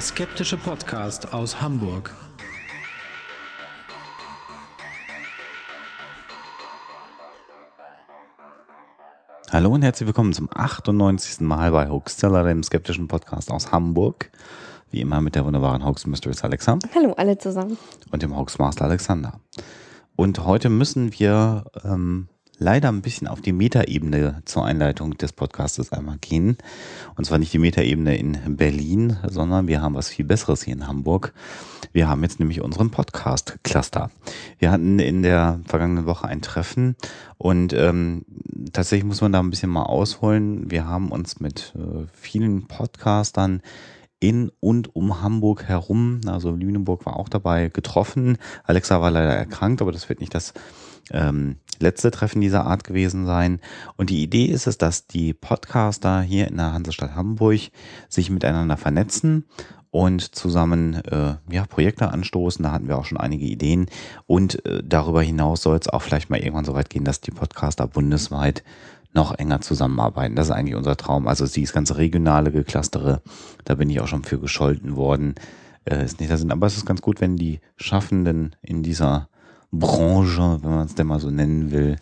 Der 0.00 0.06
skeptische 0.06 0.56
Podcast 0.56 1.34
aus 1.34 1.60
Hamburg. 1.60 2.14
Hallo 9.52 9.68
und 9.74 9.82
herzlich 9.82 10.06
willkommen 10.06 10.32
zum 10.32 10.48
98. 10.50 11.40
Mal 11.40 11.70
bei 11.72 11.90
Hoaxilla, 11.90 12.42
dem 12.44 12.62
skeptischen 12.62 13.08
Podcast 13.08 13.50
aus 13.50 13.72
Hamburg. 13.72 14.30
Wie 14.90 15.02
immer 15.02 15.20
mit 15.20 15.34
der 15.34 15.44
wunderbaren 15.44 15.84
Hoax 15.84 16.06
Mistress 16.06 16.42
Alexa 16.44 16.78
Hallo 16.94 17.12
alle 17.18 17.36
zusammen. 17.36 17.76
und 18.10 18.22
dem 18.22 18.34
Hoaxmaster 18.34 18.86
Alexander. 18.86 19.38
Und 20.16 20.46
heute 20.46 20.70
müssen 20.70 21.12
wir 21.18 21.64
ähm, 21.84 22.28
leider 22.60 22.88
ein 22.88 23.00
bisschen 23.00 23.26
auf 23.26 23.40
die 23.40 23.52
Metaebene 23.52 24.42
zur 24.44 24.64
Einleitung 24.64 25.16
des 25.16 25.32
Podcastes 25.32 25.92
einmal 25.92 26.18
gehen. 26.18 26.58
Und 27.16 27.24
zwar 27.24 27.38
nicht 27.38 27.52
die 27.52 27.58
Metaebene 27.58 28.16
in 28.16 28.56
Berlin, 28.56 29.16
sondern 29.26 29.66
wir 29.66 29.80
haben 29.80 29.94
was 29.94 30.10
viel 30.10 30.26
Besseres 30.26 30.62
hier 30.62 30.74
in 30.74 30.86
Hamburg. 30.86 31.32
Wir 31.92 32.06
haben 32.06 32.22
jetzt 32.22 32.38
nämlich 32.38 32.60
unseren 32.60 32.90
Podcast-Cluster. 32.90 34.10
Wir 34.58 34.70
hatten 34.70 34.98
in 34.98 35.22
der 35.22 35.60
vergangenen 35.66 36.04
Woche 36.04 36.28
ein 36.28 36.42
Treffen 36.42 36.96
und 37.38 37.72
ähm, 37.72 38.26
tatsächlich 38.72 39.06
muss 39.06 39.22
man 39.22 39.32
da 39.32 39.40
ein 39.40 39.50
bisschen 39.50 39.70
mal 39.70 39.84
ausholen. 39.84 40.70
Wir 40.70 40.86
haben 40.86 41.10
uns 41.10 41.40
mit 41.40 41.74
äh, 41.76 42.06
vielen 42.12 42.68
Podcastern 42.68 43.62
in 44.20 44.52
und 44.60 44.94
um 44.94 45.22
Hamburg 45.22 45.64
herum, 45.64 46.20
also 46.26 46.50
Lüneburg 46.50 47.06
war 47.06 47.16
auch 47.16 47.30
dabei, 47.30 47.70
getroffen. 47.70 48.36
Alexa 48.64 49.00
war 49.00 49.10
leider 49.10 49.34
erkrankt, 49.34 49.80
aber 49.80 49.92
das 49.92 50.10
wird 50.10 50.20
nicht 50.20 50.34
das 50.34 50.52
ähm, 51.10 51.56
letzte 51.82 52.10
Treffen 52.10 52.40
dieser 52.40 52.66
Art 52.66 52.84
gewesen 52.84 53.26
sein. 53.26 53.60
Und 53.96 54.10
die 54.10 54.22
Idee 54.22 54.46
ist 54.46 54.66
es, 54.66 54.78
dass 54.78 55.06
die 55.06 55.32
Podcaster 55.32 56.22
hier 56.22 56.48
in 56.48 56.56
der 56.56 56.72
Hansestadt 56.72 57.14
Hamburg 57.14 57.60
sich 58.08 58.30
miteinander 58.30 58.76
vernetzen 58.76 59.44
und 59.90 60.34
zusammen 60.34 60.94
äh, 61.06 61.34
ja, 61.50 61.66
Projekte 61.66 62.10
anstoßen. 62.10 62.62
Da 62.62 62.72
hatten 62.72 62.88
wir 62.88 62.98
auch 62.98 63.04
schon 63.04 63.18
einige 63.18 63.46
Ideen. 63.46 63.86
Und 64.26 64.64
äh, 64.64 64.82
darüber 64.84 65.22
hinaus 65.22 65.62
soll 65.62 65.76
es 65.76 65.88
auch 65.88 66.02
vielleicht 66.02 66.30
mal 66.30 66.38
irgendwann 66.38 66.64
so 66.64 66.74
weit 66.74 66.90
gehen, 66.90 67.04
dass 67.04 67.20
die 67.20 67.32
Podcaster 67.32 67.86
bundesweit 67.86 68.62
noch 69.12 69.36
enger 69.36 69.60
zusammenarbeiten. 69.60 70.36
Das 70.36 70.46
ist 70.46 70.52
eigentlich 70.52 70.76
unser 70.76 70.96
Traum. 70.96 71.26
Also 71.26 71.46
dieses 71.46 71.72
ganze 71.72 71.96
regionale 71.96 72.52
Geclustere, 72.52 73.22
da 73.64 73.74
bin 73.74 73.90
ich 73.90 74.00
auch 74.00 74.06
schon 74.06 74.22
für 74.22 74.38
gescholten 74.38 74.94
worden. 74.94 75.34
Äh, 75.84 76.04
ist 76.04 76.20
nicht 76.20 76.30
der 76.30 76.38
Sinn, 76.38 76.52
aber 76.52 76.66
es 76.66 76.76
ist 76.76 76.86
ganz 76.86 77.02
gut, 77.02 77.20
wenn 77.20 77.36
die 77.36 77.60
Schaffenden 77.76 78.54
in 78.62 78.82
dieser 78.82 79.28
Branche, 79.72 80.58
wenn 80.62 80.70
man 80.70 80.86
es 80.86 80.96
denn 80.96 81.06
mal 81.06 81.20
so 81.20 81.30
nennen 81.30 81.70
will, 81.70 81.96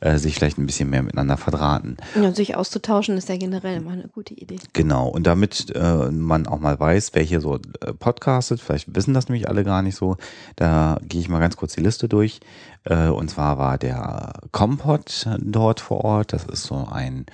äh, 0.00 0.18
sich 0.18 0.34
vielleicht 0.34 0.58
ein 0.58 0.66
bisschen 0.66 0.90
mehr 0.90 1.02
miteinander 1.02 1.36
verdrahten. 1.36 1.96
Ja, 2.20 2.32
sich 2.32 2.56
auszutauschen 2.56 3.16
ist 3.16 3.28
ja 3.28 3.36
generell 3.36 3.76
immer 3.76 3.92
eine 3.92 4.08
gute 4.08 4.34
Idee. 4.34 4.58
Genau, 4.72 5.08
und 5.08 5.26
damit 5.26 5.72
äh, 5.74 6.10
man 6.10 6.48
auch 6.48 6.58
mal 6.58 6.78
weiß, 6.78 7.10
wer 7.14 7.22
hier 7.22 7.40
so 7.40 7.56
äh, 7.56 7.92
podcastet, 7.92 8.60
vielleicht 8.60 8.94
wissen 8.96 9.14
das 9.14 9.28
nämlich 9.28 9.48
alle 9.48 9.62
gar 9.62 9.82
nicht 9.82 9.94
so, 9.94 10.16
da 10.56 10.98
gehe 11.02 11.20
ich 11.20 11.28
mal 11.28 11.38
ganz 11.38 11.56
kurz 11.56 11.74
die 11.74 11.82
Liste 11.82 12.08
durch. 12.08 12.40
Äh, 12.84 13.08
und 13.08 13.30
zwar 13.30 13.56
war 13.56 13.78
der 13.78 14.32
Kompott 14.50 15.28
dort 15.38 15.78
vor 15.80 16.04
Ort, 16.04 16.32
das 16.32 16.44
ist 16.44 16.64
so 16.64 16.88
ein 16.90 17.26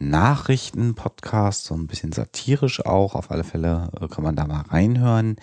Nachrichten-Podcast, 0.00 1.66
so 1.66 1.74
ein 1.74 1.86
bisschen 1.86 2.12
satirisch 2.12 2.84
auch. 2.84 3.14
Auf 3.14 3.30
alle 3.30 3.44
Fälle 3.44 3.90
äh, 4.00 4.08
kann 4.08 4.24
man 4.24 4.34
da 4.34 4.46
mal 4.46 4.62
reinhören. 4.62 5.36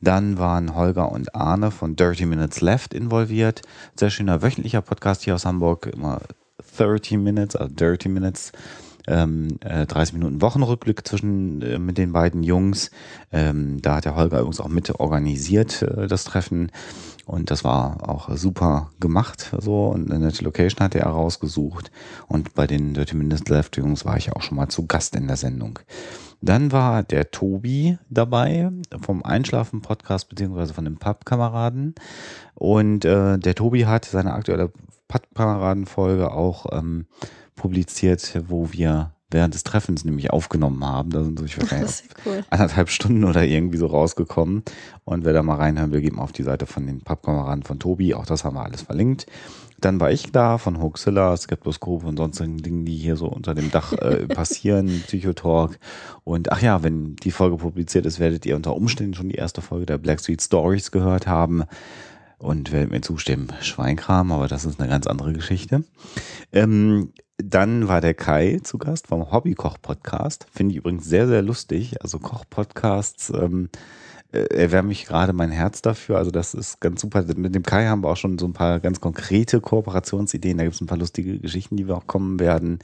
Dann 0.00 0.38
waren 0.38 0.74
Holger 0.76 1.10
und 1.10 1.34
Arne 1.34 1.70
von 1.70 1.96
Dirty 1.96 2.26
Minutes 2.26 2.60
Left 2.60 2.94
involviert. 2.94 3.62
Sehr 3.96 4.10
schöner 4.10 4.42
wöchentlicher 4.42 4.82
Podcast 4.82 5.22
hier 5.22 5.34
aus 5.34 5.46
Hamburg. 5.46 5.86
Immer 5.86 6.20
30 6.76 7.18
Minutes, 7.18 7.56
also 7.56 7.74
Dirty 7.74 8.08
Minutes. 8.08 8.52
Ähm, 9.06 9.58
äh, 9.60 9.86
30 9.86 10.14
Minuten 10.14 10.40
Wochenrückblick 10.40 11.06
zwischen 11.06 11.60
äh, 11.62 11.78
mit 11.78 11.98
den 11.98 12.12
beiden 12.12 12.42
Jungs. 12.42 12.90
Ähm, 13.32 13.82
da 13.82 13.96
hat 13.96 14.04
der 14.04 14.16
Holger 14.16 14.38
übrigens 14.38 14.60
auch 14.60 14.68
mit 14.68 14.98
organisiert, 15.00 15.82
äh, 15.82 16.06
das 16.06 16.24
Treffen. 16.24 16.70
Und 17.24 17.50
das 17.50 17.62
war 17.64 18.08
auch 18.08 18.36
super 18.36 18.90
gemacht, 18.98 19.54
so. 19.58 19.86
Und 19.88 20.10
eine 20.10 20.26
nette 20.26 20.44
Location 20.44 20.84
hat 20.84 20.94
er 20.94 21.06
rausgesucht. 21.06 21.90
Und 22.26 22.54
bei 22.54 22.66
den 22.66 22.94
Dirty 22.94 23.16
Minutes 23.16 23.48
Left 23.48 23.76
Jungs 23.76 24.04
war 24.04 24.16
ich 24.16 24.32
auch 24.32 24.42
schon 24.42 24.56
mal 24.56 24.68
zu 24.68 24.86
Gast 24.86 25.14
in 25.14 25.28
der 25.28 25.36
Sendung. 25.36 25.78
Dann 26.40 26.72
war 26.72 27.04
der 27.04 27.30
Tobi 27.30 27.98
dabei 28.10 28.70
vom 29.00 29.24
Einschlafen-Podcast 29.24 30.28
beziehungsweise 30.28 30.74
von 30.74 30.84
den 30.84 30.96
Pappkameraden. 30.96 31.94
Und 32.54 33.04
äh, 33.04 33.38
der 33.38 33.54
Tobi 33.54 33.86
hat 33.86 34.04
seine 34.04 34.32
aktuelle 34.32 34.72
Pappkameraden-Folge 35.06 36.32
auch 36.32 36.66
ähm, 36.72 37.06
publiziert, 37.54 38.42
wo 38.48 38.72
wir 38.72 39.12
während 39.32 39.54
des 39.54 39.64
Treffens 39.64 40.04
nämlich 40.04 40.30
aufgenommen 40.30 40.84
haben. 40.84 41.10
Da 41.10 41.24
sind 41.24 41.38
so 41.38 41.44
ich 41.44 41.58
weiß 41.58 42.04
cool. 42.26 42.44
anderthalb 42.50 42.90
Stunden 42.90 43.24
oder 43.24 43.44
irgendwie 43.44 43.78
so 43.78 43.86
rausgekommen. 43.86 44.62
Und 45.04 45.24
wer 45.24 45.32
da 45.32 45.42
mal 45.42 45.56
reinhören 45.56 45.92
will, 45.92 46.00
geht 46.00 46.12
mal 46.12 46.22
auf 46.22 46.32
die 46.32 46.42
Seite 46.42 46.66
von 46.66 46.86
den 46.86 47.00
Pappkameraden 47.00 47.62
von 47.62 47.78
Tobi. 47.78 48.14
Auch 48.14 48.26
das 48.26 48.44
haben 48.44 48.56
wir 48.56 48.64
alles 48.64 48.82
verlinkt. 48.82 49.26
Dann 49.80 49.98
war 49.98 50.12
ich 50.12 50.30
da 50.30 50.58
von 50.58 50.80
Hoaxilla, 50.80 51.36
Skeptoskop 51.36 52.04
und 52.04 52.16
sonstigen 52.16 52.58
Dingen, 52.58 52.84
die 52.84 52.96
hier 52.96 53.16
so 53.16 53.26
unter 53.26 53.54
dem 53.54 53.70
Dach 53.72 53.92
äh, 53.94 54.26
passieren, 54.28 55.02
Psychotalk. 55.06 55.78
Und 56.22 56.52
ach 56.52 56.62
ja, 56.62 56.84
wenn 56.84 57.16
die 57.16 57.32
Folge 57.32 57.56
publiziert 57.56 58.06
ist, 58.06 58.20
werdet 58.20 58.46
ihr 58.46 58.54
unter 58.54 58.76
Umständen 58.76 59.14
schon 59.14 59.28
die 59.28 59.34
erste 59.34 59.60
Folge 59.60 59.86
der 59.86 59.98
Black 59.98 60.20
Street 60.20 60.42
Stories 60.42 60.92
gehört 60.92 61.26
haben. 61.26 61.64
Und 62.38 62.72
werdet 62.72 62.90
mir 62.90 63.00
zustimmen, 63.00 63.52
Schweinkram, 63.60 64.32
aber 64.32 64.48
das 64.48 64.64
ist 64.64 64.80
eine 64.80 64.88
ganz 64.88 65.06
andere 65.06 65.32
Geschichte. 65.32 65.84
Ähm, 66.50 67.12
dann 67.42 67.88
war 67.88 68.00
der 68.00 68.14
Kai 68.14 68.60
zu 68.62 68.78
Gast 68.78 69.08
vom 69.08 69.30
Hobbykoch-Podcast. 69.30 70.46
Finde 70.52 70.72
ich 70.72 70.78
übrigens 70.78 71.04
sehr, 71.04 71.28
sehr 71.28 71.42
lustig. 71.42 72.02
Also 72.02 72.18
Koch-Podcasts, 72.18 73.30
ähm, 73.30 73.68
äh, 74.32 74.44
erwärme 74.54 74.92
ich 74.92 75.04
gerade 75.04 75.32
mein 75.32 75.50
Herz 75.50 75.82
dafür. 75.82 76.16
Also 76.16 76.30
das 76.30 76.54
ist 76.54 76.80
ganz 76.80 77.00
super. 77.00 77.24
Mit 77.36 77.54
dem 77.54 77.62
Kai 77.62 77.86
haben 77.86 78.02
wir 78.02 78.08
auch 78.08 78.16
schon 78.16 78.38
so 78.38 78.46
ein 78.46 78.54
paar 78.54 78.80
ganz 78.80 79.00
konkrete 79.00 79.60
Kooperationsideen. 79.60 80.58
Da 80.58 80.64
gibt 80.64 80.74
es 80.74 80.80
ein 80.80 80.86
paar 80.86 80.98
lustige 80.98 81.38
Geschichten, 81.38 81.76
die 81.76 81.86
wir 81.86 81.96
auch 81.96 82.06
kommen 82.06 82.40
werden. 82.40 82.78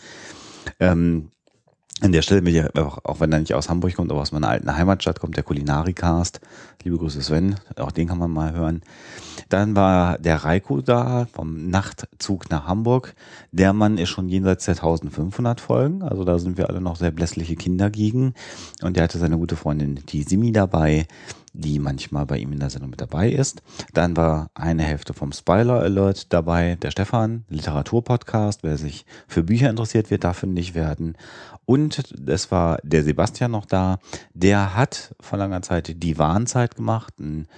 Ähm, 0.79 1.31
an 2.01 2.13
der 2.13 2.23
Stelle, 2.23 2.45
will 2.45 2.55
ich 2.55 2.77
auch, 2.77 2.99
auch 3.05 3.21
wenn 3.21 3.33
er 3.33 3.41
nicht 3.41 3.55
aus 3.55 3.69
Hamburg 3.69 3.95
kommt, 3.95 4.13
aber 4.13 4.21
aus 4.21 4.31
meiner 4.31 4.49
alten 4.49 4.75
Heimatstadt 4.75 5.19
kommt, 5.19 5.37
der 5.37 5.43
Kulinarikast. 5.43 6.41
Liebe 6.85 6.97
Grüße 6.97 7.21
Sven, 7.21 7.57
auch 7.77 7.91
den 7.91 8.07
kann 8.07 8.19
man 8.19 8.31
mal 8.31 8.53
hören. 8.53 8.83
Dann 9.49 9.75
war 9.75 10.17
der 10.19 10.45
Reiko 10.45 10.81
da 10.81 11.27
vom 11.33 11.71
Nachtzug 11.71 12.51
nach 12.51 12.67
Hamburg. 12.67 13.15
Der 13.51 13.73
Mann 13.73 13.99
ist 13.99 14.11
schon 14.11 14.29
jenseits 14.29 14.67
der 14.67 14.75
1500 14.75 15.61
Folgen, 15.61 16.03
also 16.03 16.23
da 16.23 16.39
sind 16.39 16.57
wir 16.57 16.69
alle 16.69 16.81
noch 16.81 16.97
sehr 16.97 17.11
blässliche 17.11 17.57
Kinder 17.57 17.91
gegen. 17.91 18.35
Und 18.83 18.97
der 18.97 19.05
hatte 19.05 19.19
seine 19.19 19.39
gute 19.39 19.57
Freundin, 19.57 20.01
die 20.09 20.23
Simi, 20.23 20.53
dabei, 20.53 21.07
die 21.59 21.81
manchmal 21.81 22.25
bei 22.25 22.39
ihm 22.39 22.53
in 22.53 22.61
der 22.61 22.71
Sendung 22.71 22.91
mit 22.91 23.01
dabei 23.01 23.31
ist. 23.31 23.63
Dann 23.93 24.17
war 24.17 24.51
eine 24.55 24.85
Hälfte 24.85 25.13
vom 25.13 25.33
Spoiler 25.33 25.81
Alert 25.81 26.33
dabei, 26.33 26.77
der 26.77 26.93
Stefan, 26.93 27.45
Literaturpodcast. 27.49 28.63
Wer 28.63 28.79
sich 28.79 29.05
für 29.27 29.43
Bücher 29.43 29.69
interessiert, 29.69 30.11
wird 30.11 30.23
da 30.23 30.33
fündig 30.33 30.75
werden. 30.77 31.17
Und 31.67 32.15
es 32.29 32.53
war 32.53 32.79
der 32.85 33.03
Sebastian 33.03 33.51
noch 33.51 33.67
da. 33.67 33.99
Der 34.35 34.77
hat 34.77 35.15
vor 35.21 35.39
langer 35.39 35.63
Zeit 35.63 36.03
die 36.03 36.17
Warnzeit 36.17 36.77
gemacht, 36.77 37.15
einen 37.19 37.49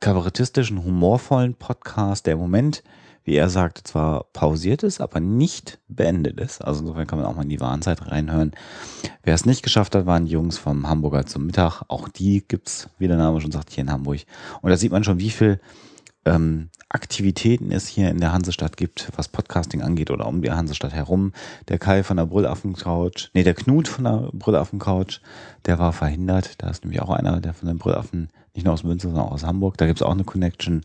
kabarettistischen, 0.00 0.84
humorvollen 0.84 1.54
Podcast, 1.54 2.26
der 2.26 2.34
im 2.34 2.40
Moment, 2.40 2.82
wie 3.26 3.34
er 3.34 3.50
sagte, 3.50 3.82
zwar 3.82 4.24
pausiert 4.32 4.84
ist, 4.84 5.00
aber 5.00 5.18
nicht 5.18 5.80
beendet 5.88 6.38
ist. 6.40 6.62
Also 6.62 6.80
insofern 6.80 7.08
kann 7.08 7.18
man 7.18 7.26
auch 7.26 7.34
mal 7.34 7.42
in 7.42 7.48
die 7.48 7.60
Warnzeit 7.60 8.06
reinhören. 8.06 8.52
Wer 9.24 9.34
es 9.34 9.44
nicht 9.44 9.64
geschafft 9.64 9.96
hat, 9.96 10.06
waren 10.06 10.26
die 10.26 10.30
Jungs 10.30 10.58
vom 10.58 10.88
Hamburger 10.88 11.26
zum 11.26 11.44
Mittag. 11.44 11.82
Auch 11.88 12.08
die 12.08 12.46
gibt's, 12.46 12.88
wie 12.98 13.08
der 13.08 13.16
Name 13.16 13.40
schon 13.40 13.50
sagt, 13.50 13.72
hier 13.72 13.82
in 13.82 13.90
Hamburg. 13.90 14.20
Und 14.62 14.70
da 14.70 14.76
sieht 14.76 14.92
man 14.92 15.02
schon, 15.02 15.18
wie 15.18 15.30
viel 15.30 15.60
ähm, 16.24 16.70
Aktivitäten 16.88 17.72
es 17.72 17.88
hier 17.88 18.10
in 18.10 18.20
der 18.20 18.32
Hansestadt 18.32 18.76
gibt, 18.76 19.10
was 19.16 19.26
Podcasting 19.26 19.82
angeht 19.82 20.12
oder 20.12 20.28
um 20.28 20.40
die 20.40 20.52
Hansestadt 20.52 20.92
herum. 20.92 21.32
Der 21.66 21.80
Kai 21.80 22.04
von 22.04 22.16
der 22.16 22.26
Brüllaffen-Couch, 22.26 23.30
nee, 23.34 23.42
der 23.42 23.54
Knut 23.54 23.88
von 23.88 24.04
der 24.04 24.30
Brüllaffen-Couch, 24.32 25.18
der 25.66 25.80
war 25.80 25.92
verhindert. 25.92 26.62
Da 26.62 26.70
ist 26.70 26.84
nämlich 26.84 27.02
auch 27.02 27.10
einer, 27.10 27.40
der 27.40 27.54
von 27.54 27.66
den 27.66 27.78
Brüllaffen, 27.78 28.30
nicht 28.54 28.64
nur 28.64 28.72
aus 28.72 28.84
Münster, 28.84 29.08
sondern 29.08 29.26
auch 29.26 29.32
aus 29.32 29.44
Hamburg. 29.44 29.78
Da 29.78 29.86
gibt's 29.86 30.02
auch 30.02 30.12
eine 30.12 30.22
Connection. 30.22 30.82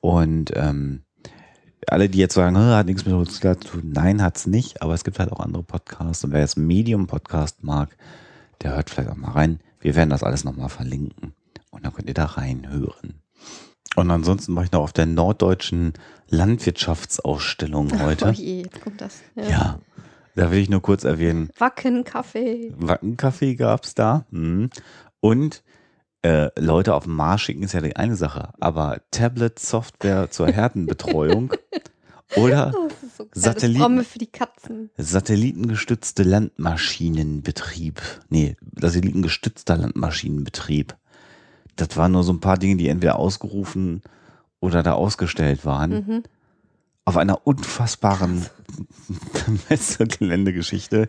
Und 0.00 0.52
ähm, 0.56 1.02
alle, 1.86 2.08
die 2.08 2.18
jetzt 2.18 2.34
sagen, 2.34 2.56
"Hä, 2.56 2.74
hat 2.74 2.86
nichts 2.86 3.04
mit 3.06 3.14
uns 3.14 3.38
zu 3.40 3.54
tun, 3.60 3.92
nein, 3.94 4.22
hat's 4.22 4.46
nicht, 4.46 4.82
aber 4.82 4.94
es 4.94 5.04
gibt 5.04 5.18
halt 5.18 5.32
auch 5.32 5.40
andere 5.40 5.62
Podcasts. 5.62 6.24
Und 6.24 6.32
wer 6.32 6.40
jetzt 6.40 6.56
Medium-Podcast 6.58 7.62
mag, 7.62 7.96
der 8.62 8.74
hört 8.74 8.90
vielleicht 8.90 9.10
auch 9.10 9.16
mal 9.16 9.30
rein. 9.32 9.60
Wir 9.80 9.94
werden 9.94 10.10
das 10.10 10.22
alles 10.22 10.44
nochmal 10.44 10.68
verlinken. 10.68 11.32
Und 11.70 11.84
dann 11.84 11.92
könnt 11.92 12.08
ihr 12.08 12.14
da 12.14 12.24
reinhören. 12.24 13.22
Und 13.96 14.10
ansonsten 14.10 14.54
war 14.56 14.64
ich 14.64 14.72
noch 14.72 14.82
auf 14.82 14.92
der 14.92 15.06
norddeutschen 15.06 15.92
Landwirtschaftsausstellung 16.28 17.90
Oh 17.94 18.00
heute. 18.00 18.30
je, 18.30 18.62
jetzt 18.62 18.80
kommt 18.80 19.00
das. 19.00 19.20
Ja, 19.34 19.78
da 20.34 20.50
will 20.50 20.58
ich 20.58 20.68
nur 20.68 20.82
kurz 20.82 21.04
erwähnen, 21.04 21.50
Wacken, 21.58 22.04
Kaffee. 22.04 22.72
Wackenkaffee 22.76 23.54
gab's 23.56 23.94
da. 23.94 24.24
Mhm. 24.30 24.70
Und 25.20 25.62
äh, 26.22 26.48
Leute 26.60 26.94
auf 26.94 27.04
den 27.04 27.12
Mars 27.14 27.40
schicken 27.42 27.62
ist 27.62 27.72
ja 27.74 27.80
die 27.80 27.96
eine 27.96 28.16
Sache, 28.16 28.52
aber 28.60 29.00
Tablet-Software 29.10 30.30
zur 30.30 30.48
Härtenbetreuung 30.48 31.52
oder 32.36 32.72
Oh, 32.76 32.88
so 33.16 33.24
geil. 33.24 33.30
Satellit- 33.34 33.74
Das 33.76 33.82
brauchen 33.82 33.96
wir 33.96 34.04
für 34.04 34.18
die 34.18 34.26
Katzen. 34.26 34.90
satellitengestützte 34.96 36.22
Landmaschinenbetrieb. 36.24 38.00
Nee, 38.28 38.56
satellitengestützter 38.80 39.76
Landmaschinenbetrieb. 39.76 40.96
das 41.76 41.96
waren 41.96 42.12
nur 42.12 42.24
so 42.24 42.32
ein 42.32 42.40
paar 42.40 42.58
Dinge, 42.58 42.76
die 42.76 42.88
entweder 42.88 43.16
ausgerufen 43.18 44.02
oder 44.60 44.82
da 44.82 44.94
ausgestellt 44.94 45.64
waren. 45.64 45.90
Mhm. 45.90 46.22
Auf 47.04 47.16
einer 47.16 47.46
unfassbaren 47.46 48.44
Messegeländegeschichte. 49.70 51.08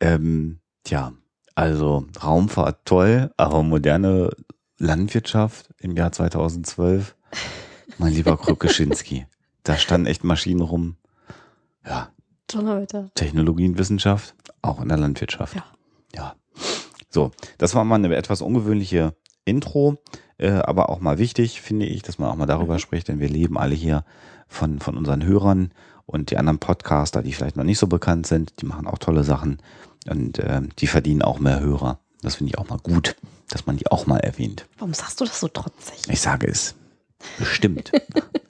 Ähm, 0.00 0.58
tja, 0.84 1.12
also 1.56 2.06
Raumfahrt 2.22 2.84
toll, 2.84 3.32
aber 3.36 3.62
moderne 3.64 4.30
Landwirtschaft 4.78 5.70
im 5.78 5.96
Jahr 5.96 6.12
2012, 6.12 7.16
mein 7.98 8.12
lieber 8.12 8.36
Krukischinski, 8.38 9.26
da 9.64 9.76
standen 9.76 10.06
echt 10.06 10.22
Maschinen 10.22 10.60
rum. 10.60 10.96
Ja, 11.84 12.10
Donnerwetter. 12.48 13.10
Technologie 13.14 13.68
und 13.68 13.78
Wissenschaft, 13.78 14.34
auch 14.62 14.80
in 14.80 14.88
der 14.88 14.98
Landwirtschaft. 14.98 15.56
Ja. 15.56 15.64
Ja. 16.14 16.36
So, 17.10 17.32
das 17.58 17.74
war 17.74 17.84
mal 17.84 17.96
eine 17.96 18.14
etwas 18.14 18.42
ungewöhnliche 18.42 19.14
Intro, 19.44 19.96
äh, 20.38 20.50
aber 20.50 20.90
auch 20.90 21.00
mal 21.00 21.18
wichtig, 21.18 21.60
finde 21.62 21.86
ich, 21.86 22.02
dass 22.02 22.18
man 22.18 22.28
auch 22.30 22.36
mal 22.36 22.46
darüber 22.46 22.74
Mhm. 22.74 22.78
spricht, 22.78 23.08
denn 23.08 23.18
wir 23.18 23.28
leben 23.28 23.58
alle 23.58 23.74
hier 23.74 24.04
von, 24.46 24.78
von 24.80 24.96
unseren 24.96 25.24
Hörern 25.24 25.72
und 26.04 26.30
die 26.30 26.36
anderen 26.36 26.58
Podcaster, 26.58 27.22
die 27.22 27.32
vielleicht 27.32 27.56
noch 27.56 27.64
nicht 27.64 27.78
so 27.78 27.86
bekannt 27.86 28.26
sind, 28.26 28.60
die 28.60 28.66
machen 28.66 28.86
auch 28.86 28.98
tolle 28.98 29.24
Sachen 29.24 29.58
und 30.08 30.38
äh, 30.38 30.62
die 30.78 30.86
verdienen 30.86 31.22
auch 31.22 31.38
mehr 31.38 31.60
Hörer. 31.60 31.98
Das 32.22 32.36
finde 32.36 32.50
ich 32.50 32.58
auch 32.58 32.68
mal 32.68 32.78
gut, 32.78 33.16
dass 33.48 33.66
man 33.66 33.76
die 33.76 33.90
auch 33.90 34.06
mal 34.06 34.18
erwähnt. 34.18 34.66
Warum 34.78 34.94
sagst 34.94 35.20
du 35.20 35.24
das 35.24 35.40
so 35.40 35.48
trotzig? 35.48 36.02
Ich 36.08 36.20
sage 36.20 36.48
es. 36.48 36.74
Bestimmt. 37.38 37.92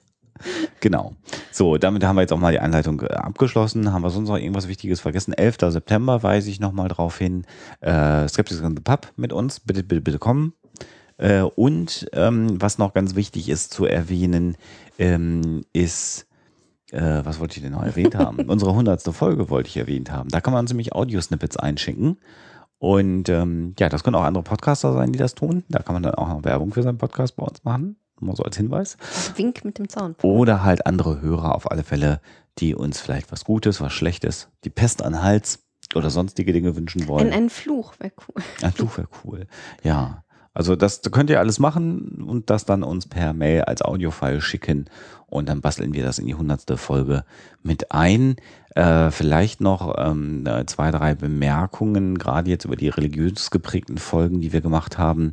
genau. 0.79 1.15
So, 1.51 1.77
damit 1.77 2.03
haben 2.03 2.15
wir 2.15 2.21
jetzt 2.21 2.33
auch 2.33 2.39
mal 2.39 2.51
die 2.51 2.59
Einleitung 2.59 3.01
äh, 3.01 3.13
abgeschlossen. 3.13 3.91
Haben 3.91 4.03
wir 4.03 4.09
sonst 4.09 4.29
noch 4.29 4.37
irgendwas 4.37 4.67
Wichtiges 4.67 4.99
vergessen? 4.99 5.33
11. 5.33 5.57
September 5.69 6.23
weise 6.23 6.49
ich 6.49 6.59
nochmal 6.59 6.87
drauf 6.87 7.17
hin. 7.17 7.45
Äh, 7.81 8.27
Skeptics 8.27 8.61
in 8.61 8.75
the 8.75 8.83
Pub 8.83 9.11
mit 9.15 9.33
uns. 9.33 9.59
Bitte, 9.59 9.83
bitte, 9.83 10.01
bitte 10.01 10.19
kommen. 10.19 10.53
Äh, 11.17 11.41
und 11.41 12.07
ähm, 12.13 12.61
was 12.61 12.77
noch 12.77 12.93
ganz 12.93 13.15
wichtig 13.15 13.49
ist 13.49 13.73
zu 13.73 13.85
erwähnen, 13.85 14.55
ähm, 14.99 15.63
ist, 15.73 16.26
äh, 16.91 17.21
was 17.23 17.39
wollte 17.39 17.57
ich 17.57 17.63
denn 17.63 17.73
noch 17.73 17.83
erwähnt 17.83 18.15
haben? 18.15 18.39
Unsere 18.49 18.71
100. 18.71 19.01
Folge 19.13 19.49
wollte 19.49 19.69
ich 19.69 19.77
erwähnt 19.77 20.11
haben. 20.11 20.29
Da 20.29 20.41
kann 20.41 20.53
man 20.53 20.65
nämlich 20.65 20.93
Audio-Snippets 20.93 21.57
einschicken. 21.57 22.17
Und 22.79 23.29
ähm, 23.29 23.73
ja, 23.79 23.89
das 23.89 24.03
können 24.03 24.15
auch 24.15 24.23
andere 24.23 24.43
Podcaster 24.43 24.93
sein, 24.93 25.11
die 25.11 25.19
das 25.19 25.35
tun. 25.35 25.63
Da 25.69 25.79
kann 25.79 25.93
man 25.93 26.03
dann 26.03 26.15
auch 26.15 26.27
noch 26.27 26.43
Werbung 26.43 26.71
für 26.71 26.83
seinen 26.83 26.97
Podcast 26.97 27.35
bei 27.35 27.43
uns 27.43 27.63
machen. 27.63 27.97
Nur 28.19 28.35
so 28.35 28.43
als 28.43 28.57
Hinweis. 28.57 28.97
Wink 29.35 29.63
mit 29.63 29.77
dem 29.77 29.89
Zaun. 29.89 30.15
Oder 30.23 30.63
halt 30.63 30.85
andere 30.85 31.21
Hörer 31.21 31.55
auf 31.55 31.69
alle 31.69 31.83
Fälle, 31.83 32.19
die 32.59 32.75
uns 32.75 32.99
vielleicht 32.99 33.31
was 33.31 33.45
Gutes, 33.45 33.81
was 33.81 33.93
Schlechtes, 33.93 34.49
die 34.63 34.69
Pest 34.69 35.03
an 35.03 35.13
den 35.13 35.23
Hals 35.23 35.63
oder 35.95 36.09
sonstige 36.09 36.53
Dinge 36.53 36.75
wünschen 36.75 37.07
wollen. 37.07 37.27
Ein, 37.27 37.33
ein 37.33 37.49
Fluch 37.49 37.93
wäre 37.99 38.13
cool. 38.27 38.43
Ein 38.61 38.71
Fluch 38.71 38.97
wäre 38.97 39.07
cool. 39.23 39.47
Ja. 39.83 40.23
Also 40.53 40.75
das 40.75 41.01
könnt 41.11 41.29
ihr 41.29 41.39
alles 41.39 41.59
machen 41.59 42.23
und 42.27 42.49
das 42.49 42.65
dann 42.65 42.81
uns 42.81 43.07
per 43.07 43.33
Mail 43.33 43.61
als 43.61 43.83
Audiofile 43.83 44.41
schicken 44.41 44.89
und 45.27 45.49
dann 45.49 45.61
basteln 45.61 45.93
wir 45.93 46.03
das 46.03 46.19
in 46.19 46.25
die 46.25 46.35
hundertste 46.35 46.77
Folge 46.77 47.23
mit 47.61 47.91
ein. 47.91 48.37
Äh, 48.75 49.11
vielleicht 49.11 49.59
noch 49.59 49.95
ähm, 49.97 50.45
äh, 50.47 50.65
zwei, 50.65 50.91
drei 50.91 51.15
Bemerkungen, 51.15 52.17
gerade 52.17 52.49
jetzt 52.49 52.65
über 52.65 52.75
die 52.75 52.89
religiös 52.89 53.51
geprägten 53.51 53.97
Folgen, 53.97 54.39
die 54.39 54.53
wir 54.53 54.61
gemacht 54.61 54.97
haben. 54.97 55.31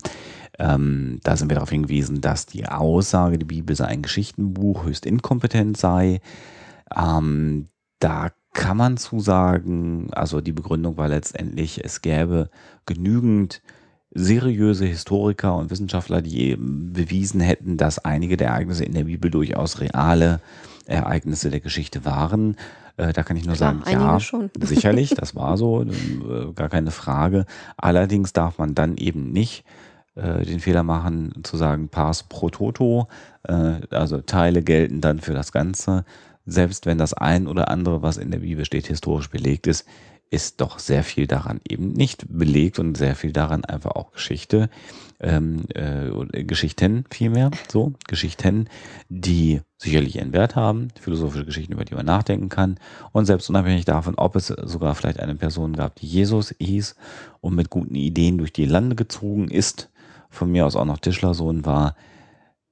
Ähm, 0.59 1.21
da 1.23 1.37
sind 1.37 1.49
wir 1.49 1.55
darauf 1.55 1.71
hingewiesen, 1.71 2.21
dass 2.21 2.47
die 2.47 2.67
Aussage, 2.67 3.39
die 3.39 3.45
Bibel 3.45 3.75
sei 3.77 3.87
ein 3.87 4.03
Geschichtenbuch, 4.03 4.85
höchst 4.85 5.07
inkompetent 5.07 5.77
sei. 5.77 6.21
Ähm, 6.95 7.69
da 8.01 8.31
kann 8.53 8.77
man 8.77 8.97
zu 8.97 9.21
sagen, 9.21 10.09
also 10.13 10.41
die 10.41 10.53
Begründung 10.53 10.97
war 10.97 11.09
letztendlich, 11.09 11.85
es 11.85 12.03
gäbe 12.03 12.51
genügend 12.87 13.63
seriöse 14.15 14.87
Historiker 14.87 15.57
und 15.57 15.71
Wissenschaftler, 15.71 16.23
die 16.23 16.43
eben 16.43 16.93
bewiesen 16.93 17.41
hätten, 17.41 17.77
dass 17.77 17.99
einige 17.99 18.37
der 18.37 18.49
Ereignisse 18.49 18.85
in 18.85 18.95
der 18.95 19.05
Bibel 19.05 19.31
durchaus 19.31 19.81
reale 19.81 20.41
Ereignisse 20.87 21.51
der 21.51 21.61
Geschichte 21.61 22.05
waren. 22.05 22.57
Äh, 22.97 23.13
da 23.13 23.23
kann 23.25 23.37
ich 23.37 23.45
nur 23.45 23.57
Klar, 23.57 23.83
sagen, 23.85 23.91
ja, 23.91 24.21
schon. 24.21 24.51
sicherlich, 24.61 25.11
das 25.11 25.35
war 25.35 25.57
so, 25.57 25.83
äh, 25.83 26.53
gar 26.55 26.69
keine 26.69 26.91
Frage. 26.91 27.45
Allerdings 27.77 28.33
darf 28.33 28.59
man 28.59 28.75
dann 28.75 28.97
eben 28.97 29.33
nicht 29.33 29.65
äh, 30.15 30.45
den 30.45 30.61
Fehler 30.61 30.85
machen, 30.85 31.33
zu 31.43 31.57
sagen, 31.57 31.89
Pars 31.89 32.25
pro 32.25 32.51
Toto, 32.51 33.09
also 33.91 34.23
Teile 34.23 34.63
gelten 34.63 35.03
dann 35.03 35.21
für 35.21 35.35
das 35.35 35.53
Ganze. 35.53 36.07
Selbst 36.47 36.87
wenn 36.87 36.97
das 36.97 37.13
ein 37.13 37.47
oder 37.47 37.69
andere, 37.69 38.01
was 38.01 38.17
in 38.17 38.31
der 38.31 38.39
Bibel 38.39 38.65
steht, 38.65 38.87
historisch 38.87 39.29
belegt 39.29 39.67
ist, 39.67 39.87
ist 40.31 40.61
doch 40.61 40.79
sehr 40.79 41.05
viel 41.05 41.27
daran 41.27 41.61
eben 41.69 41.93
nicht 41.93 42.27
belegt 42.29 42.79
und 42.79 42.97
sehr 42.97 43.15
viel 43.15 43.33
daran 43.33 43.65
einfach 43.65 43.93
auch 43.93 44.13
Geschichte, 44.13 44.69
ähm, 45.21 45.65
äh, 45.75 46.09
oder 46.09 46.43
Geschichten 46.43 47.05
vielmehr, 47.11 47.51
so, 47.71 47.93
Geschichten, 48.07 48.69
die 49.09 49.61
sicherlich 49.79 50.17
ihren 50.17 50.33
Wert 50.33 50.57
haben, 50.57 50.89
philosophische 51.01 51.45
Geschichten, 51.45 51.73
über 51.73 51.85
die 51.85 51.95
man 51.95 52.07
nachdenken 52.07 52.49
kann. 52.49 52.79
Und 53.13 53.27
selbst 53.27 53.49
unabhängig 53.49 53.85
davon, 53.85 54.17
ob 54.17 54.37
es 54.37 54.49
sogar 54.49 54.95
vielleicht 54.95 55.21
eine 55.21 55.35
Person 55.35 55.75
gab, 55.75 55.95
die 55.97 56.07
Jesus 56.07 56.55
hieß 56.59 56.97
und 57.41 57.55
mit 57.55 57.71
guten 57.71 57.95
Ideen 57.95 58.39
durch 58.39 58.53
die 58.53 58.67
Lande 58.67 58.97
gezogen 58.97 59.49
ist, 59.49 59.91
von 60.31 60.51
mir 60.51 60.67
aus 60.67 60.77
auch 60.77 60.85
noch 60.85 60.99
Tischlersohn 60.99 61.65
war, 61.65 61.97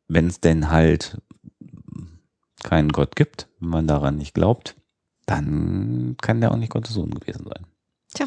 wenn 0.08 0.26
es 0.26 0.40
denn 0.40 0.70
halt 0.70 1.20
keinen 2.62 2.90
Gott 2.90 3.16
gibt, 3.16 3.49
wenn 3.60 3.70
man 3.70 3.87
daran 3.87 4.16
nicht 4.16 4.34
glaubt, 4.34 4.76
dann 5.32 6.17
kann 6.20 6.40
der 6.40 6.52
auch 6.52 6.56
nicht 6.56 6.70
Gottes 6.70 6.94
Sohn 6.94 7.11
gewesen 7.11 7.46
sein. 7.46 7.67
Tja. 8.14 8.26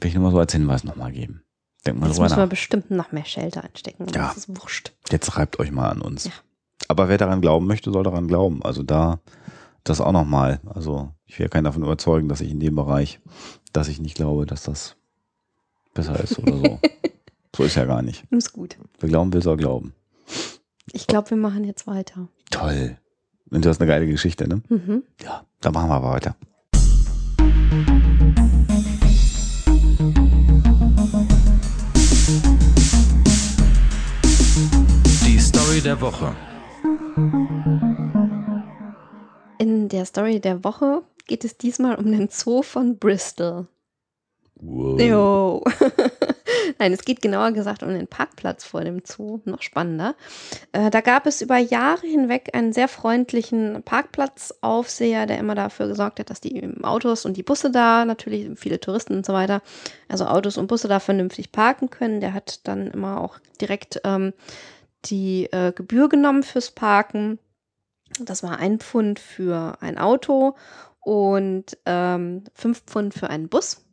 Will 0.00 0.08
ich 0.08 0.14
nur 0.14 0.24
mal 0.24 0.32
so 0.32 0.38
als 0.38 0.52
Hinweis 0.52 0.84
nochmal 0.84 1.12
geben. 1.12 1.42
Denkt 1.86 2.00
mal 2.00 2.08
Jetzt 2.08 2.16
drüber 2.16 2.28
müssen 2.28 2.38
wir 2.38 2.46
bestimmt 2.46 2.90
noch 2.90 3.12
mehr 3.12 3.24
Shelter 3.24 3.62
einstecken. 3.62 4.06
Ja. 4.08 4.28
Das 4.28 4.36
ist 4.36 4.60
wurscht. 4.60 4.92
Jetzt 5.10 5.36
reibt 5.36 5.60
euch 5.60 5.70
mal 5.70 5.88
an 5.88 6.00
uns. 6.00 6.24
Ja. 6.24 6.32
Aber 6.88 7.08
wer 7.08 7.16
daran 7.16 7.40
glauben 7.40 7.66
möchte, 7.66 7.92
soll 7.92 8.02
daran 8.02 8.26
glauben. 8.26 8.62
Also 8.62 8.82
da, 8.82 9.20
das 9.84 10.00
auch 10.00 10.12
nochmal. 10.12 10.60
Also 10.66 11.12
ich 11.26 11.38
will 11.38 11.44
ja 11.44 11.48
keinen 11.48 11.64
davon 11.64 11.84
überzeugen, 11.84 12.28
dass 12.28 12.40
ich 12.40 12.50
in 12.50 12.60
dem 12.60 12.74
Bereich, 12.74 13.20
dass 13.72 13.88
ich 13.88 14.00
nicht 14.00 14.16
glaube, 14.16 14.46
dass 14.46 14.64
das 14.64 14.96
besser 15.94 16.18
ist 16.18 16.38
oder 16.38 16.56
so. 16.56 16.80
so 17.56 17.64
ist 17.64 17.76
ja 17.76 17.84
gar 17.84 18.02
nicht. 18.02 18.24
Ist 18.30 18.52
gut. 18.52 18.76
Wer 18.98 19.08
glauben 19.08 19.32
will, 19.32 19.42
soll 19.42 19.56
glauben. 19.56 19.94
Ich 20.92 21.06
glaube, 21.06 21.30
wir 21.30 21.36
machen 21.36 21.64
jetzt 21.64 21.86
weiter. 21.86 22.28
Toll. 22.50 22.98
Und 23.50 23.64
du 23.64 23.68
hast 23.68 23.80
eine 23.80 23.88
geile 23.88 24.06
Geschichte, 24.06 24.48
ne? 24.48 24.60
Mhm. 24.68 25.02
Ja, 25.22 25.44
dann 25.60 25.72
machen 25.72 25.88
wir 25.88 25.94
aber 25.94 26.10
weiter. 26.10 26.36
Die 35.24 35.38
Story 35.38 35.80
der 35.80 36.00
Woche. 36.00 36.34
In 39.58 39.88
der 39.88 40.04
Story 40.04 40.40
der 40.40 40.64
Woche 40.64 41.02
geht 41.26 41.44
es 41.44 41.56
diesmal 41.56 41.96
um 41.96 42.06
den 42.06 42.28
Zoo 42.30 42.62
von 42.62 42.98
Bristol. 42.98 43.68
Wow. 44.56 45.62
Nein, 46.78 46.92
es 46.92 47.04
geht 47.04 47.22
genauer 47.22 47.52
gesagt 47.52 47.82
um 47.82 47.90
den 47.90 48.06
Parkplatz 48.06 48.64
vor 48.64 48.82
dem 48.82 49.02
Zoo. 49.04 49.40
Noch 49.44 49.62
spannender. 49.62 50.14
Äh, 50.72 50.90
da 50.90 51.00
gab 51.00 51.26
es 51.26 51.42
über 51.42 51.58
Jahre 51.58 52.06
hinweg 52.06 52.50
einen 52.52 52.72
sehr 52.72 52.88
freundlichen 52.88 53.82
Parkplatzaufseher, 53.82 55.26
der 55.26 55.38
immer 55.38 55.54
dafür 55.54 55.88
gesorgt 55.88 56.20
hat, 56.20 56.30
dass 56.30 56.40
die 56.40 56.68
Autos 56.82 57.24
und 57.24 57.36
die 57.36 57.42
Busse 57.42 57.70
da, 57.70 58.04
natürlich 58.04 58.58
viele 58.58 58.80
Touristen 58.80 59.14
und 59.14 59.26
so 59.26 59.32
weiter, 59.32 59.62
also 60.08 60.26
Autos 60.26 60.58
und 60.58 60.66
Busse 60.66 60.88
da 60.88 61.00
vernünftig 61.00 61.52
parken 61.52 61.90
können. 61.90 62.20
Der 62.20 62.34
hat 62.34 62.66
dann 62.66 62.88
immer 62.88 63.20
auch 63.20 63.38
direkt 63.60 64.00
ähm, 64.04 64.32
die 65.04 65.46
äh, 65.52 65.72
Gebühr 65.72 66.08
genommen 66.08 66.42
fürs 66.42 66.70
Parken. 66.70 67.38
Das 68.20 68.42
war 68.42 68.58
ein 68.58 68.78
Pfund 68.78 69.18
für 69.18 69.78
ein 69.80 69.98
Auto 69.98 70.56
und 71.00 71.76
ähm, 71.86 72.44
fünf 72.54 72.82
Pfund 72.84 73.14
für 73.14 73.30
einen 73.30 73.48
Bus 73.48 73.85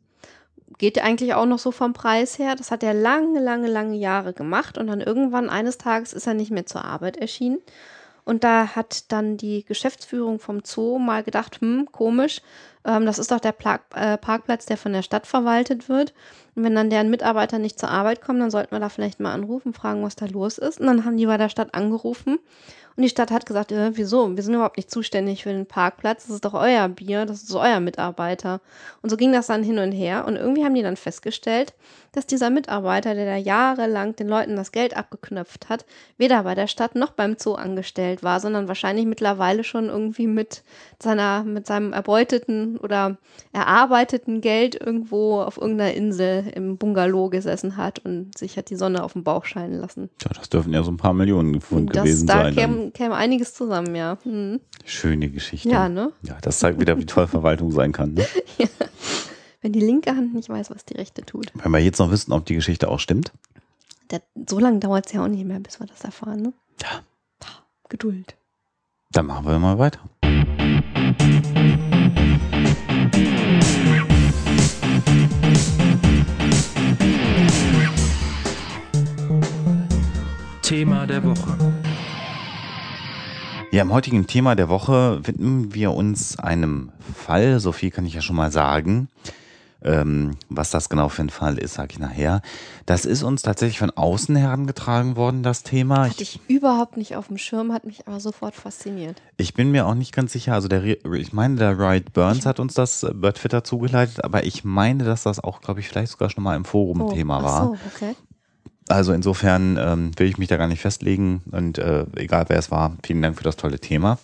geht 0.78 1.02
eigentlich 1.02 1.34
auch 1.34 1.46
noch 1.46 1.58
so 1.58 1.70
vom 1.70 1.92
Preis 1.92 2.38
her. 2.38 2.54
Das 2.56 2.70
hat 2.70 2.82
er 2.82 2.94
lange, 2.94 3.40
lange, 3.40 3.68
lange 3.68 3.96
Jahre 3.96 4.32
gemacht 4.32 4.78
und 4.78 4.86
dann 4.88 5.00
irgendwann 5.00 5.50
eines 5.50 5.78
Tages 5.78 6.12
ist 6.12 6.26
er 6.26 6.34
nicht 6.34 6.50
mehr 6.50 6.66
zur 6.66 6.84
Arbeit 6.84 7.16
erschienen. 7.16 7.58
Und 8.24 8.42
da 8.42 8.74
hat 8.74 9.12
dann 9.12 9.36
die 9.36 9.64
Geschäftsführung 9.64 10.38
vom 10.38 10.64
Zoo 10.64 10.98
mal 10.98 11.22
gedacht, 11.22 11.60
hm, 11.60 11.88
komisch, 11.92 12.40
ähm, 12.84 13.06
das 13.06 13.18
ist 13.18 13.30
doch 13.30 13.40
der 13.40 13.52
Pla 13.52 13.80
äh, 13.94 14.18
Parkplatz, 14.18 14.66
der 14.66 14.76
von 14.76 14.92
der 14.92 15.02
Stadt 15.02 15.26
verwaltet 15.26 15.88
wird. 15.88 16.12
Und 16.54 16.64
wenn 16.64 16.74
dann 16.74 16.90
deren 16.90 17.10
Mitarbeiter 17.10 17.58
nicht 17.58 17.78
zur 17.78 17.90
Arbeit 17.90 18.20
kommen, 18.20 18.40
dann 18.40 18.50
sollten 18.50 18.72
wir 18.72 18.80
da 18.80 18.88
vielleicht 18.88 19.20
mal 19.20 19.32
anrufen, 19.32 19.72
fragen, 19.74 20.02
was 20.04 20.16
da 20.16 20.26
los 20.26 20.58
ist. 20.58 20.80
Und 20.80 20.86
dann 20.86 21.04
haben 21.04 21.16
die 21.16 21.26
bei 21.26 21.36
der 21.36 21.48
Stadt 21.48 21.74
angerufen 21.74 22.38
Und 22.96 23.02
die 23.02 23.08
Stadt 23.08 23.32
hat 23.32 23.44
gesagt, 23.46 23.72
äh, 23.72 23.96
wieso? 23.96 24.36
Wir 24.36 24.42
sind 24.42 24.54
überhaupt 24.54 24.76
nicht 24.76 24.90
zuständig 24.90 25.42
für 25.42 25.52
den 25.52 25.66
Parkplatz. 25.66 26.26
Das 26.26 26.36
ist 26.36 26.44
doch 26.44 26.54
euer 26.54 26.88
Bier, 26.88 27.26
das 27.26 27.42
ist 27.42 27.54
euer 27.54 27.80
Mitarbeiter. 27.80 28.60
Und 29.02 29.10
so 29.10 29.16
ging 29.16 29.32
das 29.32 29.48
dann 29.48 29.64
hin 29.64 29.78
und 29.78 29.90
her. 29.90 30.24
Und 30.26 30.36
irgendwie 30.36 30.64
haben 30.64 30.74
die 30.74 30.82
dann 30.82 30.96
festgestellt, 30.96 31.74
dass 32.12 32.26
dieser 32.26 32.50
Mitarbeiter, 32.50 33.14
der 33.14 33.26
da 33.26 33.36
jahrelang 33.36 34.14
den 34.14 34.28
Leuten 34.28 34.54
das 34.54 34.70
Geld 34.70 34.96
abgeknöpft 34.96 35.68
hat, 35.68 35.84
weder 36.18 36.44
bei 36.44 36.54
der 36.54 36.68
Stadt 36.68 36.94
noch 36.94 37.10
beim 37.10 37.36
Zoo 37.36 37.54
angestellt 37.54 38.22
war, 38.22 38.38
sondern 38.38 38.68
wahrscheinlich 38.68 39.06
mittlerweile 39.06 39.64
schon 39.64 39.88
irgendwie 39.88 40.28
mit 40.28 40.62
seiner, 41.02 41.42
mit 41.42 41.66
seinem 41.66 41.92
erbeuteten 41.92 42.73
oder 42.78 43.16
erarbeiteten 43.52 44.40
Geld 44.40 44.74
irgendwo 44.80 45.40
auf 45.40 45.56
irgendeiner 45.56 45.94
Insel 45.94 46.46
im 46.54 46.76
Bungalow 46.76 47.28
gesessen 47.30 47.76
hat 47.76 47.98
und 48.00 48.36
sich 48.36 48.56
hat 48.56 48.70
die 48.70 48.76
Sonne 48.76 49.02
auf 49.02 49.12
dem 49.14 49.24
Bauch 49.24 49.44
scheinen 49.44 49.80
lassen. 49.80 50.10
Ja, 50.22 50.30
das 50.34 50.48
dürfen 50.48 50.72
ja 50.72 50.82
so 50.82 50.90
ein 50.90 50.96
paar 50.96 51.14
Millionen 51.14 51.60
Pfund 51.60 51.94
Das, 51.94 52.02
gewesen 52.02 52.26
da 52.26 52.42
sein. 52.42 52.54
käme, 52.54 52.90
käme 52.90 53.14
einiges 53.14 53.54
zusammen, 53.54 53.94
ja. 53.94 54.18
Hm. 54.24 54.60
Schöne 54.84 55.28
Geschichte. 55.30 55.68
Ja, 55.68 55.88
ne? 55.88 56.12
Ja, 56.22 56.36
das 56.42 56.58
zeigt 56.58 56.80
wieder, 56.80 56.98
wie 56.98 57.06
toll 57.06 57.26
Verwaltung 57.26 57.70
sein 57.70 57.92
kann. 57.92 58.14
Ne? 58.14 58.26
Wenn 59.62 59.72
die 59.72 59.80
linke 59.80 60.10
Hand 60.10 60.34
nicht 60.34 60.48
weiß, 60.48 60.70
was 60.70 60.84
die 60.84 60.94
rechte 60.94 61.24
tut. 61.24 61.46
Wenn 61.54 61.70
wir 61.72 61.78
jetzt 61.78 61.98
noch 61.98 62.10
wissen, 62.10 62.32
ob 62.32 62.44
die 62.44 62.54
Geschichte 62.54 62.88
auch 62.88 63.00
stimmt. 63.00 63.32
Der, 64.10 64.20
so 64.46 64.58
lange 64.58 64.78
dauert 64.78 65.06
es 65.06 65.12
ja 65.12 65.24
auch 65.24 65.28
nicht 65.28 65.44
mehr, 65.46 65.58
bis 65.60 65.80
wir 65.80 65.86
das 65.86 66.04
erfahren, 66.04 66.42
ne? 66.42 66.52
Ja. 66.82 67.02
Geduld. 67.88 68.34
Dann 69.12 69.26
machen 69.26 69.46
wir 69.46 69.58
mal 69.58 69.78
weiter. 69.78 70.00
Thema 80.74 81.06
der 81.06 81.22
Woche. 81.22 81.56
Ja, 83.70 83.82
im 83.82 83.92
heutigen 83.92 84.26
Thema 84.26 84.56
der 84.56 84.68
Woche 84.68 85.20
widmen 85.24 85.72
wir 85.72 85.92
uns 85.92 86.36
einem 86.40 86.90
Fall, 87.14 87.60
so 87.60 87.70
viel 87.70 87.92
kann 87.92 88.04
ich 88.06 88.14
ja 88.14 88.20
schon 88.22 88.34
mal 88.34 88.50
sagen. 88.50 89.06
Ähm, 89.82 90.32
was 90.48 90.72
das 90.72 90.88
genau 90.88 91.08
für 91.08 91.22
ein 91.22 91.30
Fall 91.30 91.58
ist, 91.58 91.74
sage 91.74 91.90
ich 91.92 92.00
nachher. 92.00 92.42
Das 92.86 93.04
ist 93.04 93.22
uns 93.22 93.42
tatsächlich 93.42 93.78
von 93.78 93.92
außen 93.92 94.34
herangetragen 94.34 95.14
worden, 95.14 95.44
das 95.44 95.62
Thema. 95.62 96.08
Hatte 96.08 96.24
ich 96.24 96.40
überhaupt 96.48 96.96
nicht 96.96 97.14
auf 97.14 97.28
dem 97.28 97.38
Schirm, 97.38 97.72
hat 97.72 97.84
mich 97.84 98.08
aber 98.08 98.18
sofort 98.18 98.56
fasziniert. 98.56 99.22
Ich 99.36 99.54
bin 99.54 99.70
mir 99.70 99.86
auch 99.86 99.94
nicht 99.94 100.12
ganz 100.12 100.32
sicher, 100.32 100.54
also 100.54 100.66
der, 100.66 100.82
ich 100.84 101.32
meine, 101.32 101.54
der 101.54 101.78
Wright 101.78 102.12
Burns 102.12 102.46
hat 102.46 102.58
uns 102.58 102.74
das 102.74 103.04
äh, 103.04 103.12
bei 103.14 103.30
Twitter 103.30 103.62
zugeleitet, 103.62 104.24
aber 104.24 104.42
ich 104.44 104.64
meine, 104.64 105.04
dass 105.04 105.22
das 105.22 105.38
auch, 105.38 105.60
glaube 105.60 105.78
ich, 105.78 105.88
vielleicht 105.88 106.10
sogar 106.10 106.30
schon 106.30 106.42
mal 106.42 106.56
im 106.56 106.64
Forum 106.64 107.02
Oh, 107.02 107.12
Thema 107.12 107.38
ach 107.38 107.44
war. 107.44 107.64
So, 107.66 107.76
okay. 107.94 108.16
Also 108.88 109.12
insofern 109.12 109.78
ähm, 109.80 110.10
will 110.16 110.28
ich 110.28 110.38
mich 110.38 110.48
da 110.48 110.56
gar 110.56 110.68
nicht 110.68 110.80
festlegen 110.80 111.42
und 111.50 111.78
äh, 111.78 112.04
egal 112.16 112.44
wer 112.48 112.58
es 112.58 112.70
war, 112.70 112.96
vielen 113.02 113.22
Dank 113.22 113.38
für 113.38 113.44
das 113.44 113.56
tolle 113.56 113.78
Thema. 113.78 114.18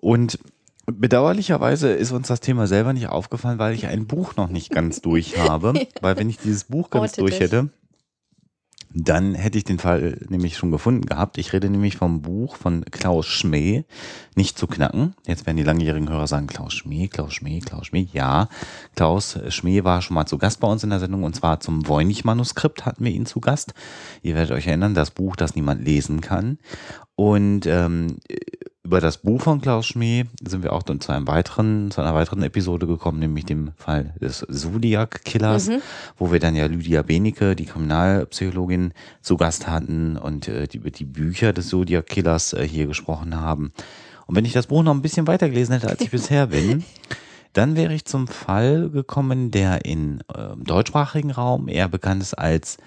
Und 0.00 0.38
bedauerlicherweise 0.86 1.90
ist 1.92 2.12
uns 2.12 2.28
das 2.28 2.40
Thema 2.40 2.66
selber 2.66 2.92
nicht 2.92 3.08
aufgefallen, 3.08 3.58
weil 3.58 3.74
ich 3.74 3.86
ein 3.86 4.06
Buch 4.06 4.36
noch 4.36 4.48
nicht 4.48 4.70
ganz 4.70 5.00
durch 5.00 5.38
habe. 5.48 5.74
Weil 6.00 6.16
wenn 6.16 6.28
ich 6.28 6.38
dieses 6.38 6.64
Buch 6.64 6.90
ganz 6.90 7.12
Oute 7.12 7.20
durch 7.22 7.34
dich. 7.34 7.40
hätte, 7.40 7.68
dann 9.00 9.34
hätte 9.34 9.58
ich 9.58 9.64
den 9.64 9.78
Fall 9.78 10.18
nämlich 10.28 10.56
schon 10.56 10.72
gefunden 10.72 11.06
gehabt. 11.06 11.38
Ich 11.38 11.52
rede 11.52 11.70
nämlich 11.70 11.96
vom 11.96 12.20
Buch 12.20 12.56
von 12.56 12.84
Klaus 12.90 13.26
Schmäh, 13.26 13.84
nicht 14.34 14.58
zu 14.58 14.66
knacken. 14.66 15.14
Jetzt 15.24 15.46
werden 15.46 15.56
die 15.56 15.62
langjährigen 15.62 16.08
Hörer 16.08 16.26
sagen, 16.26 16.48
Klaus 16.48 16.74
Schmäh, 16.74 17.06
Klaus 17.06 17.34
Schmäh, 17.34 17.60
Klaus 17.60 17.86
Schmäh. 17.86 18.08
Ja, 18.12 18.48
Klaus 18.96 19.38
Schmäh 19.50 19.84
war 19.84 20.02
schon 20.02 20.16
mal 20.16 20.26
zu 20.26 20.36
Gast 20.36 20.58
bei 20.58 20.66
uns 20.66 20.82
in 20.82 20.90
der 20.90 20.98
Sendung 20.98 21.22
und 21.22 21.36
zwar 21.36 21.60
zum 21.60 21.86
Voynich-Manuskript 21.86 22.86
hatten 22.86 23.04
wir 23.04 23.12
ihn 23.12 23.26
zu 23.26 23.40
Gast. 23.40 23.72
Ihr 24.22 24.34
werdet 24.34 24.50
euch 24.50 24.66
erinnern, 24.66 24.94
das 24.94 25.12
Buch, 25.12 25.36
das 25.36 25.54
niemand 25.54 25.84
lesen 25.84 26.20
kann. 26.20 26.58
Und 27.14 27.66
ähm, 27.66 28.16
über 28.88 29.02
das 29.02 29.18
Buch 29.18 29.42
von 29.42 29.60
Klaus 29.60 29.86
Schmäh 29.86 30.24
sind 30.42 30.62
wir 30.62 30.72
auch 30.72 30.82
dann 30.82 30.98
zu 30.98 31.12
einem 31.12 31.26
weiteren, 31.26 31.90
zu 31.90 32.00
einer 32.00 32.14
weiteren 32.14 32.42
Episode 32.42 32.86
gekommen, 32.86 33.18
nämlich 33.18 33.44
dem 33.44 33.72
Fall 33.76 34.14
des 34.18 34.46
Zodiac 34.50 35.26
Killers, 35.26 35.68
wo 36.16 36.32
wir 36.32 36.40
dann 36.40 36.56
ja 36.56 36.64
Lydia 36.64 37.02
Benecke, 37.02 37.54
die 37.54 37.66
Kriminalpsychologin, 37.66 38.94
zu 39.20 39.36
Gast 39.36 39.68
hatten 39.68 40.16
und 40.16 40.48
äh, 40.48 40.66
die, 40.66 40.78
über 40.78 40.90
die 40.90 41.04
Bücher 41.04 41.52
des 41.52 41.68
Zodiac 41.68 42.06
Killers 42.06 42.54
äh, 42.54 42.66
hier 42.66 42.86
gesprochen 42.86 43.38
haben. 43.38 43.74
Und 44.26 44.36
wenn 44.36 44.46
ich 44.46 44.54
das 44.54 44.68
Buch 44.68 44.82
noch 44.82 44.94
ein 44.94 45.02
bisschen 45.02 45.26
weiter 45.26 45.50
gelesen 45.50 45.74
hätte, 45.74 45.90
als 45.90 46.00
ich 46.00 46.10
bisher 46.10 46.46
bin, 46.46 46.82
dann 47.52 47.76
wäre 47.76 47.92
ich 47.92 48.06
zum 48.06 48.26
Fall 48.26 48.88
gekommen, 48.88 49.50
der 49.50 49.84
in 49.84 50.22
äh, 50.34 50.54
im 50.54 50.64
deutschsprachigen 50.64 51.30
Raum 51.30 51.68
eher 51.68 51.90
bekannt 51.90 52.22
ist 52.22 52.32
als 52.32 52.78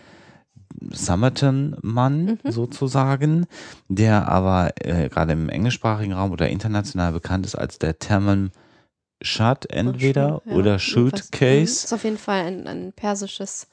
Summerton-Mann 0.91 2.39
sozusagen, 2.43 3.45
der 3.87 4.27
aber 4.27 4.71
äh, 4.79 5.09
gerade 5.09 5.33
im 5.33 5.49
englischsprachigen 5.49 6.13
Raum 6.13 6.31
oder 6.31 6.49
international 6.49 7.11
bekannt 7.13 7.45
ist 7.45 7.55
als 7.55 7.79
der 7.79 7.99
Termen 7.99 8.51
Shut 9.21 9.69
entweder 9.69 10.41
Ja, 10.45 10.53
oder 10.53 10.77
jedenfalls. 10.77 10.81
Shoot 10.83 11.13
Mhm, 11.13 11.31
Case. 11.31 11.85
Ist 11.85 11.93
auf 11.93 12.03
jeden 12.03 12.17
Fall 12.17 12.45
ein, 12.45 12.67
ein 12.67 12.93
persisches 12.93 13.67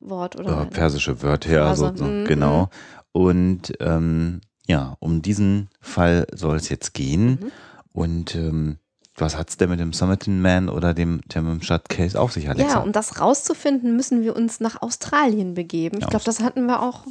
Wort 0.00 0.36
oder 0.36 0.50
Ja, 0.50 0.64
persische 0.64 1.22
Wörter, 1.22 1.66
also 1.66 1.88
Phrase. 1.88 1.98
so, 1.98 2.04
Mhm, 2.04 2.24
genau. 2.24 2.70
Und 3.12 3.72
ähm, 3.80 4.40
ja, 4.66 4.96
um 5.00 5.22
diesen 5.22 5.68
Fall 5.80 6.26
soll 6.32 6.56
es 6.56 6.68
jetzt 6.68 6.94
gehen. 6.94 7.38
Mhm. 7.40 7.52
Und 7.92 8.34
ähm, 8.34 8.78
was 9.20 9.36
hat's 9.36 9.56
denn 9.56 9.70
mit 9.70 9.80
dem 9.80 9.92
Summerton 9.92 10.40
Man 10.40 10.68
oder 10.68 10.94
dem 10.94 11.20
Shut 11.60 11.88
Case 11.88 12.18
auf 12.18 12.32
sich, 12.32 12.48
Alexa? 12.48 12.74
Ja, 12.74 12.78
um 12.80 12.92
das 12.92 13.20
rauszufinden, 13.20 13.96
müssen 13.96 14.22
wir 14.22 14.36
uns 14.36 14.60
nach 14.60 14.82
Australien 14.82 15.54
begeben. 15.54 15.98
Ich 16.00 16.06
glaube, 16.06 16.24
das 16.24 16.40
hatten 16.40 16.66
wir 16.66 16.82
auch 16.82 17.02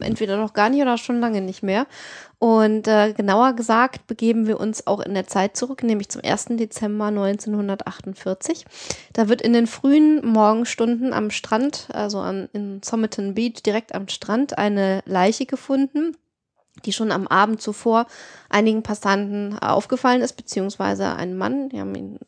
entweder 0.00 0.36
noch 0.36 0.52
gar 0.52 0.70
nicht 0.70 0.82
oder 0.82 0.98
schon 0.98 1.20
lange 1.20 1.40
nicht 1.40 1.62
mehr. 1.62 1.86
Und 2.38 2.86
äh, 2.86 3.12
genauer 3.14 3.54
gesagt 3.54 4.06
begeben 4.06 4.46
wir 4.46 4.60
uns 4.60 4.86
auch 4.86 5.00
in 5.00 5.14
der 5.14 5.26
Zeit 5.26 5.56
zurück, 5.56 5.82
nämlich 5.82 6.08
zum 6.08 6.22
1. 6.24 6.46
Dezember 6.50 7.06
1948. 7.06 8.64
Da 9.12 9.28
wird 9.28 9.42
in 9.42 9.52
den 9.52 9.66
frühen 9.66 10.24
Morgenstunden 10.24 11.12
am 11.12 11.30
Strand, 11.30 11.88
also 11.92 12.20
an, 12.20 12.48
in 12.52 12.80
Somerton 12.84 13.34
Beach, 13.34 13.62
direkt 13.64 13.94
am 13.94 14.08
Strand, 14.08 14.56
eine 14.56 15.02
Leiche 15.04 15.46
gefunden 15.46 16.14
die 16.84 16.92
schon 16.92 17.12
am 17.12 17.26
Abend 17.26 17.60
zuvor 17.62 18.06
einigen 18.48 18.82
Passanten 18.82 19.58
aufgefallen 19.58 20.22
ist, 20.22 20.34
beziehungsweise 20.34 21.14
ein 21.14 21.36
Mann, 21.36 21.68
die 21.68 21.80
haben 21.80 21.94
ihn 21.94 22.18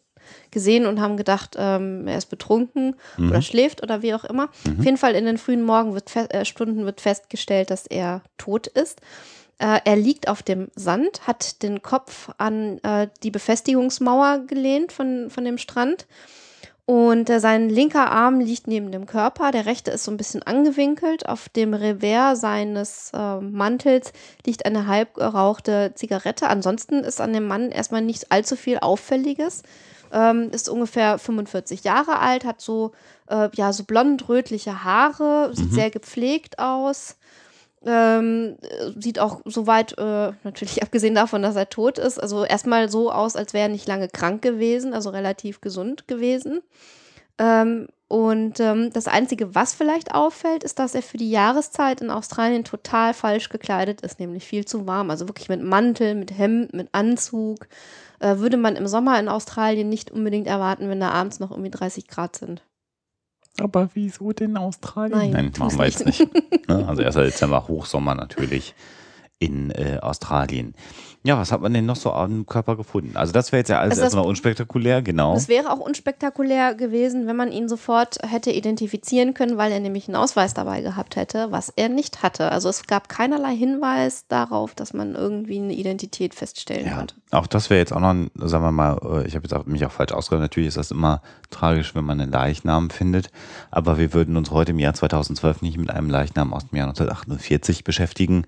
gesehen 0.53 0.87
und 0.87 1.01
haben 1.01 1.17
gedacht, 1.17 1.57
ähm, 1.59 2.07
er 2.07 2.19
ist 2.19 2.27
betrunken 2.31 2.95
Mhm. 3.17 3.31
oder 3.31 3.43
schläft 3.43 3.83
oder 3.83 4.03
wie 4.03 4.15
auch 4.15 4.25
immer. 4.25 4.45
Auf 4.79 4.85
jeden 4.85 4.97
Fall 4.97 5.15
in 5.15 5.25
den 5.25 5.39
frühen 5.39 5.63
Morgen 5.65 5.95
wird 5.95 6.11
fe- 6.11 6.31
äh, 6.31 6.45
Stunden 6.45 6.85
wird 6.85 7.01
festgestellt, 7.01 7.71
dass 7.71 7.87
er 7.87 8.23
tot 8.39 8.67
ist. 8.69 9.01
Äh, 9.59 9.81
er 9.85 9.97
liegt 9.97 10.29
auf 10.29 10.43
dem 10.43 10.69
Sand, 10.75 11.27
hat 11.27 11.63
den 11.63 11.83
Kopf 11.83 12.31
an 12.39 12.79
äh, 12.79 13.09
die 13.23 13.31
Befestigungsmauer 13.31 14.41
gelehnt 14.47 14.93
von, 14.93 15.31
von 15.31 15.45
dem 15.45 15.59
Strand. 15.59 16.07
Und 16.91 17.31
äh, 17.31 17.39
sein 17.39 17.69
linker 17.69 18.11
Arm 18.11 18.41
liegt 18.41 18.67
neben 18.67 18.91
dem 18.91 19.07
Körper, 19.07 19.53
der 19.53 19.65
rechte 19.65 19.93
ist 19.93 20.03
so 20.03 20.11
ein 20.11 20.17
bisschen 20.17 20.43
angewinkelt. 20.43 21.29
Auf 21.29 21.49
dem 21.49 21.73
Revers 21.73 22.41
seines 22.41 23.13
äh, 23.15 23.41
Mantels 23.41 24.13
liegt 24.45 24.67
eine 24.67 24.89
halb 24.89 25.15
gerauchte 25.15 25.93
Zigarette. 25.95 26.49
Ansonsten 26.49 27.05
ist 27.05 27.21
an 27.21 27.33
dem 27.33 27.47
Mann 27.47 27.71
erstmal 27.71 28.03
nicht 28.03 28.33
allzu 28.33 28.57
viel 28.57 28.79
Auffälliges. 28.79 29.63
Ähm, 30.13 30.51
ist 30.51 30.69
ungefähr 30.69 31.19
45 31.19 31.85
Jahre 31.85 32.19
alt, 32.19 32.45
hat 32.45 32.61
so, 32.61 32.91
äh, 33.29 33.51
ja, 33.55 33.73
so 33.73 33.85
blond-rötliche 33.85 34.83
Haare, 34.83 35.53
sieht 35.55 35.73
sehr 35.73 35.91
gepflegt 35.91 36.59
aus. 36.59 37.15
Ähm, 37.87 38.57
äh, 38.61 39.01
sieht 39.01 39.19
auch 39.19 39.41
soweit, 39.47 39.97
äh, 39.99 40.33
natürlich 40.45 40.83
abgesehen 40.83 41.15
davon, 41.15 41.43
dass 41.43 41.57
er 41.57 41.71
tot 41.71 41.99
ist, 41.99 42.19
also 42.19 42.45
erstmal 42.45 42.91
so 42.91 43.11
aus, 43.11 43.37
als 43.37 43.55
wäre 43.55 43.65
er 43.65 43.69
nicht 43.69 43.89
lange 43.89 44.09
krank 44.09 44.43
gewesen, 44.43 44.93
also 44.93 45.11
relativ 45.11 45.61
gesund 45.61 46.07
gewesen. 46.07 46.61
Ähm, 47.39 47.89
und 48.07 48.59
ähm, 48.59 48.91
das 48.93 49.07
Einzige, 49.07 49.55
was 49.55 49.73
vielleicht 49.73 50.15
auffällt, 50.15 50.65
ist, 50.65 50.81
dass 50.81 50.97
er 50.97 51.03
für 51.03 51.17
die 51.17 51.31
Jahreszeit 51.31 52.01
in 52.01 52.11
Australien 52.11 52.65
total 52.65 53.15
falsch 53.15 53.49
gekleidet 53.49 54.01
ist, 54.01 54.19
nämlich 54.19 54.45
viel 54.45 54.65
zu 54.65 54.87
warm. 54.87 55.11
Also 55.11 55.29
wirklich 55.29 55.49
mit 55.49 55.63
Mantel, 55.63 56.17
mit 56.17 56.37
Hemd, 56.37 56.75
mit 56.75 56.89
Anzug. 56.93 57.69
Äh, 58.19 58.39
würde 58.39 58.57
man 58.57 58.77
im 58.77 58.89
Sommer 58.89 59.19
in 59.21 59.29
Australien 59.29 59.89
nicht 59.89 60.11
unbedingt 60.11 60.49
erwarten, 60.49 60.89
wenn 60.89 61.01
da 61.01 61.11
abends 61.11 61.39
noch 61.39 61.53
irgendwie 61.53 61.71
30 61.71 62.09
Grad 62.09 62.37
sind. 62.37 62.63
Aber 63.61 63.91
wieso 63.95 64.33
denn 64.33 64.57
Australien? 64.57 65.19
Nein, 65.19 65.31
Nein, 65.31 65.53
machen 65.59 65.79
wir 65.79 65.87
jetzt 65.87 66.07
nicht. 66.07 66.27
Ne? 66.69 66.87
Also 66.87 67.03
1. 67.03 67.15
Dezember, 67.17 67.67
Hochsommer 67.67 68.15
natürlich 68.15 68.75
in 69.41 69.71
äh, 69.71 69.99
Australien. 70.01 70.75
Ja, 71.23 71.37
was 71.37 71.51
hat 71.53 71.61
man 71.61 71.75
denn 71.75 71.85
noch 71.87 71.97
so 71.97 72.13
am 72.13 72.47
Körper 72.47 72.77
gefunden? 72.77 73.15
Also 73.17 73.33
das 73.33 73.53
wäre 73.53 73.61
jetzt 73.61 73.69
ja 73.69 73.79
alles 73.79 73.93
Also 73.93 74.03
erstmal 74.05 74.25
unspektakulär, 74.25 75.03
genau. 75.03 75.35
Es 75.35 75.49
wäre 75.49 75.71
auch 75.71 75.79
unspektakulär 75.81 76.75
gewesen, 76.75 77.27
wenn 77.27 77.37
man 77.37 77.53
ihn 77.53 77.69
sofort 77.69 78.19
hätte 78.27 78.51
identifizieren 78.51 79.35
können, 79.35 79.57
weil 79.59 79.71
er 79.73 79.81
nämlich 79.81 80.09
einen 80.09 80.17
Ausweis 80.17 80.55
dabei 80.55 80.81
gehabt 80.83 81.17
hätte, 81.17 81.49
was 81.51 81.71
er 81.77 81.89
nicht 81.91 82.23
hatte. 82.23 82.51
Also 82.53 82.69
es 82.71 82.87
gab 82.87 83.09
keinerlei 83.11 83.55
Hinweis 83.55 84.25
darauf, 84.29 84.75
dass 84.75 84.95
man 84.95 85.15
irgendwie 85.15 85.59
eine 85.59 85.75
Identität 85.75 86.35
feststellen 86.35 86.87
Ja, 86.87 86.97
konnte. 86.99 87.15
auch 87.33 87.47
das 87.47 87.69
wäre 87.69 87.81
jetzt 87.81 87.93
auch 87.93 88.01
noch, 88.01 88.11
ein- 88.15 88.31
sagen 88.37 88.65
wir 88.65 88.73
mal, 88.73 88.99
äh, 89.23 89.27
ich 89.27 89.35
habe 89.37 89.45
jetzt 89.45 89.53
auch, 89.55 89.67
mich 89.67 89.85
auch 89.85 89.93
falsch 89.93 90.13
ausgehört. 90.13 90.43
Natürlich 90.43 90.69
ist 90.69 90.77
das 90.79 90.91
immer 90.91 91.21
tragisch, 91.51 91.95
wenn 91.95 92.05
man 92.05 92.19
einen 92.21 92.33
Leichnam 92.33 92.89
findet. 92.89 93.31
Aber 93.71 93.99
wir 93.99 94.15
würden 94.15 94.37
uns 94.39 94.51
heute 94.51 94.73
im 94.73 94.79
Jahr 94.79 94.95
2012 94.95 95.61
nicht 95.61 95.77
mit 95.79 95.91
einem 95.91 96.09
Leichnam 96.11 96.53
aus 96.55 96.67
dem 96.69 96.77
Jahr 96.79 96.89
1948 96.89 97.85
beschäftigen. 97.85 98.45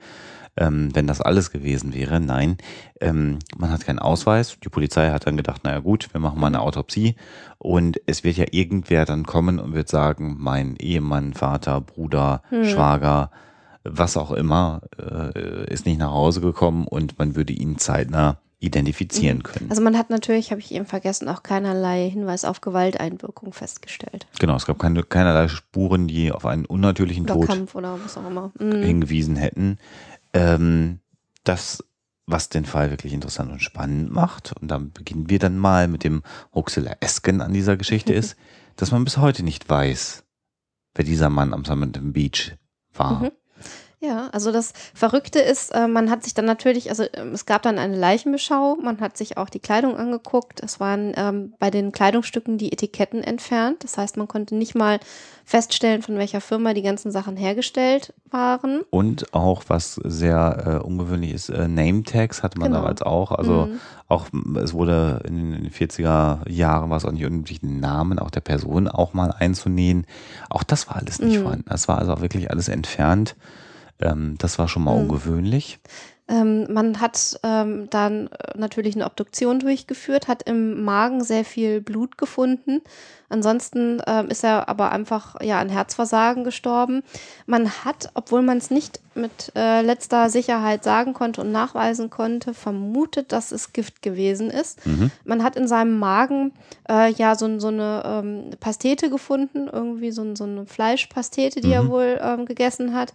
Ähm, 0.57 0.91
wenn 0.95 1.07
das 1.07 1.21
alles 1.21 1.51
gewesen 1.51 1.95
wäre. 1.95 2.21
Nein, 2.21 2.59
ähm, 3.01 3.39
man 3.57 3.71
hat 3.71 3.85
keinen 3.87 3.99
Ausweis. 3.99 4.59
Die 4.63 4.69
Polizei 4.69 5.11
hat 5.11 5.27
dann 5.27 5.37
gedacht, 5.37 5.65
naja 5.65 5.79
gut, 5.79 6.13
wir 6.13 6.21
machen 6.21 6.39
mal 6.41 6.49
eine 6.49 6.61
Autopsie 6.61 7.17
und 7.59 8.01
es 8.07 8.23
wird 8.25 8.37
ja 8.37 8.47
irgendwer 8.51 9.05
dann 9.05 9.25
kommen 9.25 9.59
und 9.59 9.75
wird 9.75 9.89
sagen, 9.89 10.37
mein 10.39 10.77
Ehemann, 10.77 11.33
Vater, 11.33 11.81
Bruder, 11.81 12.43
Hm. 12.51 12.65
Schwager, 12.65 13.31
was 13.85 14.17
auch 14.17 14.31
immer, 14.31 14.83
äh, 14.99 15.73
ist 15.73 15.87
nicht 15.87 15.99
nach 15.99 16.13
Hause 16.13 16.41
gekommen 16.41 16.87
und 16.87 17.19
man 17.19 17.35
würde 17.35 17.53
ihn 17.53 17.79
zeitnah 17.79 18.39
identifizieren 18.63 19.43
können. 19.43 19.71
Also 19.71 19.83
man 19.83 19.99
hat 19.99 20.09
natürlich, 20.09 20.53
habe 20.53 20.61
ich 20.61 20.73
eben 20.73 20.87
vergessen, 20.87 21.29
auch 21.29 21.43
keinerlei 21.43 22.09
Hinweis 22.09 22.45
auf 22.45 22.61
Gewalteinwirkung 22.61 23.53
festgestellt. 23.53 24.27
Genau, 24.39 24.55
es 24.55 24.67
gab 24.67 24.79
keine, 24.79 25.03
keinerlei 25.03 25.49
Spuren, 25.49 26.07
die 26.07 26.31
auf 26.31 26.47
einen 26.47 26.65
unnatürlichen 26.65 27.25
Oder 27.25 27.35
Tod 27.35 27.47
Kampf 27.49 27.75
oder 27.75 27.99
was 28.03 28.17
auch 28.17 28.27
immer. 28.27 28.53
Mhm. 28.61 28.83
hingewiesen 28.83 29.35
hätten. 29.35 29.79
Ähm, 30.33 31.01
das, 31.45 31.85
was 32.27 32.49
den 32.49 32.65
Fall 32.65 32.91
wirklich 32.91 33.13
interessant 33.13 33.51
und 33.51 33.63
spannend 33.63 34.13
macht, 34.13 34.53
und 34.53 34.69
dann 34.69 34.93
beginnen 34.93 35.29
wir 35.29 35.39
dann 35.39 35.59
mal 35.59 35.89
mit 35.89 36.05
dem 36.05 36.23
Huxeler-Esken 36.55 37.41
an 37.41 37.53
dieser 37.53 37.77
Geschichte 37.77 38.13
ist, 38.13 38.37
dass 38.77 38.91
man 38.91 39.05
bis 39.05 39.19
heute 39.19 39.43
nicht 39.43 39.69
weiß, 39.69 40.25
wer 40.95 41.05
dieser 41.05 41.31
Mann 41.31 41.53
am 41.53 41.65
Somerton 41.65 42.13
Beach 42.13 42.57
war. 42.95 43.25
Mhm. 43.25 43.31
Ja, 44.05 44.31
also 44.33 44.51
das 44.51 44.73
Verrückte 44.95 45.39
ist, 45.39 45.71
äh, 45.71 45.87
man 45.87 46.11
hat 46.11 46.25
sich 46.25 46.35
dann 46.35 46.45
natürlich, 46.45 46.91
also 46.91 47.05
ähm, 47.15 47.29
es 47.35 47.47
gab 47.47 47.63
dann 47.63 47.79
eine 47.79 47.97
Leichenbeschau, 47.97 48.75
man 48.83 49.01
hat 49.01 49.17
sich 49.17 49.37
auch 49.37 49.49
die 49.49 49.61
Kleidung 49.61 49.97
angeguckt. 49.97 50.61
Es 50.61 50.81
waren 50.81 51.13
ähm, 51.17 51.53
bei 51.61 51.71
den 51.71 51.93
Kleidungsstücken 51.93 52.59
die 52.59 52.73
Etiketten 52.73 53.23
entfernt. 53.23 53.85
Das 53.85 53.97
heißt, 53.97 54.17
man 54.17 54.27
konnte 54.27 54.57
nicht 54.57 54.75
mal 54.75 54.99
feststellen, 55.45 56.03
von 56.03 56.17
welcher 56.19 56.41
Firma 56.41 56.75
die 56.75 56.83
ganzen 56.83 57.13
Sachen 57.13 57.37
hergestellt 57.37 58.13
waren. 58.29 58.81
Und 58.91 59.33
auch, 59.35 59.63
was 59.69 59.95
sehr 60.03 60.81
äh, 60.83 60.85
ungewöhnlich 60.85 61.33
ist, 61.33 61.51
äh, 61.51 61.69
Name-Tags 61.69 62.43
hatte 62.43 62.59
man 62.59 62.71
Genau. 62.71 62.81
damals 62.83 63.03
auch. 63.03 63.31
Also 63.31 63.67
Mhm. 63.67 63.81
auch, 64.09 64.27
es 64.61 64.75
wurde 64.75 65.23
in 65.29 65.53
den 65.53 65.71
40er 65.71 66.41
Jahren, 66.51 66.91
war 66.91 66.97
es 66.97 67.05
auch 67.05 67.13
nicht 67.13 67.25
unüblich, 67.25 67.61
den 67.61 67.79
Namen 67.79 68.19
auch 68.19 68.31
der 68.31 68.41
Person 68.41 68.89
auch 68.89 69.15
mal 69.15 69.31
einzunähen. 69.31 70.07
Auch 70.51 70.65
das 70.65 70.89
war 70.89 70.97
alles 70.97 71.21
nicht 71.21 71.39
Mhm. 71.39 71.43
vorhanden. 71.43 71.67
Das 71.69 71.87
war 71.87 71.99
also 71.99 72.13
auch 72.15 72.21
wirklich 72.21 72.51
alles 72.51 72.67
entfernt. 72.67 73.37
Ähm, 74.03 74.37
das 74.39 74.59
war 74.59 74.69
schon 74.69 74.85
mal 74.85 74.95
Mhm. 74.95 75.11
ungewöhnlich. 75.11 75.79
Ähm, 76.29 76.73
man 76.73 77.01
hat 77.01 77.39
ähm, 77.43 77.89
dann 77.91 78.29
äh, 78.29 78.57
natürlich 78.57 78.95
eine 78.95 79.07
Obduktion 79.07 79.59
durchgeführt, 79.59 80.29
hat 80.29 80.45
im 80.45 80.83
Magen 80.85 81.25
sehr 81.25 81.45
viel 81.45 81.81
Blut 81.81 82.17
gefunden. 82.17 82.81
Ansonsten 83.29 84.01
ähm, 84.07 84.29
ist 84.29 84.45
er 84.45 84.69
aber 84.69 84.93
einfach 84.93 85.41
ja 85.43 85.59
an 85.59 85.69
Herzversagen 85.69 86.45
gestorben. 86.45 87.03
Man 87.47 87.69
hat, 87.85 88.11
obwohl 88.15 88.43
man 88.43 88.59
es 88.59 88.71
nicht 88.71 89.01
mit 89.15 89.53
äh, 89.57 89.83
letzter 89.83 90.31
Sicherheit 90.31 90.85
sagen 90.85 91.13
konnte 91.13 91.41
und 91.41 91.51
nachweisen 91.51 92.09
konnte, 92.09 92.55
vermutet, 92.55 93.33
dass 93.33 93.51
es 93.51 93.73
Gift 93.73 94.01
gewesen 94.01 94.49
ist. 94.49 94.87
Mhm. 94.87 95.11
Man 95.25 95.43
hat 95.43 95.57
in 95.57 95.67
seinem 95.67 95.99
Magen 95.99 96.53
äh, 96.89 97.11
ja 97.13 97.35
so, 97.35 97.59
so 97.59 97.69
eine 97.69 98.03
ähm, 98.07 98.51
Pastete 98.61 99.11
gefunden, 99.11 99.69
irgendwie 99.71 100.13
so, 100.13 100.35
so 100.37 100.45
eine 100.45 100.67
Fleischpastete, 100.67 101.61
die 101.61 101.71
er 101.73 101.83
Mhm. 101.83 101.89
wohl 101.89 102.21
ähm, 102.23 102.47
gegessen 102.47 102.95
hat. 102.95 103.13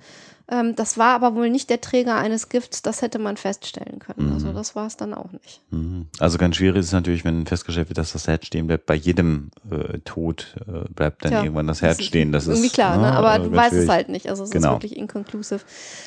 Ähm, 0.49 0.75
das 0.75 0.97
war 0.97 1.13
aber 1.13 1.35
wohl 1.35 1.49
nicht 1.49 1.69
der 1.69 1.81
Träger 1.81 2.15
eines 2.15 2.47
Gifts, 2.47 2.81
das 2.81 3.01
hätte 3.01 3.19
man 3.19 3.35
feststellen 3.35 3.99
können. 3.99 4.27
Mhm. 4.27 4.33
Also 4.33 4.53
das 4.53 4.75
war 4.75 4.87
es 4.87 4.95
dann 4.95 5.13
auch 5.13 5.31
nicht. 5.33 5.61
Mhm. 5.71 6.07
Also 6.19 6.37
ganz 6.37 6.55
schwierig 6.55 6.79
ist 6.79 6.87
es 6.87 6.91
natürlich, 6.93 7.25
wenn 7.25 7.45
festgestellt 7.45 7.89
wird, 7.89 7.97
dass 7.97 8.13
das 8.13 8.27
Herz 8.27 8.45
stehen 8.45 8.67
bleibt. 8.67 8.85
Bei 8.85 8.95
jedem 8.95 9.51
äh, 9.69 9.99
Tod 9.99 10.55
äh, 10.67 10.87
bleibt 10.93 11.25
dann 11.25 11.31
Tja, 11.31 11.43
irgendwann 11.43 11.67
das 11.67 11.81
Herz 11.81 11.99
ist 11.99 12.05
stehen. 12.05 12.31
Das 12.31 12.47
irgendwie 12.47 12.67
ist 12.67 12.73
klar, 12.73 12.97
ne? 12.97 13.07
äh, 13.07 13.11
aber 13.11 13.39
ganz 13.39 13.45
du 13.49 13.55
weißt 13.55 13.73
es 13.73 13.89
halt 13.89 14.09
nicht. 14.09 14.29
Also 14.29 14.43
es 14.43 14.51
Genau. 14.51 14.69
ist 14.69 14.75
wirklich 14.75 14.95
inconclusive. 14.97 15.61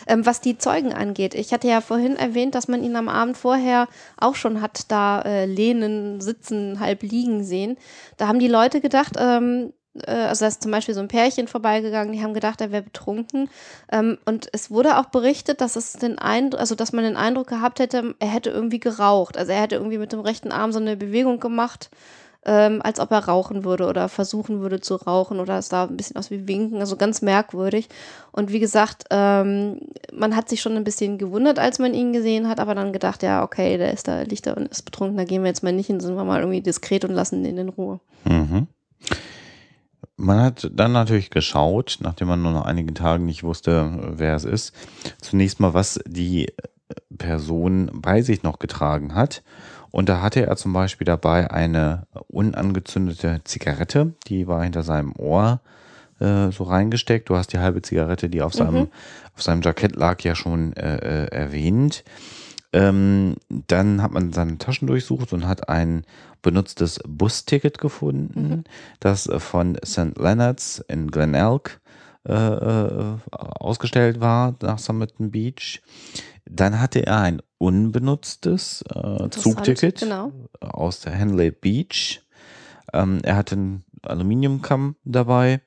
Ähm, 0.06 0.24
was 0.24 0.40
die 0.40 0.56
Zeugen 0.56 0.94
angeht, 0.94 1.34
ich 1.34 1.52
hatte 1.52 1.68
ja 1.68 1.82
vorhin 1.82 2.16
erwähnt, 2.16 2.54
dass 2.54 2.66
man 2.66 2.82
ihn 2.82 2.96
am 2.96 3.08
Abend 3.08 3.36
vorher 3.36 3.88
auch 4.16 4.36
schon 4.36 4.62
hat 4.62 4.90
da 4.90 5.20
äh, 5.22 5.44
lehnen, 5.44 6.20
sitzen, 6.20 6.80
halb 6.80 7.02
liegen 7.02 7.44
sehen. 7.44 7.76
Da 8.16 8.26
haben 8.26 8.38
die 8.38 8.48
Leute 8.48 8.80
gedacht, 8.80 9.16
ähm, 9.18 9.72
äh, 9.72 9.79
also 10.06 10.44
da 10.44 10.48
ist 10.48 10.62
zum 10.62 10.70
Beispiel 10.70 10.94
so 10.94 11.00
ein 11.00 11.08
Pärchen 11.08 11.48
vorbeigegangen, 11.48 12.12
die 12.12 12.22
haben 12.22 12.34
gedacht, 12.34 12.60
er 12.60 12.70
wäre 12.70 12.82
betrunken. 12.82 13.48
Ähm, 13.90 14.18
und 14.24 14.48
es 14.52 14.70
wurde 14.70 14.98
auch 14.98 15.06
berichtet, 15.06 15.60
dass 15.60 15.76
es 15.76 15.94
den 15.94 16.18
Eindruck, 16.18 16.60
also 16.60 16.74
dass 16.74 16.92
man 16.92 17.04
den 17.04 17.16
Eindruck 17.16 17.48
gehabt 17.48 17.80
hätte, 17.80 18.14
er 18.18 18.28
hätte 18.28 18.50
irgendwie 18.50 18.80
geraucht. 18.80 19.36
Also 19.36 19.52
er 19.52 19.62
hätte 19.62 19.76
irgendwie 19.76 19.98
mit 19.98 20.12
dem 20.12 20.20
rechten 20.20 20.52
Arm 20.52 20.72
so 20.72 20.78
eine 20.78 20.96
Bewegung 20.96 21.40
gemacht, 21.40 21.90
ähm, 22.46 22.80
als 22.82 23.00
ob 23.00 23.10
er 23.10 23.26
rauchen 23.26 23.64
würde 23.64 23.86
oder 23.86 24.08
versuchen 24.08 24.60
würde 24.60 24.80
zu 24.80 24.94
rauchen 24.94 25.40
oder 25.40 25.58
es 25.58 25.68
sah 25.68 25.84
ein 25.84 25.96
bisschen 25.96 26.16
aus 26.16 26.30
wie 26.30 26.46
Winken, 26.46 26.78
also 26.78 26.96
ganz 26.96 27.20
merkwürdig. 27.20 27.88
Und 28.32 28.52
wie 28.52 28.60
gesagt, 28.60 29.04
ähm, 29.10 29.80
man 30.12 30.36
hat 30.36 30.48
sich 30.48 30.62
schon 30.62 30.76
ein 30.76 30.84
bisschen 30.84 31.18
gewundert, 31.18 31.58
als 31.58 31.78
man 31.80 31.94
ihn 31.94 32.12
gesehen 32.12 32.48
hat, 32.48 32.60
aber 32.60 32.74
dann 32.74 32.92
gedacht, 32.92 33.22
ja, 33.22 33.42
okay, 33.42 33.76
der 33.76 33.92
ist 33.92 34.08
da, 34.08 34.22
liegt 34.22 34.46
da 34.46 34.54
und 34.54 34.68
ist 34.68 34.82
betrunken, 34.82 35.18
da 35.18 35.24
gehen 35.24 35.42
wir 35.42 35.48
jetzt 35.48 35.62
mal 35.62 35.72
nicht 35.72 35.88
hin, 35.88 36.00
sind 36.00 36.14
wir 36.14 36.24
mal 36.24 36.40
irgendwie 36.40 36.62
diskret 36.62 37.04
und 37.04 37.12
lassen 37.12 37.42
den 37.42 37.58
in 37.58 37.68
Ruhe. 37.68 38.00
Mhm. 38.24 38.68
Man 40.20 40.40
hat 40.40 40.70
dann 40.72 40.92
natürlich 40.92 41.30
geschaut, 41.30 41.98
nachdem 42.00 42.28
man 42.28 42.42
nur 42.42 42.52
nach 42.52 42.66
einigen 42.66 42.94
Tagen 42.94 43.24
nicht 43.24 43.42
wusste, 43.42 43.90
wer 44.16 44.34
es 44.34 44.44
ist, 44.44 44.74
zunächst 45.20 45.60
mal, 45.60 45.72
was 45.72 45.98
die 46.06 46.52
Person 47.16 47.90
bei 47.94 48.20
sich 48.20 48.42
noch 48.42 48.58
getragen 48.58 49.14
hat. 49.14 49.42
Und 49.90 50.08
da 50.08 50.20
hatte 50.20 50.46
er 50.46 50.56
zum 50.56 50.72
Beispiel 50.72 51.06
dabei 51.06 51.50
eine 51.50 52.06
unangezündete 52.28 53.40
Zigarette, 53.44 54.12
die 54.26 54.46
war 54.46 54.62
hinter 54.62 54.82
seinem 54.82 55.14
Ohr 55.16 55.60
äh, 56.20 56.50
so 56.50 56.64
reingesteckt. 56.64 57.28
Du 57.28 57.36
hast 57.36 57.52
die 57.52 57.58
halbe 57.58 57.82
Zigarette, 57.82 58.28
die 58.28 58.42
auf 58.42 58.54
seinem, 58.54 58.88
auf 59.34 59.42
seinem 59.42 59.62
Jackett 59.62 59.96
lag, 59.96 60.20
ja 60.20 60.34
schon 60.34 60.74
äh, 60.74 60.96
äh, 60.96 61.26
erwähnt. 61.28 62.04
Ähm, 62.72 63.36
dann 63.48 64.00
hat 64.02 64.12
man 64.12 64.32
seine 64.32 64.58
Taschen 64.58 64.86
durchsucht 64.86 65.32
und 65.32 65.46
hat 65.46 65.68
ein 65.68 66.04
benutztes 66.40 67.00
Busticket 67.06 67.78
gefunden, 67.78 68.64
das 69.00 69.26
äh, 69.26 69.40
von 69.40 69.76
St. 69.84 70.16
Leonard's 70.16 70.84
in 70.88 71.10
Glenelg 71.10 71.80
äh, 72.28 72.32
äh, 72.32 73.16
ausgestellt 73.30 74.20
war 74.20 74.54
nach 74.62 74.78
Somerton 74.78 75.30
Beach. 75.30 75.82
Dann 76.44 76.80
hatte 76.80 77.06
er 77.06 77.20
ein 77.20 77.42
unbenutztes 77.58 78.82
äh, 78.94 79.30
Zugticket 79.30 80.00
Genau. 80.00 80.32
aus 80.60 81.00
der 81.00 81.12
Henley 81.12 81.50
Beach. 81.50 82.20
Ähm, 82.92 83.20
er 83.22 83.36
hatte 83.36 83.54
einen 83.56 83.84
Aluminiumkamm 84.02 84.96
dabei, 85.04 85.60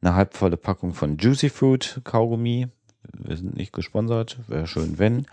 eine 0.00 0.14
halbvolle 0.14 0.56
Packung 0.56 0.94
von 0.94 1.18
Juicy 1.18 1.50
Fruit 1.50 2.00
Kaugummi. 2.04 2.68
Wir 3.12 3.36
sind 3.36 3.56
nicht 3.56 3.72
gesponsert, 3.72 4.38
wäre 4.48 4.66
schön, 4.66 4.98
wenn. 4.98 5.26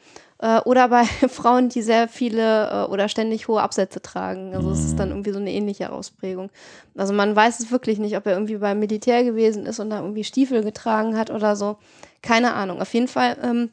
äh, 0.45 0.59
oder 0.59 0.89
bei 0.89 1.05
Frauen, 1.27 1.69
die 1.69 1.81
sehr 1.81 2.07
viele 2.07 2.69
äh, 2.69 2.91
oder 2.91 3.09
ständig 3.09 3.47
hohe 3.47 3.61
Absätze 3.61 4.01
tragen. 4.01 4.53
Also 4.53 4.69
es 4.69 4.85
ist 4.85 4.99
dann 4.99 5.09
irgendwie 5.09 5.31
so 5.31 5.39
eine 5.39 5.51
ähnliche 5.51 5.91
Ausprägung. 5.91 6.51
Also 6.95 7.13
man 7.13 7.35
weiß 7.35 7.59
es 7.59 7.71
wirklich 7.71 7.97
nicht, 7.97 8.15
ob 8.15 8.27
er 8.27 8.33
irgendwie 8.33 8.57
beim 8.57 8.79
Militär 8.79 9.23
gewesen 9.23 9.65
ist 9.65 9.79
und 9.79 9.89
da 9.89 9.99
irgendwie 10.01 10.23
Stiefel 10.23 10.63
getragen 10.63 11.17
hat 11.17 11.31
oder 11.31 11.55
so. 11.55 11.77
Keine 12.21 12.53
Ahnung. 12.53 12.79
Auf 12.79 12.93
jeden 12.93 13.07
Fall 13.07 13.37
ähm, 13.43 13.71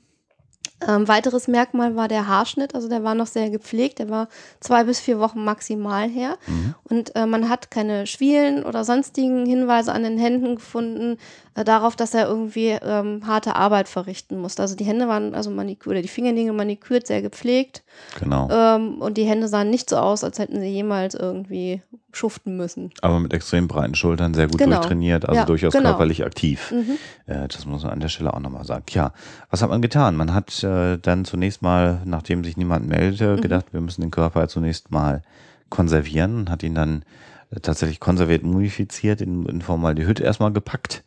Ähm, 0.88 1.08
weiteres 1.08 1.48
Merkmal 1.48 1.96
war 1.96 2.08
der 2.08 2.28
Haarschnitt, 2.28 2.74
also 2.74 2.88
der 2.88 3.04
war 3.04 3.14
noch 3.14 3.26
sehr 3.26 3.50
gepflegt, 3.50 3.98
der 3.98 4.10
war 4.10 4.28
zwei 4.60 4.84
bis 4.84 5.00
vier 5.00 5.18
Wochen 5.18 5.44
maximal 5.44 6.08
her. 6.08 6.38
Mhm. 6.46 6.74
Und 6.84 7.16
äh, 7.16 7.26
man 7.26 7.48
hat 7.48 7.70
keine 7.70 8.06
Schwielen 8.06 8.64
oder 8.64 8.84
sonstigen 8.84 9.46
Hinweise 9.46 9.92
an 9.92 10.02
den 10.02 10.18
Händen 10.18 10.56
gefunden, 10.56 11.18
äh, 11.54 11.64
darauf, 11.64 11.96
dass 11.96 12.14
er 12.14 12.28
irgendwie 12.28 12.78
ähm, 12.82 13.26
harte 13.26 13.56
Arbeit 13.56 13.88
verrichten 13.88 14.38
musste. 14.38 14.62
Also 14.62 14.76
die 14.76 14.84
Hände 14.84 15.08
waren 15.08 15.34
also 15.34 15.50
manikürt, 15.50 15.92
oder 15.92 16.02
die 16.02 16.08
Fingernägel 16.08 16.52
manikürt, 16.52 17.06
sehr 17.06 17.22
gepflegt. 17.22 17.82
Genau. 18.18 18.48
Ähm, 18.50 19.00
und 19.00 19.16
die 19.16 19.24
Hände 19.24 19.48
sahen 19.48 19.70
nicht 19.70 19.90
so 19.90 19.96
aus, 19.96 20.24
als 20.24 20.38
hätten 20.38 20.60
sie 20.60 20.68
jemals 20.68 21.14
irgendwie 21.14 21.82
schuften 22.12 22.56
müssen. 22.56 22.90
Aber 23.00 23.18
mit 23.20 23.32
extrem 23.32 23.68
breiten 23.68 23.94
Schultern, 23.94 24.34
sehr 24.34 24.46
gut 24.46 24.58
Genau. 24.58 24.76
durchtrainiert, 24.76 25.24
also 25.26 25.40
Ja, 25.40 25.44
durchaus 25.46 25.72
genau. 25.72 25.90
körperlich 25.90 26.24
aktiv. 26.24 26.70
Mhm. 26.72 26.98
Äh, 27.26 27.48
das 27.48 27.64
muss 27.66 27.82
man 27.82 27.92
an 27.92 28.00
der 28.00 28.08
Stelle 28.08 28.32
auch 28.34 28.40
nochmal 28.40 28.64
sagen. 28.64 28.84
Ja, 28.90 29.12
was 29.50 29.62
hat 29.62 29.70
man 29.70 29.82
getan? 29.82 30.16
Man 30.16 30.34
hat 30.34 30.62
äh, 30.62 30.98
dann 30.98 31.24
zunächst 31.24 31.62
mal, 31.62 32.02
nachdem 32.04 32.44
sich 32.44 32.56
niemand 32.56 32.86
meldete, 32.86 33.36
Mhm. 33.36 33.40
gedacht, 33.40 33.66
wir 33.72 33.80
müssen 33.80 34.02
den 34.02 34.10
Körper 34.10 34.46
zunächst 34.48 34.90
mal 34.90 35.22
konservieren 35.70 36.36
und 36.36 36.50
hat 36.50 36.62
ihn 36.62 36.74
dann 36.74 37.02
äh, 37.50 37.60
tatsächlich 37.60 37.98
konserviert 38.00 38.42
mumifiziert, 38.42 39.20
in, 39.20 39.46
in 39.46 39.62
Formaldehyd 39.62 40.20
erstmal 40.20 40.52
gepackt. 40.52 41.02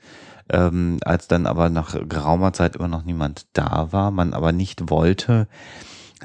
Ähm, 0.49 0.97
als 1.03 1.27
dann 1.27 1.47
aber 1.47 1.69
nach 1.69 1.95
geraumer 2.07 2.53
Zeit 2.53 2.75
immer 2.75 2.87
noch 2.87 3.03
niemand 3.03 3.45
da 3.53 3.87
war, 3.91 4.11
man 4.11 4.33
aber 4.33 4.51
nicht 4.51 4.89
wollte, 4.91 5.47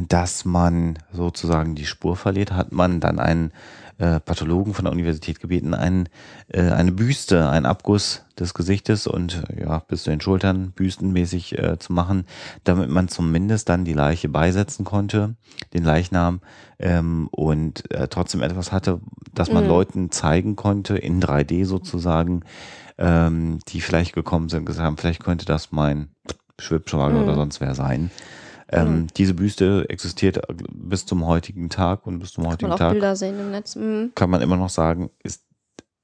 dass 0.09 0.45
man 0.45 0.99
sozusagen 1.13 1.75
die 1.75 1.87
Spur 1.87 2.17
verliert, 2.17 2.53
hat 2.53 2.71
man 2.73 3.01
dann 3.01 3.19
einen 3.19 3.53
äh, 4.01 4.19
Pathologen 4.19 4.73
von 4.75 4.87
der 4.87 4.93
Universität 4.93 5.41
gebeten, 5.41 5.75
einen, 5.75 6.09
äh, 6.49 6.63
eine 6.71 6.91
Büste, 6.91 7.49
einen 7.51 7.67
Abguss 7.67 8.25
des 8.39 8.55
Gesichtes 8.55 9.07
und 9.07 9.45
äh, 9.51 9.63
ja, 9.65 9.79
bis 9.87 10.05
zu 10.05 10.11
den 10.11 10.21
Schultern 10.23 10.73
büstenmäßig 10.73 11.59
äh, 11.59 11.79
zu 11.79 11.93
machen, 11.93 12.25
damit 12.65 12.89
man 12.89 13.09
zumindest 13.09 13.69
dann 13.69 13.85
die 13.85 13.93
Leiche 13.93 14.29
beisetzen 14.31 14.85
konnte, 14.85 15.35
den 15.75 15.85
Leichnam, 15.85 16.41
ähm, 16.79 17.29
und 17.31 17.91
äh, 17.91 18.09
trotzdem 18.09 18.41
etwas 18.41 18.73
hatte, 18.73 19.01
das 19.35 19.53
man 19.53 19.65
Mhm. 19.65 19.69
Leuten 19.69 20.11
zeigen 20.11 20.57
konnte, 20.57 20.97
in 20.97 21.21
3D 21.21 21.67
sozusagen, 21.67 22.41
ähm, 22.97 23.59
die 23.69 23.83
vielleicht 23.83 24.15
gekommen 24.15 24.49
sind 24.49 24.61
und 24.61 24.67
gesagt 24.67 24.87
haben, 24.87 24.97
vielleicht 24.97 25.23
könnte 25.23 25.45
das 25.45 25.73
mein 25.73 26.09
Schwibschwager 26.59 27.17
Mhm. 27.17 27.23
oder 27.25 27.35
sonst 27.35 27.61
wer 27.61 27.75
sein. 27.75 28.11
Ähm, 28.73 28.89
Mhm. 28.89 29.07
Diese 29.17 29.35
Büste 29.35 29.87
existiert 29.89 30.37
äh, 30.39 30.55
bis 30.71 31.07
zum 31.07 31.27
heutigen 31.27 31.69
Tag 31.71 32.07
und 32.07 32.19
bis 32.19 32.33
zum 32.33 32.45
Kann 32.45 32.53
heutigen 32.53 32.69
man 32.69 32.75
auch 32.75 32.79
Tag 32.79 32.93
Bilder 32.93 33.17
sehen 33.17 33.39
im 33.39 33.51
Netz. 33.51 33.77
Mhm. 33.77 34.13
kann 34.15 34.31
man 34.31 34.41
immer 34.41 34.57
noch 34.57 34.71
sagen, 34.71 35.11
ist 35.23 35.45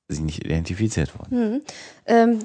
sie 0.09 0.23
nicht 0.23 0.45
identifiziert 0.45 1.19
worden. 1.19 1.39
Mhm. 1.39 1.63
Ähm, 2.07 2.39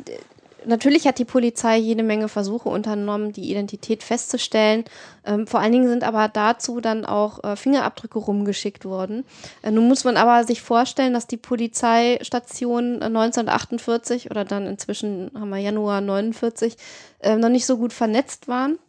natürlich 0.65 1.07
hat 1.07 1.19
die 1.19 1.25
Polizei 1.25 1.77
jede 1.77 2.03
Menge 2.03 2.27
Versuche 2.27 2.69
unternommen, 2.69 3.34
die 3.34 3.51
Identität 3.51 4.03
festzustellen. 4.03 4.86
Ähm, 5.25 5.47
vor 5.47 5.60
allen 5.60 5.71
Dingen 5.71 5.88
sind 5.88 6.03
aber 6.03 6.27
dazu 6.27 6.81
dann 6.81 7.05
auch 7.05 7.43
äh, 7.43 7.55
Fingerabdrücke 7.55 8.19
rumgeschickt 8.19 8.86
worden. 8.86 9.25
Äh, 9.62 9.71
nun 9.71 9.88
muss 9.88 10.03
man 10.03 10.17
aber 10.17 10.43
sich 10.43 10.62
vorstellen, 10.62 11.13
dass 11.13 11.27
die 11.27 11.38
Polizeistationen 11.38 13.01
äh, 13.01 13.05
1948 13.05 14.31
oder 14.31 14.45
dann 14.45 14.65
inzwischen 14.65 15.31
haben 15.36 15.49
wir 15.49 15.57
Januar 15.57 16.01
49 16.01 16.77
äh, 17.19 17.36
noch 17.36 17.49
nicht 17.49 17.65
so 17.65 17.77
gut 17.77 17.93
vernetzt 17.93 18.47
waren. 18.47 18.79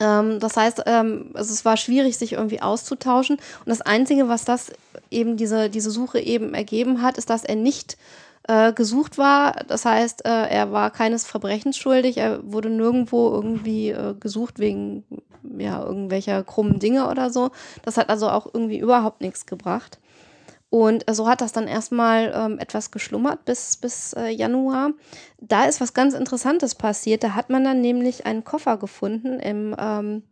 Ähm, 0.00 0.40
das 0.40 0.56
heißt, 0.56 0.82
ähm, 0.86 1.30
also 1.34 1.52
es 1.52 1.64
war 1.64 1.76
schwierig, 1.76 2.16
sich 2.16 2.32
irgendwie 2.32 2.62
auszutauschen. 2.62 3.36
Und 3.36 3.68
das 3.68 3.82
Einzige, 3.82 4.28
was 4.28 4.44
das 4.44 4.72
eben 5.10 5.36
diese, 5.36 5.70
diese 5.70 5.90
Suche 5.90 6.18
eben 6.18 6.54
ergeben 6.54 7.02
hat, 7.02 7.18
ist, 7.18 7.30
dass 7.30 7.44
er 7.44 7.56
nicht 7.56 7.96
äh, 8.48 8.72
gesucht 8.72 9.18
war. 9.18 9.52
Das 9.68 9.84
heißt, 9.84 10.24
äh, 10.24 10.48
er 10.48 10.72
war 10.72 10.90
keines 10.90 11.24
Verbrechens 11.26 11.76
schuldig. 11.76 12.16
Er 12.16 12.40
wurde 12.42 12.70
nirgendwo 12.70 13.30
irgendwie 13.30 13.90
äh, 13.90 14.14
gesucht 14.18 14.58
wegen 14.58 15.04
ja, 15.58 15.82
irgendwelcher 15.82 16.42
krummen 16.42 16.78
Dinge 16.78 17.08
oder 17.08 17.30
so. 17.30 17.50
Das 17.82 17.96
hat 17.96 18.08
also 18.08 18.28
auch 18.28 18.46
irgendwie 18.52 18.78
überhaupt 18.78 19.20
nichts 19.20 19.46
gebracht. 19.46 19.98
Und 20.70 21.08
äh, 21.08 21.14
so 21.14 21.28
hat 21.28 21.40
das 21.40 21.52
dann 21.52 21.66
erstmal 21.66 22.32
ähm, 22.34 22.58
etwas 22.58 22.92
geschlummert 22.92 23.44
bis, 23.44 23.76
bis 23.76 24.12
äh, 24.14 24.28
Januar. 24.28 24.92
Da 25.40 25.64
ist 25.64 25.80
was 25.80 25.94
ganz 25.94 26.14
Interessantes 26.14 26.76
passiert. 26.76 27.24
Da 27.24 27.34
hat 27.34 27.50
man 27.50 27.64
dann 27.64 27.80
nämlich 27.80 28.24
einen 28.24 28.44
Koffer 28.44 28.76
gefunden 28.76 29.40
im, 29.40 29.74
ähm, 29.78 30.22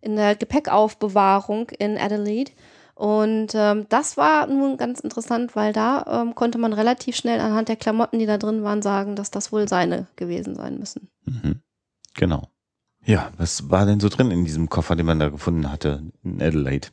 in 0.00 0.16
der 0.16 0.34
Gepäckaufbewahrung 0.34 1.70
in 1.70 1.96
Adelaide. 1.96 2.50
Und 2.96 3.48
ähm, 3.54 3.86
das 3.90 4.16
war 4.16 4.46
nun 4.46 4.78
ganz 4.78 5.00
interessant, 5.00 5.54
weil 5.54 5.72
da 5.72 6.04
ähm, 6.08 6.34
konnte 6.34 6.58
man 6.58 6.72
relativ 6.72 7.14
schnell 7.14 7.40
anhand 7.40 7.68
der 7.68 7.76
Klamotten, 7.76 8.18
die 8.18 8.26
da 8.26 8.38
drin 8.38 8.64
waren, 8.64 8.82
sagen, 8.82 9.16
dass 9.16 9.30
das 9.30 9.52
wohl 9.52 9.68
seine 9.68 10.06
gewesen 10.16 10.54
sein 10.54 10.78
müssen. 10.78 11.08
Mhm. 11.26 11.60
Genau. 12.14 12.48
Ja, 13.04 13.30
was 13.36 13.70
war 13.70 13.86
denn 13.86 14.00
so 14.00 14.08
drin 14.08 14.30
in 14.30 14.44
diesem 14.44 14.68
Koffer, 14.68 14.96
den 14.96 15.06
man 15.06 15.20
da 15.20 15.28
gefunden 15.28 15.70
hatte 15.70 16.10
in 16.24 16.42
Adelaide? 16.42 16.88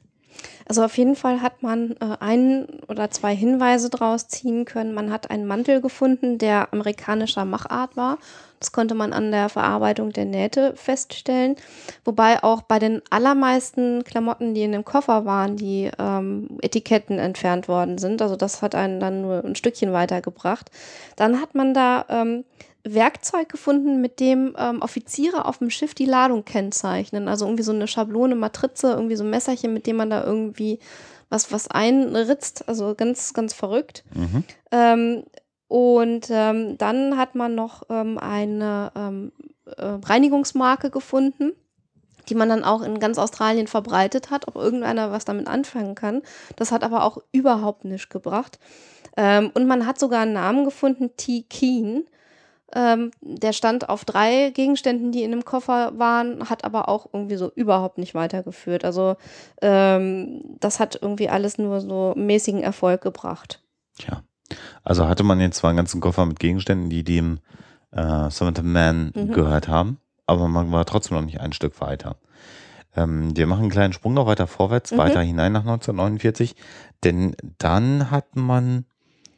Also 0.68 0.84
auf 0.84 0.98
jeden 0.98 1.16
Fall 1.16 1.42
hat 1.42 1.62
man 1.62 1.96
äh, 2.00 2.18
einen 2.20 2.82
oder 2.88 3.12
zwei 3.12 3.36
Hinweise 3.36 3.90
draus 3.90 4.28
ziehen 4.28 4.66
können. 4.66 4.94
Man 4.94 5.12
hat 5.12 5.30
einen 5.30 5.46
Mantel 5.46 5.82
gefunden, 5.82 6.38
der 6.38 6.72
amerikanischer 6.72 7.46
Machart 7.46 7.96
war. 7.98 8.18
Das 8.60 8.72
konnte 8.72 8.96
man 8.96 9.12
an 9.12 9.32
der 9.32 9.50
Verarbeitung 9.50 10.14
der 10.14 10.24
Nähte 10.24 10.74
feststellen. 10.78 11.58
Wobei 12.06 12.42
auch 12.44 12.62
bei 12.62 12.80
den 12.80 13.02
allermeisten 13.10 14.06
Klamotten, 14.06 14.54
die 14.54 14.64
in 14.64 14.72
dem 14.72 14.86
Koffer 14.86 15.26
waren, 15.26 15.58
die 15.58 15.92
ähm, 16.00 16.48
Etiketten 16.62 17.20
entfernt 17.20 17.68
worden 17.68 17.98
sind. 17.98 18.22
Also 18.22 18.38
das 18.38 18.62
hat 18.62 18.74
einen 18.74 19.02
dann 19.02 19.22
nur 19.22 19.44
ein 19.44 19.56
Stückchen 19.56 19.92
weitergebracht. 19.92 20.72
Dann 21.18 21.42
hat 21.42 21.56
man 21.56 21.74
da 21.74 22.06
ähm, 22.08 22.46
Werkzeug 22.84 23.50
gefunden, 23.50 24.02
mit 24.02 24.20
dem 24.20 24.56
ähm, 24.58 24.82
Offiziere 24.82 25.46
auf 25.46 25.60
dem 25.60 25.70
Schiff 25.70 25.94
die 25.94 26.06
Ladung 26.06 26.44
kennzeichnen. 26.44 27.28
Also 27.28 27.46
irgendwie 27.46 27.64
so 27.64 27.72
eine 27.72 27.88
Schablone, 27.88 28.36
Matrize, 28.36 28.92
irgendwie 28.92 29.16
so 29.16 29.24
ein 29.24 29.30
Messerchen, 29.30 29.74
mit 29.74 29.88
dem 29.88 29.96
man 29.96 30.10
da 30.10 30.24
irgendwie 30.24 30.80
was, 31.30 31.52
was 31.52 31.70
einritzt. 31.70 32.68
Also 32.68 32.94
ganz, 32.96 33.34
ganz 33.34 33.54
verrückt. 33.54 34.04
Mhm. 34.14 34.44
Ähm, 34.72 35.24
und 35.68 36.28
ähm, 36.30 36.78
dann 36.78 37.18
hat 37.18 37.36
man 37.36 37.56
noch 37.56 37.84
ähm, 37.90 38.18
eine 38.20 38.92
ähm, 38.96 39.32
äh, 39.66 39.98
Reinigungsmarke 40.06 40.90
gefunden, 40.90 41.54
die 42.30 42.36
man 42.36 42.50
dann 42.50 42.64
auch 42.64 42.82
in 42.82 43.00
ganz 43.00 43.18
Australien 43.18 43.68
verbreitet 43.68 44.30
hat, 44.30 44.48
ob 44.48 44.56
irgendeiner 44.56 45.12
was 45.12 45.26
damit 45.26 45.48
anfangen 45.48 45.96
kann. 45.96 46.22
Das 46.58 46.72
hat 46.72 46.84
aber 46.84 47.04
auch 47.04 47.18
überhaupt 47.32 47.86
nichts 47.86 48.10
gebracht. 48.10 48.60
Ähm, 49.18 49.52
und 49.54 49.68
man 49.68 49.88
hat 49.88 50.00
sogar 50.00 50.22
einen 50.22 50.34
Namen 50.34 50.66
gefunden, 50.66 51.12
T. 51.18 51.44
Keen. 51.50 52.06
Ähm, 52.76 53.12
der 53.22 53.54
stand 53.54 53.90
auf 53.90 54.04
drei 54.06 54.50
Gegenständen, 54.52 55.12
die 55.12 55.24
in 55.24 55.32
dem 55.32 55.46
Koffer 55.46 55.98
waren, 55.98 56.50
hat 56.50 56.64
aber 56.64 56.90
auch 56.90 57.08
irgendwie 57.14 57.36
so 57.36 57.52
überhaupt 57.54 57.98
nicht 57.98 58.16
weitergeführt. 58.16 58.84
Also 58.86 59.16
ähm, 59.62 60.42
das 60.60 60.80
hat 60.80 60.98
irgendwie 61.02 61.30
alles 61.30 61.58
nur 61.58 61.82
so 61.82 62.14
mäßigen 62.16 62.64
Erfolg 62.64 63.02
gebracht. 63.02 63.62
Tja. 63.98 64.24
Also 64.84 65.08
hatte 65.08 65.24
man 65.24 65.40
jetzt 65.40 65.58
zwar 65.58 65.70
einen 65.70 65.78
ganzen 65.78 66.02
Koffer 66.02 66.26
mit 66.26 66.40
Gegenständen, 66.40 66.90
die 66.90 67.04
dem 67.04 67.40
äh, 67.92 68.30
Samantha 68.30 68.64
Man 68.64 69.12
Mhm. 69.16 69.32
gehört 69.32 69.68
haben, 69.68 70.00
aber 70.26 70.48
man 70.48 70.72
war 70.72 70.86
trotzdem 70.86 71.18
noch 71.18 71.26
nicht 71.26 71.40
ein 71.40 71.54
Stück 71.54 71.80
weiter. 71.80 72.18
Ähm, 72.96 73.36
wir 73.36 73.48
machen 73.48 73.62
einen 73.62 73.72
kleinen 73.72 73.94
Sprung 73.94 74.14
noch 74.14 74.26
weiter 74.28 74.48
vorwärts, 74.48 74.92
Mhm. 74.92 74.98
weiter 74.98 75.22
hinein 75.22 75.52
nach 75.52 75.64
1949, 75.64 76.56
denn 77.04 77.36
dann 77.58 78.12
hat 78.12 78.36
man 78.36 78.86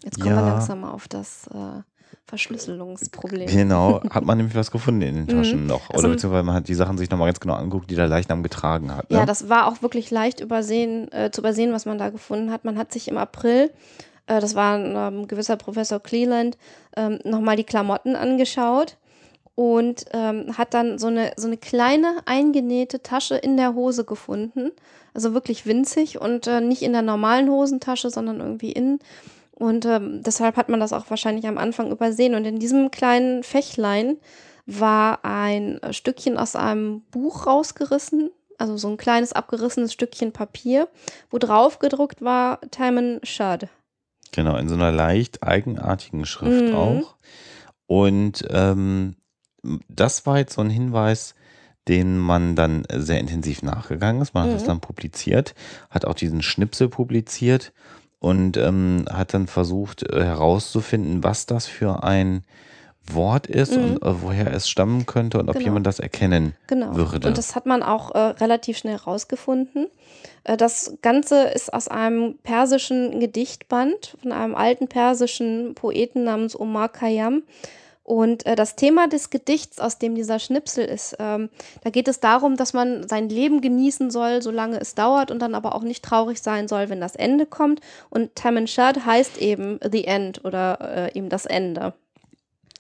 Jetzt 0.04 0.19
kommen 0.19 0.36
wir 0.36 0.41
Ja. 0.41 0.48
langsam 0.52 0.84
auf 0.84 1.08
das 1.08 1.48
äh, 1.48 1.82
Verschlüsselungsproblem. 2.28 3.48
Genau, 3.48 4.02
hat 4.10 4.26
man 4.26 4.38
nämlich 4.38 4.56
was 4.56 4.72
gefunden 4.72 5.02
in 5.02 5.15
den 5.15 5.28
Taschen 5.28 5.62
Mhm. 5.62 5.68
noch. 5.68 5.89
Oder 5.89 5.98
Also- 5.98 6.10
beziehungsweise 6.10 6.44
man 6.44 6.56
hat 6.56 6.68
die 6.68 6.74
Sachen 6.74 6.98
sich 6.98 7.10
nochmal 7.10 7.28
ganz 7.28 7.39
genau 7.39 7.54
angeguckt, 7.56 7.89
die 7.89 7.96
der 7.96 8.08
Leichnam 8.08 8.44
getragen 8.44 8.94
hat. 8.96 9.10
Ne? 9.12 9.18
Ja, 9.18 9.26
das 9.26 9.50
war 9.50 9.68
auch 9.68 9.82
wirklich 9.82 10.10
leicht 10.12 10.39
übersehen, 10.39 11.12
äh, 11.12 11.30
zu 11.32 11.41
übersehen, 11.41 11.72
was 11.74 11.86
man 11.86 11.98
da 11.98 12.10
gefunden 12.10 12.52
hat. 12.52 12.65
Man 12.65 12.78
hat 12.78 12.91
sich 12.91 13.08
im 13.08 13.18
April, 13.18 13.72
äh, 14.28 14.39
das 14.39 14.56
war 14.56 14.76
ein 14.78 14.94
ähm, 14.96 15.28
gewisser 15.28 15.56
Professor 15.56 16.00
Cleland, 16.00 16.58
ähm, 16.98 17.20
nochmal 17.24 17.58
die 17.58 17.63
Klamotten 17.63 18.15
angeschaut 18.15 18.98
und 19.54 20.06
ähm, 20.12 20.58
hat 20.58 20.74
dann 20.74 20.98
so 20.98 21.08
eine, 21.08 21.32
so 21.38 21.48
eine 21.48 21.58
kleine 21.58 22.18
eingenähte 22.26 23.02
Tasche 23.04 23.36
in 23.36 23.56
der 23.56 23.74
Hose 23.76 24.04
gefunden. 24.04 24.72
Also 25.13 25.34
wirklich 25.34 25.65
winzig 25.65 26.20
und 26.20 26.46
äh, 26.48 26.60
nicht 26.60 26.82
in 26.82 26.91
der 26.91 27.02
normalen 27.02 27.50
Hosentasche, 27.50 28.10
sondern 28.10 28.39
irgendwie 28.41 28.72
in. 28.74 29.00
Und 29.56 29.86
ähm, 29.86 30.22
deshalb 30.22 30.58
hat 30.58 30.70
man 30.70 30.80
das 30.80 30.94
auch 30.94 31.10
wahrscheinlich 31.10 31.48
am 31.48 31.58
Anfang 31.58 31.89
übersehen. 31.91 32.36
Und 32.36 32.46
in 32.46 32.60
diesem 32.60 32.91
kleinen 32.91 33.41
Fächlein 33.44 34.18
war 34.65 35.24
ein 35.24 35.82
äh, 35.82 35.94
Stückchen 35.94 36.38
aus 36.38 36.56
einem 36.56 37.02
Buch 37.12 37.48
rausgerissen, 37.48 38.32
also 38.58 38.78
so 38.78 38.89
ein 38.89 38.98
kleines 38.98 39.32
abgerissenes 39.34 39.94
Stückchen 39.94 40.32
Papier, 40.34 40.89
wo 41.30 41.38
drauf 41.38 41.80
gedruckt 41.80 42.22
war 42.22 42.60
Timon 42.72 43.20
Shud. 43.24 43.68
Genau, 44.32 44.58
in 44.58 44.68
so 44.68 44.76
einer 44.76 44.91
leicht 44.91 45.44
eigenartigen 45.44 46.26
Schrift 46.26 46.65
Mhm. 46.65 46.74
auch. 46.74 47.15
Und 47.88 48.46
ähm, 48.50 49.15
das 49.88 50.26
war 50.26 50.38
jetzt 50.38 50.54
so 50.54 50.62
ein 50.62 50.70
Hinweis, 50.70 51.36
den 51.88 52.18
man 52.18 52.56
dann 52.56 52.86
sehr 52.91 53.20
intensiv 53.20 53.62
nachgegangen 53.62 54.22
ist. 54.22 54.34
Man 54.34 54.44
hat 54.44 54.50
Mhm. 54.50 54.56
das 54.56 54.63
dann 54.63 54.82
publiziert, 54.82 55.54
hat 55.89 56.06
auch 56.06 56.15
diesen 56.15 56.41
Schnipsel 56.41 56.89
publiziert 56.89 57.72
und 58.25 58.57
ähm, 58.57 59.05
hat 59.11 59.35
dann 59.35 59.45
versucht 59.45 60.01
äh, 60.01 60.23
herauszufinden, 60.23 61.23
was 61.23 61.45
das 61.45 61.67
für 61.67 62.03
ein 62.03 62.43
Wort 63.05 63.45
ist 63.45 63.77
Mhm. 63.77 63.83
und 63.83 64.01
äh, 64.01 64.21
woher 64.23 64.51
es 64.51 64.67
stammen 64.67 65.05
könnte 65.05 65.38
und 65.38 65.47
ob 65.47 65.53
Genau. 65.53 65.65
jemand 65.65 65.85
das 65.85 65.99
erkennen 65.99 66.55
Genau. 66.65 66.95
würde. 66.95 67.27
Und 67.27 67.38
das 67.38 67.53
hat 67.55 67.67
man 67.67 67.83
auch 67.83 68.15
äh, 68.15 68.17
relativ 68.19 68.79
schnell 68.79 68.95
rausgefunden. 68.95 69.85
Äh, 70.43 70.57
das 70.57 70.95
Ganze 71.03 71.43
ist 71.49 71.71
aus 71.71 71.88
einem 71.88 72.39
persischen 72.41 73.19
Gedichtband 73.19 74.17
von 74.23 74.31
einem 74.31 74.55
alten 74.55 74.88
persischen 74.88 75.75
Poeten 75.75 76.23
namens 76.23 76.59
Omar 76.59 76.89
Khayyam. 76.89 77.43
Und 78.06 78.46
äh, 78.46 78.56
das 78.56 78.76
Thema 78.76 79.08
des 79.08 79.32
Gedichts, 79.32 79.80
aus 79.80 79.98
dem 79.98 80.13
dieser 80.13 80.38
Schnipsel 80.38 80.86
ist, 80.86 81.15
ähm, 81.18 81.50
da 81.84 81.89
geht 81.89 82.08
es 82.08 82.20
darum, 82.20 82.56
dass 82.56 82.72
man 82.74 83.08
sein 83.08 83.30
Leben 83.30 83.62
genießen 83.62 84.12
soll, 84.12 84.44
solange 84.44 84.80
es 84.80 84.94
dauert 84.94 85.32
und 85.32 85.39
dann 85.41 85.56
aber 85.56 85.74
auch 85.74 85.82
nicht 85.82 86.06
traurig 86.06 86.39
sein 86.39 86.68
soll, 86.68 86.89
wenn 86.89 87.02
das 87.02 87.15
Ende 87.15 87.48
kommt. 87.48 87.82
Und 88.12 88.36
Tamanshad 88.36 89.08
heißt 89.08 89.39
eben 89.39 89.80
The 89.91 90.06
End 90.06 90.46
oder 90.46 91.08
äh, 91.13 91.18
eben 91.18 91.30
das 91.30 91.48
Ende. 91.48 91.94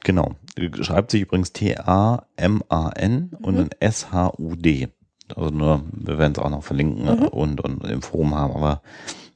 Genau. 0.03 0.33
Schreibt 0.81 1.09
sich 1.09 1.23
übrigens 1.23 1.51
T-A-M-A-N 1.53 3.31
und 3.41 3.53
Mhm. 3.53 3.57
dann 3.57 3.69
S-H-U-D. 3.79 4.89
Also 5.35 5.49
nur, 5.49 5.81
wir 5.91 6.19
werden 6.19 6.33
es 6.33 6.39
auch 6.39 6.51
noch 6.51 6.63
verlinken 6.63 7.07
äh, 7.07 7.15
Mhm. 7.15 7.27
und, 7.29 7.61
und 7.61 7.83
im 7.85 8.03
Forum 8.03 8.35
haben, 8.35 8.53
aber 8.53 8.83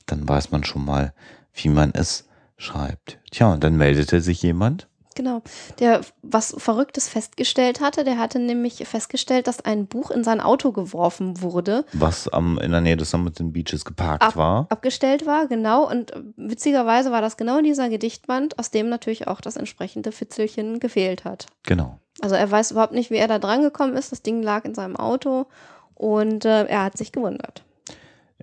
dann 0.06 0.30
weiß 0.30 0.52
man 0.52 0.64
schon 0.64 0.86
mal, 0.86 1.14
wie 1.54 1.70
man 1.70 1.92
es 1.96 2.28
schreibt. 2.58 3.18
Tja, 3.32 3.52
und 3.54 3.64
dann 3.64 3.76
meldete 3.78 4.22
sich 4.22 4.44
jemand. 4.44 4.88
Genau, 5.20 5.42
der 5.80 6.00
was 6.22 6.56
Verrücktes 6.58 7.10
festgestellt 7.10 7.82
hatte, 7.82 8.06
der 8.06 8.18
hatte 8.18 8.40
nämlich 8.40 8.88
festgestellt, 8.88 9.48
dass 9.48 9.60
ein 9.66 9.86
Buch 9.86 10.12
in 10.12 10.24
sein 10.24 10.40
Auto 10.40 10.72
geworfen 10.72 11.42
wurde, 11.42 11.84
was 11.92 12.30
am, 12.30 12.58
in 12.58 12.72
der 12.72 12.80
Nähe 12.80 12.96
des 12.96 13.12
Somerton 13.12 13.52
Beaches 13.52 13.84
geparkt 13.84 14.24
Ab- 14.24 14.38
war. 14.38 14.68
abgestellt 14.70 15.26
war, 15.26 15.48
genau. 15.48 15.86
Und 15.90 16.14
witzigerweise 16.38 17.12
war 17.12 17.20
das 17.20 17.36
genau 17.36 17.60
dieser 17.60 17.90
Gedichtband, 17.90 18.58
aus 18.58 18.72
dem 18.72 18.88
natürlich 18.88 19.28
auch 19.28 19.42
das 19.42 19.58
entsprechende 19.58 20.14
Fitzelchen 20.14 20.80
gefehlt 20.80 21.26
hat. 21.26 21.48
Genau. 21.64 22.00
Also 22.22 22.36
er 22.36 22.50
weiß 22.50 22.72
überhaupt 22.72 22.94
nicht, 22.94 23.12
wie 23.12 23.18
er 23.18 23.28
da 23.28 23.40
dran 23.40 23.62
gekommen 23.62 23.98
ist. 23.98 24.14
Das 24.14 24.22
Ding 24.22 24.42
lag 24.42 24.64
in 24.64 24.74
seinem 24.74 24.96
Auto 24.96 25.48
und 25.96 26.46
äh, 26.46 26.64
er 26.64 26.84
hat 26.86 26.98
sich 26.98 27.12
gewundert. 27.12 27.66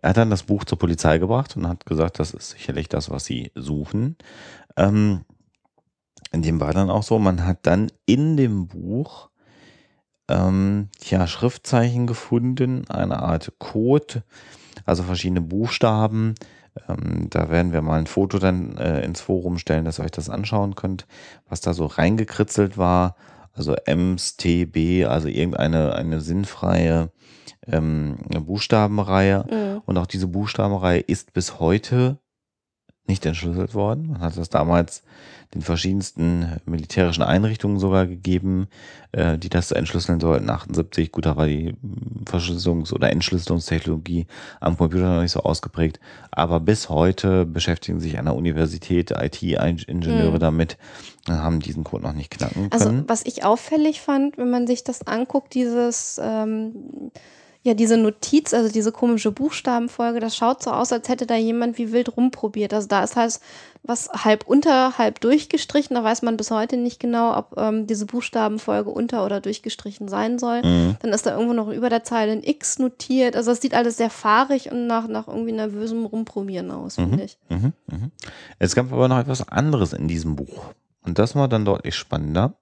Er 0.02 0.10
hat 0.10 0.18
dann 0.18 0.28
das 0.28 0.42
Buch 0.42 0.64
zur 0.66 0.78
Polizei 0.78 1.16
gebracht 1.16 1.56
und 1.56 1.66
hat 1.66 1.86
gesagt, 1.86 2.18
das 2.18 2.34
ist 2.34 2.50
sicherlich 2.50 2.90
das, 2.90 3.08
was 3.08 3.24
sie 3.24 3.50
suchen. 3.54 4.16
Ähm, 4.76 5.22
dem 6.42 6.60
war 6.60 6.72
dann 6.72 6.90
auch 6.90 7.02
so, 7.02 7.18
man 7.18 7.44
hat 7.44 7.66
dann 7.66 7.90
in 8.06 8.36
dem 8.36 8.66
Buch 8.66 9.30
ähm, 10.28 10.88
ja, 11.04 11.26
Schriftzeichen 11.26 12.06
gefunden, 12.06 12.84
eine 12.88 13.22
Art 13.22 13.52
Code, 13.58 14.22
also 14.84 15.02
verschiedene 15.02 15.40
Buchstaben. 15.40 16.34
Ähm, 16.88 17.28
da 17.30 17.48
werden 17.50 17.72
wir 17.72 17.82
mal 17.82 17.98
ein 17.98 18.06
Foto 18.06 18.38
dann 18.38 18.76
äh, 18.76 19.04
ins 19.04 19.20
Forum 19.20 19.58
stellen, 19.58 19.84
dass 19.84 19.98
ihr 19.98 20.04
euch 20.04 20.10
das 20.10 20.28
anschauen 20.28 20.74
könnt, 20.74 21.06
was 21.48 21.60
da 21.60 21.72
so 21.72 21.86
reingekritzelt 21.86 22.76
war. 22.76 23.16
Also 23.52 23.74
Ms, 23.86 24.36
T, 24.36 24.66
B, 24.66 25.06
also 25.06 25.28
irgendeine 25.28 25.94
eine 25.94 26.20
sinnfreie 26.20 27.10
ähm, 27.66 28.16
Buchstabenreihe. 28.28 29.44
Mhm. 29.50 29.82
Und 29.86 29.96
auch 29.96 30.06
diese 30.06 30.26
Buchstabenreihe 30.26 31.00
ist 31.00 31.32
bis 31.32 31.58
heute 31.58 32.18
nicht 33.08 33.24
entschlüsselt 33.26 33.74
worden. 33.74 34.08
Man 34.12 34.20
hat 34.20 34.36
das 34.36 34.48
damals 34.48 35.02
den 35.54 35.62
verschiedensten 35.62 36.56
militärischen 36.66 37.22
Einrichtungen 37.22 37.78
sogar 37.78 38.06
gegeben, 38.06 38.66
äh, 39.12 39.38
die 39.38 39.48
das 39.48 39.70
entschlüsseln 39.70 40.18
sollten. 40.18 40.50
78, 40.50 41.12
gut, 41.12 41.24
da 41.24 41.36
war 41.36 41.46
die 41.46 41.74
Verschlüsselungs- 42.24 42.92
oder 42.92 43.10
Entschlüsselungstechnologie 43.12 44.26
am 44.60 44.76
Computer 44.76 45.14
noch 45.14 45.22
nicht 45.22 45.30
so 45.32 45.40
ausgeprägt. 45.40 46.00
Aber 46.32 46.58
bis 46.58 46.88
heute 46.88 47.46
beschäftigen 47.46 48.00
sich 48.00 48.18
an 48.18 48.24
der 48.24 48.34
Universität 48.34 49.12
IT-Ingenieure 49.12 50.32
Mhm. 50.36 50.40
damit, 50.40 50.76
äh, 51.28 51.32
haben 51.32 51.60
diesen 51.60 51.84
Code 51.84 52.02
noch 52.02 52.12
nicht 52.12 52.32
knacken 52.32 52.66
Also 52.70 52.86
können. 52.86 53.04
was 53.06 53.24
ich 53.24 53.44
auffällig 53.44 54.00
fand, 54.00 54.36
wenn 54.38 54.50
man 54.50 54.66
sich 54.66 54.82
das 54.82 55.06
anguckt, 55.06 55.54
dieses, 55.54 56.20
ähm, 56.22 56.72
ja, 57.66 57.74
diese 57.74 57.96
Notiz, 57.96 58.54
also 58.54 58.72
diese 58.72 58.92
komische 58.92 59.32
Buchstabenfolge, 59.32 60.20
das 60.20 60.36
schaut 60.36 60.62
so 60.62 60.70
aus, 60.70 60.92
als 60.92 61.08
hätte 61.08 61.26
da 61.26 61.34
jemand 61.34 61.78
wie 61.78 61.90
wild 61.90 62.16
rumprobiert. 62.16 62.72
Also 62.72 62.86
da 62.86 63.02
ist 63.02 63.16
halt 63.16 63.40
was 63.82 64.08
halb 64.08 64.46
unter, 64.46 64.98
halb 64.98 65.20
durchgestrichen. 65.20 65.96
Da 65.96 66.04
weiß 66.04 66.22
man 66.22 66.36
bis 66.36 66.52
heute 66.52 66.76
nicht 66.76 67.00
genau, 67.00 67.36
ob 67.36 67.54
ähm, 67.56 67.88
diese 67.88 68.06
Buchstabenfolge 68.06 68.90
unter 68.90 69.24
oder 69.24 69.40
durchgestrichen 69.40 70.06
sein 70.08 70.38
soll. 70.38 70.62
Mhm. 70.62 70.96
Dann 71.02 71.12
ist 71.12 71.26
da 71.26 71.32
irgendwo 71.32 71.54
noch 71.54 71.68
über 71.68 71.90
der 71.90 72.04
Zeile 72.04 72.32
ein 72.32 72.44
X 72.44 72.78
notiert. 72.78 73.34
Also 73.34 73.50
es 73.50 73.60
sieht 73.60 73.74
alles 73.74 73.96
sehr 73.96 74.10
fahrig 74.10 74.70
und 74.70 74.86
nach, 74.86 75.08
nach 75.08 75.26
irgendwie 75.26 75.52
nervösem 75.52 76.06
Rumprobieren 76.06 76.70
aus, 76.70 76.94
finde 76.94 77.24
ich. 77.24 77.36
Mhm, 77.48 77.72
mhm. 77.90 78.12
Es 78.60 78.76
gab 78.76 78.92
aber 78.92 79.08
noch 79.08 79.18
etwas 79.18 79.48
anderes 79.48 79.92
in 79.92 80.06
diesem 80.06 80.36
Buch. 80.36 80.72
Und 81.06 81.18
das 81.18 81.34
war 81.34 81.48
dann 81.48 81.64
deutlich 81.64 81.94
spannender. 81.94 82.54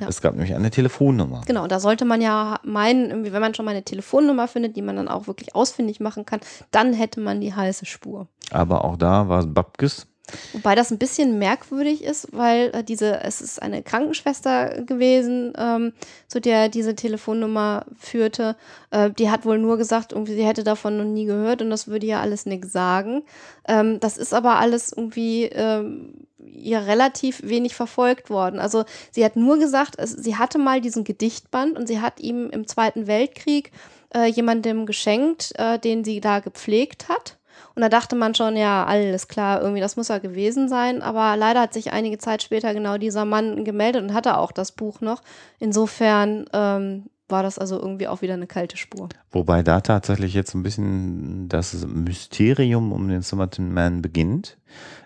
Ja. 0.00 0.08
Es 0.08 0.22
gab 0.22 0.34
nämlich 0.34 0.54
eine 0.54 0.70
Telefonnummer. 0.70 1.42
Genau, 1.46 1.66
da 1.66 1.78
sollte 1.78 2.04
man 2.06 2.22
ja 2.22 2.58
meinen, 2.64 3.10
irgendwie, 3.10 3.32
wenn 3.32 3.42
man 3.42 3.54
schon 3.54 3.66
mal 3.66 3.72
eine 3.72 3.84
Telefonnummer 3.84 4.48
findet, 4.48 4.76
die 4.76 4.82
man 4.82 4.96
dann 4.96 5.08
auch 5.08 5.26
wirklich 5.26 5.54
ausfindig 5.54 6.00
machen 6.00 6.24
kann, 6.24 6.40
dann 6.70 6.94
hätte 6.94 7.20
man 7.20 7.40
die 7.40 7.54
heiße 7.54 7.84
Spur. 7.84 8.26
Aber 8.50 8.84
auch 8.84 8.96
da 8.96 9.28
war 9.28 9.44
Babkes. 9.44 10.06
Wobei 10.52 10.74
das 10.74 10.90
ein 10.90 10.98
bisschen 10.98 11.38
merkwürdig 11.38 12.04
ist, 12.04 12.28
weil 12.32 12.70
äh, 12.72 12.84
diese, 12.84 13.22
es 13.22 13.40
ist 13.40 13.60
eine 13.60 13.82
Krankenschwester 13.82 14.82
gewesen, 14.82 15.52
ähm, 15.58 15.92
zu 16.28 16.40
der 16.40 16.68
diese 16.68 16.94
Telefonnummer 16.94 17.84
führte. 17.96 18.56
Äh, 18.90 19.10
die 19.10 19.30
hat 19.30 19.44
wohl 19.44 19.58
nur 19.58 19.76
gesagt, 19.76 20.12
irgendwie, 20.12 20.34
sie 20.34 20.46
hätte 20.46 20.64
davon 20.64 20.96
noch 20.96 21.04
nie 21.04 21.24
gehört 21.24 21.62
und 21.62 21.70
das 21.70 21.88
würde 21.88 22.06
ja 22.06 22.20
alles 22.20 22.46
nichts 22.46 22.72
sagen. 22.72 23.22
Ähm, 23.66 24.00
das 24.00 24.16
ist 24.16 24.34
aber 24.34 24.58
alles 24.58 24.92
irgendwie 24.92 25.44
ähm, 25.46 26.26
ja 26.52 26.80
relativ 26.80 27.42
wenig 27.42 27.74
verfolgt 27.74 28.30
worden. 28.30 28.58
Also 28.58 28.84
sie 29.10 29.24
hat 29.24 29.36
nur 29.36 29.58
gesagt, 29.58 29.94
es, 29.98 30.12
sie 30.12 30.36
hatte 30.36 30.58
mal 30.58 30.80
diesen 30.80 31.04
Gedichtband 31.04 31.78
und 31.78 31.86
sie 31.86 32.00
hat 32.00 32.20
ihm 32.20 32.50
im 32.50 32.66
Zweiten 32.66 33.06
Weltkrieg 33.06 33.72
äh, 34.14 34.26
jemandem 34.26 34.86
geschenkt, 34.86 35.52
äh, 35.56 35.78
den 35.78 36.04
sie 36.04 36.20
da 36.20 36.40
gepflegt 36.40 37.08
hat. 37.08 37.38
Und 37.74 37.82
da 37.82 37.88
dachte 37.88 38.16
man 38.16 38.34
schon, 38.34 38.56
ja, 38.56 38.84
alles 38.84 39.28
klar, 39.28 39.60
irgendwie, 39.60 39.80
das 39.80 39.96
muss 39.96 40.10
er 40.10 40.20
gewesen 40.20 40.68
sein. 40.68 41.02
Aber 41.02 41.36
leider 41.36 41.60
hat 41.60 41.72
sich 41.72 41.92
einige 41.92 42.18
Zeit 42.18 42.42
später 42.42 42.74
genau 42.74 42.98
dieser 42.98 43.24
Mann 43.24 43.64
gemeldet 43.64 44.02
und 44.02 44.14
hatte 44.14 44.38
auch 44.38 44.52
das 44.52 44.72
Buch 44.72 45.00
noch. 45.00 45.22
Insofern 45.58 46.46
ähm, 46.52 47.10
war 47.30 47.42
das 47.42 47.58
also 47.58 47.78
irgendwie 47.78 48.08
auch 48.08 48.22
wieder 48.22 48.34
eine 48.34 48.46
kalte 48.46 48.76
Spur. 48.76 49.08
Wobei 49.30 49.62
da 49.62 49.80
tatsächlich 49.80 50.34
jetzt 50.34 50.54
ein 50.54 50.62
bisschen 50.62 51.48
das 51.48 51.86
Mysterium 51.86 52.92
um 52.92 53.08
den 53.08 53.22
Somerton 53.22 53.72
Man 53.72 54.02
beginnt. 54.02 54.56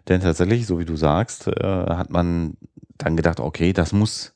Denn 0.09 0.21
tatsächlich, 0.21 0.67
so 0.67 0.79
wie 0.79 0.85
du 0.85 0.97
sagst, 0.97 1.49
äh, 1.49 1.63
hat 1.63 2.11
man 2.11 2.57
dann 2.99 3.17
gedacht, 3.17 3.41
okay, 3.41 3.73
das 3.73 3.93
muss 3.93 4.35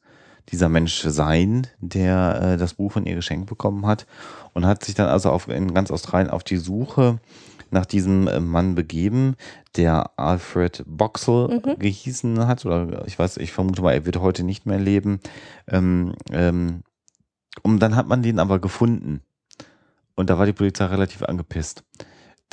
dieser 0.50 0.68
Mensch 0.68 1.02
sein, 1.02 1.66
der 1.80 2.40
äh, 2.54 2.56
das 2.56 2.74
Buch 2.74 2.92
von 2.92 3.04
ihr 3.06 3.14
geschenkt 3.14 3.48
bekommen 3.48 3.86
hat. 3.86 4.06
Und 4.54 4.66
hat 4.66 4.84
sich 4.84 4.94
dann 4.94 5.08
also 5.08 5.30
auf, 5.30 5.48
in 5.48 5.74
ganz 5.74 5.90
Australien 5.90 6.30
auf 6.30 6.42
die 6.42 6.56
Suche 6.56 7.18
nach 7.70 7.84
diesem 7.84 8.26
äh, 8.28 8.40
Mann 8.40 8.74
begeben, 8.74 9.36
der 9.76 10.10
Alfred 10.16 10.84
Boxall 10.86 11.60
Mhm. 11.64 11.78
gehießen 11.78 12.46
hat. 12.46 12.64
Oder 12.64 13.06
ich 13.06 13.18
weiß, 13.18 13.36
ich 13.36 13.52
vermute 13.52 13.82
mal, 13.82 13.92
er 13.92 14.06
wird 14.06 14.20
heute 14.20 14.42
nicht 14.42 14.64
mehr 14.64 14.78
leben. 14.78 15.20
Ähm, 15.68 16.14
ähm, 16.32 16.82
und 17.62 17.80
dann 17.80 17.96
hat 17.96 18.06
man 18.06 18.22
den 18.22 18.38
aber 18.38 18.58
gefunden. 18.58 19.22
Und 20.14 20.30
da 20.30 20.38
war 20.38 20.46
die 20.46 20.52
Polizei 20.52 20.84
relativ 20.86 21.22
angepisst. 21.22 21.84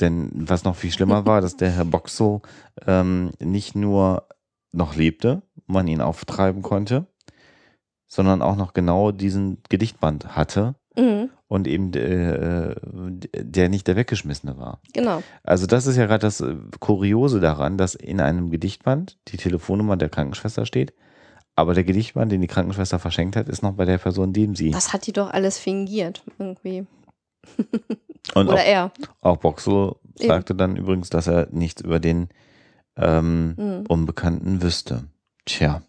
Denn 0.00 0.30
was 0.34 0.64
noch 0.64 0.76
viel 0.76 0.92
schlimmer 0.92 1.26
war, 1.26 1.40
dass 1.40 1.56
der 1.56 1.70
Herr 1.70 1.84
Boxall 1.84 2.40
ähm, 2.86 3.32
nicht 3.40 3.74
nur 3.74 4.28
noch 4.72 4.94
lebte, 4.94 5.42
man 5.66 5.88
ihn 5.88 6.00
auftreiben 6.00 6.62
konnte, 6.62 7.06
sondern 8.06 8.42
auch 8.42 8.56
noch 8.56 8.72
genau 8.72 9.10
diesen 9.10 9.62
Gedichtband 9.68 10.36
hatte 10.36 10.74
Mhm, 10.98 11.28
und 11.46 11.68
eben 11.68 11.92
äh, 11.92 12.74
der 13.34 13.68
nicht 13.68 13.86
der 13.86 13.96
weggeschmissene 13.96 14.56
war. 14.56 14.80
genau. 14.94 15.22
Also 15.42 15.66
das 15.66 15.86
ist 15.86 15.96
ja 15.96 16.06
gerade 16.06 16.22
das 16.26 16.40
äh, 16.40 16.56
Kuriose 16.80 17.38
daran, 17.38 17.76
dass 17.76 17.94
in 17.94 18.18
einem 18.20 18.50
Gedichtband 18.50 19.18
die 19.28 19.36
Telefonnummer 19.36 19.98
der 19.98 20.08
Krankenschwester 20.08 20.64
steht, 20.64 20.94
aber 21.56 21.74
der 21.74 21.84
Gedichtband, 21.84 22.30
den 22.30 22.42
die 22.42 22.46
Krankenschwester 22.46 22.98
verschenkt 22.98 23.34
hat, 23.34 23.48
ist 23.48 23.62
noch 23.62 23.72
bei 23.72 23.84
der 23.86 23.98
Person, 23.98 24.32
dem 24.32 24.54
sie. 24.54 24.70
Das 24.70 24.92
hat 24.92 25.06
die 25.06 25.12
doch 25.12 25.30
alles 25.30 25.58
fingiert, 25.58 26.22
irgendwie. 26.38 26.86
Und 28.34 28.48
Oder 28.48 28.54
auch, 28.54 28.66
er. 28.66 28.92
auch 29.22 29.36
Boxel 29.38 29.94
Eben. 30.18 30.28
sagte 30.28 30.54
dann 30.54 30.76
übrigens, 30.76 31.10
dass 31.10 31.26
er 31.26 31.48
nichts 31.50 31.80
über 31.80 31.98
den 31.98 32.28
ähm, 32.96 33.54
Mhm. 33.56 33.84
Unbekannten 33.88 34.62
wüsste. 34.62 35.04
Tja, 35.44 35.82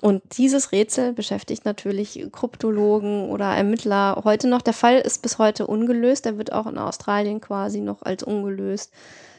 Und 0.00 0.22
dieses 0.38 0.70
Rätsel 0.72 1.12
beschäftigt 1.12 1.64
natürlich 1.64 2.28
Kryptologen 2.30 3.28
oder 3.30 3.46
Ermittler 3.46 4.20
heute 4.24 4.48
noch. 4.48 4.62
Der 4.62 4.74
Fall 4.74 4.98
ist 4.98 5.22
bis 5.22 5.38
heute 5.38 5.66
ungelöst. 5.66 6.24
Der 6.24 6.38
wird 6.38 6.52
auch 6.52 6.66
in 6.66 6.78
Australien 6.78 7.40
quasi 7.40 7.80
noch 7.80 8.02
als 8.02 8.22
ungelöst 8.22 8.92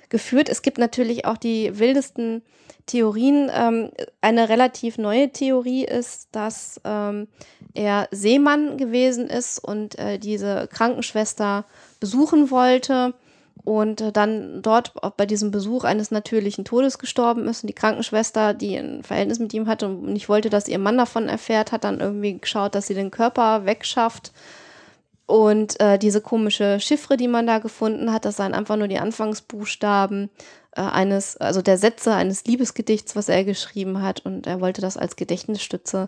geführt. 0.10 0.50
Es 0.50 0.62
gibt 0.62 0.78
natürlich 0.78 1.26
auch 1.26 1.38
die 1.38 1.78
wildesten 1.80 2.42
Theorien. 2.86 3.52
Ähm, 3.54 3.92
eine 4.22 4.50
relativ 4.50 4.98
neue 4.98 5.30
Theorie 5.30 5.86
ist, 5.86 6.30
dass 6.32 6.82
ähm, 6.84 7.28
er 7.74 8.08
Seemann 8.12 8.78
gewesen 8.78 9.28
ist 9.28 9.60
und 9.60 10.00
äh, 10.00 10.18
diese 10.18 10.68
Krankenschwester 10.72 11.66
besuchen 12.00 12.50
wollte. 12.50 13.14
und 13.64 14.00
äh, 14.00 14.12
dann 14.14 14.62
dort 14.62 14.94
bei 15.18 15.26
diesem 15.26 15.52
Besuch 15.52 15.84
eines 15.84 16.10
natürlichen 16.10 16.64
Todes 16.64 17.00
gestorben 17.00 17.48
ist 17.48 17.64
und 17.64 17.68
die 17.68 17.74
Krankenschwester, 17.74 18.54
die 18.54 18.78
ein 18.78 19.04
Verhältnis 19.04 19.40
mit 19.40 19.54
ihm 19.54 19.68
hatte 19.68 19.88
und 19.88 20.04
nicht 20.14 20.30
wollte, 20.30 20.50
dass 20.50 20.70
ihr 20.70 20.80
Mann 20.80 20.98
davon 20.98 21.28
erfährt, 21.28 21.74
hat 21.74 21.84
dann 21.84 22.00
irgendwie 22.00 22.38
geschaut, 22.40 22.76
dass 22.76 22.88
sie 22.88 22.94
den 22.94 23.12
Körper 23.12 23.66
wegschafft. 23.66 24.32
Und 25.28 25.80
äh, 25.82 26.00
diese 26.00 26.22
komische 26.22 26.80
Chiffre, 26.80 27.18
die 27.18 27.28
man 27.28 27.46
da 27.46 27.60
gefunden 27.60 28.14
hat, 28.14 28.24
das 28.26 28.38
seien 28.38 28.54
einfach 28.54 28.78
nur 28.78 28.88
die 28.88 28.98
Anfangsbuchstaben 28.98 30.30
äh, 30.72 30.82
eines, 30.82 31.36
also 31.36 31.62
der 31.62 31.78
Sätze 31.78 32.14
eines 32.14 32.46
Liebesgedichts, 32.46 33.16
was 33.16 33.28
er 33.28 33.44
geschrieben 33.44 34.02
hat. 34.02 34.26
Und 34.26 34.48
er 34.48 34.62
wollte 34.62 34.80
das 34.80 34.96
als 34.96 35.18
Gedächtnisstütze 35.18 36.08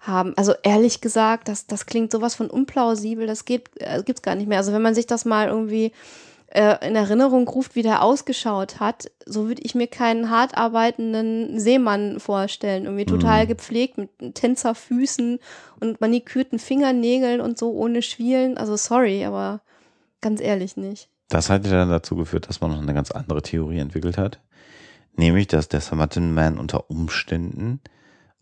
haben. 0.00 0.34
Also 0.36 0.52
ehrlich 0.62 1.00
gesagt, 1.00 1.48
das, 1.48 1.66
das 1.66 1.86
klingt 1.86 2.12
sowas 2.12 2.34
von 2.34 2.50
unplausibel, 2.50 3.26
das 3.26 3.46
geht, 3.46 3.70
äh, 3.76 4.02
gibt's 4.02 4.22
gar 4.22 4.34
nicht 4.34 4.48
mehr. 4.48 4.58
Also 4.58 4.72
wenn 4.74 4.82
man 4.82 4.94
sich 4.94 5.06
das 5.06 5.24
mal 5.24 5.48
irgendwie 5.48 5.92
äh, 6.50 6.86
in 6.86 6.96
Erinnerung 6.96 7.46
ruft, 7.48 7.74
wie 7.74 7.82
der 7.82 8.02
ausgeschaut 8.02 8.80
hat, 8.80 9.10
so 9.26 9.48
würde 9.48 9.62
ich 9.62 9.74
mir 9.74 9.86
keinen 9.86 10.30
hart 10.30 10.56
arbeitenden 10.56 11.60
Seemann 11.60 12.20
vorstellen. 12.20 12.84
Irgendwie 12.84 13.04
total 13.04 13.44
Mhm. 13.44 13.48
gepflegt 13.48 13.98
mit 13.98 14.10
Tänzerfüßen 14.34 15.38
und 15.80 16.00
manikürten 16.00 16.58
Fingernägeln 16.58 17.40
und 17.40 17.58
so 17.58 17.72
ohne 17.72 18.02
Schwielen. 18.02 18.56
Also 18.56 18.76
sorry, 18.76 19.24
aber 19.24 19.60
ganz 20.20 20.40
ehrlich 20.40 20.76
nicht. 20.76 21.10
Das 21.28 21.50
hat 21.50 21.66
ja 21.66 21.72
dann 21.72 21.90
dazu 21.90 22.16
geführt, 22.16 22.48
dass 22.48 22.60
man 22.60 22.70
noch 22.70 22.80
eine 22.80 22.94
ganz 22.94 23.10
andere 23.10 23.42
Theorie 23.42 23.78
entwickelt 23.78 24.16
hat. 24.16 24.40
Nämlich, 25.16 25.48
dass 25.48 25.68
der 25.68 25.80
Samaritan 25.80 26.32
Man 26.32 26.58
unter 26.58 26.90
Umständen 26.90 27.80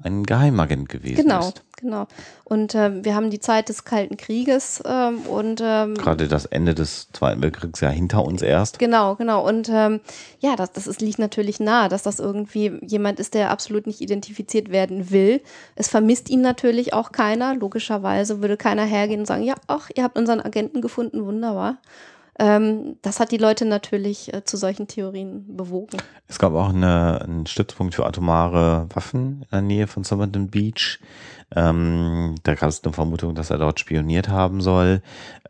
ein 0.03 0.25
Geheimagent 0.25 0.89
gewesen 0.91 1.23
Genau, 1.23 1.41
ist. 1.49 1.63
genau. 1.77 2.07
Und 2.45 2.75
ähm, 2.75 3.05
wir 3.05 3.15
haben 3.15 3.31
die 3.31 3.41
Zeit 3.41 3.71
des 3.71 3.85
Kalten 3.85 4.17
Krieges 4.19 4.83
ähm, 4.87 5.21
und 5.21 5.63
ähm, 5.65 5.95
Gerade 5.95 6.29
das 6.29 6.45
Ende 6.45 6.75
des 6.75 7.09
Zweiten 7.13 7.43
Weltkriegs 7.43 7.81
ja 7.81 7.89
hinter 7.89 8.23
uns 8.25 8.43
erst. 8.43 8.79
Genau, 8.79 9.15
genau. 9.17 9.47
Und 9.47 9.71
ähm, 9.73 10.01
ja, 10.41 10.55
das, 10.55 10.73
das 10.73 10.87
ist, 10.87 11.01
liegt 11.01 11.19
natürlich 11.19 11.61
nahe, 11.61 11.89
dass 11.89 12.03
das 12.03 12.19
irgendwie 12.19 12.79
jemand 12.83 13.19
ist, 13.19 13.33
der 13.35 13.51
absolut 13.51 13.87
nicht 13.87 14.03
identifiziert 14.03 14.71
werden 14.71 15.11
will. 15.11 15.41
Es 15.77 15.89
vermisst 15.89 16.29
ihn 16.29 16.43
natürlich 16.43 16.93
auch 16.93 17.11
keiner. 17.11 17.55
Logischerweise 17.55 18.43
würde 18.43 18.59
keiner 18.59 18.85
hergehen 18.85 19.21
und 19.21 19.27
sagen, 19.27 19.45
ja, 19.45 19.55
ach, 19.67 19.89
ihr 19.95 20.05
habt 20.05 20.19
unseren 20.19 20.41
Agenten 20.41 20.83
gefunden, 20.83 21.25
wunderbar. 21.25 21.79
Ähm, 22.39 22.97
das 23.03 23.19
hat 23.19 23.33
die 23.33 23.39
Leute 23.39 23.65
natürlich 23.65 24.33
äh, 24.35 24.45
zu 24.45 24.57
solchen 24.57 24.89
Theorien 24.89 25.57
bewogen. 25.57 25.97
Es 26.29 26.39
gab 26.39 26.53
auch 26.53 26.69
eine, 26.69 27.23
einen 27.23 27.47
Stützpunkt 27.47 27.95
für 27.95 28.05
atomare 28.05 28.89
Waffen 28.95 29.43
in 29.43 29.49
der 29.51 29.63
Nähe 29.63 29.87
von 29.87 30.05
Somerton 30.05 30.49
Beach. 30.49 30.99
Ähm, 31.55 32.35
da 32.43 32.55
gab 32.55 32.69
es 32.69 32.85
eine 32.85 32.93
Vermutung, 32.93 33.35
dass 33.35 33.51
er 33.51 33.59
dort 33.59 33.81
spioniert 33.81 34.29
haben 34.29 34.61
soll. 34.61 35.01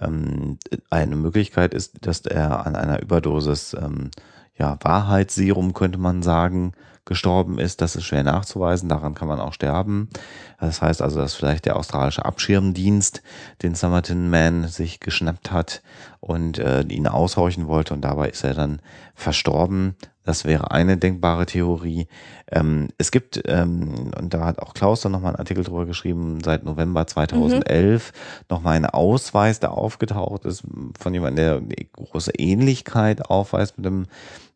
Ähm, 0.01 0.59
eine 0.91 1.17
Möglichkeit 1.17 1.75
ist, 1.75 2.07
dass 2.07 2.21
er 2.21 2.67
an 2.67 2.77
einer 2.77 3.03
Überdosis 3.03 3.75
ähm, 3.75 4.11
ja, 4.59 4.79
Wahrheitsserum, 4.81 5.75
könnte 5.75 5.99
man 5.99 6.23
sagen, 6.23 6.73
gestorben 7.07 7.59
ist. 7.59 7.81
Das 7.81 7.97
ist 7.97 8.05
schwer 8.05 8.25
nachzuweisen. 8.25 8.91
Daran 8.91 9.15
kann 9.15 9.29
man 9.29 9.41
auch 9.41 9.55
sterben. 9.55 10.11
Das 10.61 10.83
heißt 10.83 11.01
also, 11.01 11.21
dass 11.21 11.35
vielleicht 11.35 11.65
der 11.65 11.77
australische 11.77 12.25
Abschirmdienst 12.25 13.23
den 13.63 13.75
Somerton 13.75 14.29
Man 14.29 14.69
sich 14.69 15.01
geschnappt 15.01 15.51
hat 15.51 15.83
und 16.21 16.59
äh, 16.59 16.83
ihn 16.83 17.07
aushorchen 17.07 17.67
wollte 17.69 17.95
und 17.95 18.03
dabei 18.03 18.29
ist 18.29 18.45
er 18.45 18.55
dann 18.55 18.83
verstorben. 19.15 19.97
Das 20.27 20.45
wäre 20.45 20.73
eine 20.73 20.97
denkbare 20.99 21.47
Theorie. 21.47 22.09
Ähm, 22.51 22.89
es 22.99 23.13
gibt, 23.13 23.41
ähm, 23.47 24.11
und 24.19 24.35
da 24.35 24.45
hat 24.45 24.59
auch 24.59 24.75
Klaus 24.75 25.01
dann 25.01 25.13
nochmal 25.13 25.31
einen 25.31 25.39
Artikel 25.39 25.63
drüber 25.63 25.87
geschrieben, 25.87 26.41
seit 26.45 26.65
November 26.65 27.07
2011 27.07 28.13
nochmal 28.51 28.75
einen 28.75 28.87
Ausweis, 28.87 29.61
der 29.61 29.71
aufgetaucht 29.71 30.45
ist 30.45 30.65
von 30.99 31.15
jemandem, 31.15 31.37
der 31.37 31.57
eine 31.59 31.89
große 31.93 32.33
Ähnlichkeit 32.37 33.31
aufweist 33.31 33.79
mit 33.79 33.87
dem 33.87 34.07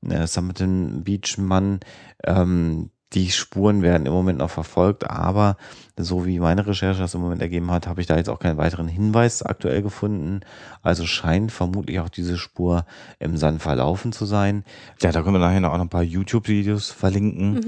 äh, 0.08 0.26
Somerton 0.26 1.04
Beach 1.04 1.38
Mann. 1.38 1.78
Ähm, 2.24 2.90
die 3.12 3.30
Spuren 3.30 3.82
werden 3.82 4.06
im 4.06 4.12
Moment 4.12 4.38
noch 4.38 4.50
verfolgt, 4.50 5.08
aber 5.10 5.56
so 5.96 6.26
wie 6.26 6.38
meine 6.38 6.66
Recherche 6.66 7.00
das 7.00 7.14
im 7.14 7.20
Moment 7.20 7.42
ergeben 7.42 7.70
hat, 7.70 7.86
habe 7.86 8.00
ich 8.00 8.06
da 8.06 8.16
jetzt 8.16 8.28
auch 8.28 8.38
keinen 8.38 8.56
weiteren 8.56 8.88
Hinweis 8.88 9.42
aktuell 9.42 9.82
gefunden. 9.82 10.40
Also 10.82 11.06
scheint 11.06 11.50
vermutlich 11.50 11.98
auch 12.00 12.08
diese 12.08 12.38
Spur 12.38 12.86
im 13.18 13.36
Sand 13.36 13.62
verlaufen 13.62 14.12
zu 14.12 14.26
sein. 14.26 14.64
Ja, 15.00 15.10
da 15.10 15.22
können 15.22 15.34
wir 15.34 15.40
nachher 15.40 15.60
noch 15.60 15.78
ein 15.78 15.88
paar 15.88 16.02
YouTube-Videos 16.02 16.90
verlinken. 16.90 17.60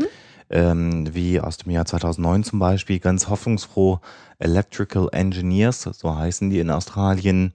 Ähm, 0.49 1.15
wie 1.15 1.41
aus 1.41 1.57
dem 1.57 1.73
Jahr 1.73 1.87
2009 1.87 2.45
zum 2.45 2.59
Beispiel, 2.59 2.99
ganz 2.99 3.29
hoffnungsfroh 3.29 4.01
Electrical 4.39 5.09
Engineers, 5.11 5.81
so 5.81 6.15
heißen 6.15 6.51
die 6.51 6.59
in 6.59 6.71
Australien. 6.71 7.55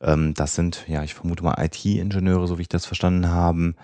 Ähm, 0.00 0.32
das 0.34 0.54
sind, 0.54 0.84
ja, 0.86 1.02
ich 1.02 1.14
vermute 1.14 1.42
mal 1.42 1.56
IT-Ingenieure, 1.58 2.46
so 2.46 2.58
wie 2.58 2.62
ich 2.62 2.68
das 2.68 2.86
verstanden 2.86 3.30
habe, 3.30 3.74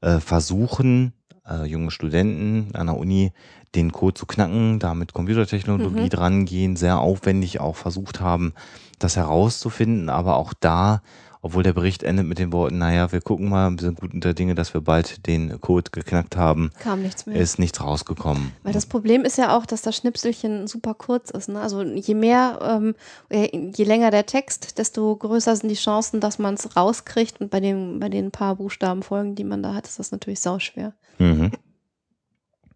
äh, 0.00 0.20
versuchen, 0.20 1.12
äh, 1.48 1.64
junge 1.64 1.90
Studenten 1.90 2.74
an 2.74 2.86
der 2.86 2.96
Uni 2.96 3.32
den 3.74 3.92
Code 3.92 4.14
zu 4.14 4.26
knacken, 4.26 4.78
da 4.78 4.94
mit 4.94 5.12
Computertechnologie 5.12 6.04
Mhm. 6.04 6.08
drangehen, 6.10 6.76
sehr 6.76 6.98
aufwendig 6.98 7.60
auch 7.60 7.76
versucht 7.76 8.20
haben, 8.20 8.54
das 8.98 9.16
herauszufinden, 9.16 10.08
aber 10.08 10.36
auch 10.36 10.52
da, 10.58 11.02
obwohl 11.44 11.62
der 11.62 11.74
Bericht 11.74 12.02
endet 12.02 12.26
mit 12.26 12.38
den 12.38 12.54
Worten, 12.54 12.78
naja, 12.78 13.12
wir 13.12 13.20
gucken 13.20 13.50
mal, 13.50 13.70
wir 13.70 13.78
sind 13.78 14.00
gut 14.00 14.14
unter 14.14 14.32
Dinge, 14.32 14.54
dass 14.54 14.72
wir 14.72 14.80
bald 14.80 15.26
den 15.26 15.60
Code 15.60 15.90
geknackt 15.90 16.38
haben, 16.38 16.70
Kam 16.80 17.02
nichts 17.02 17.26
mehr. 17.26 17.36
ist 17.36 17.58
nichts 17.58 17.82
rausgekommen. 17.82 18.52
Weil 18.62 18.72
das 18.72 18.86
Problem 18.86 19.26
ist 19.26 19.36
ja 19.36 19.54
auch, 19.54 19.66
dass 19.66 19.82
das 19.82 19.94
Schnipselchen 19.94 20.66
super 20.66 20.94
kurz 20.94 21.28
ist. 21.28 21.50
Ne? 21.50 21.60
Also 21.60 21.82
je 21.82 22.14
mehr, 22.14 22.60
ähm, 22.62 22.94
äh, 23.28 23.70
je 23.76 23.84
länger 23.84 24.10
der 24.10 24.24
Text, 24.24 24.78
desto 24.78 25.14
größer 25.14 25.54
sind 25.54 25.68
die 25.68 25.74
Chancen, 25.74 26.18
dass 26.20 26.38
man 26.38 26.54
es 26.54 26.76
rauskriegt. 26.76 27.42
Und 27.42 27.50
bei 27.50 27.60
den, 27.60 28.00
bei 28.00 28.08
den 28.08 28.30
paar 28.30 28.56
Buchstabenfolgen, 28.56 29.34
die 29.34 29.44
man 29.44 29.62
da 29.62 29.74
hat, 29.74 29.86
ist 29.86 29.98
das 29.98 30.12
natürlich 30.12 30.40
sauschwer. 30.40 30.94
Mhm. 31.18 31.50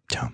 Tja. 0.09 0.31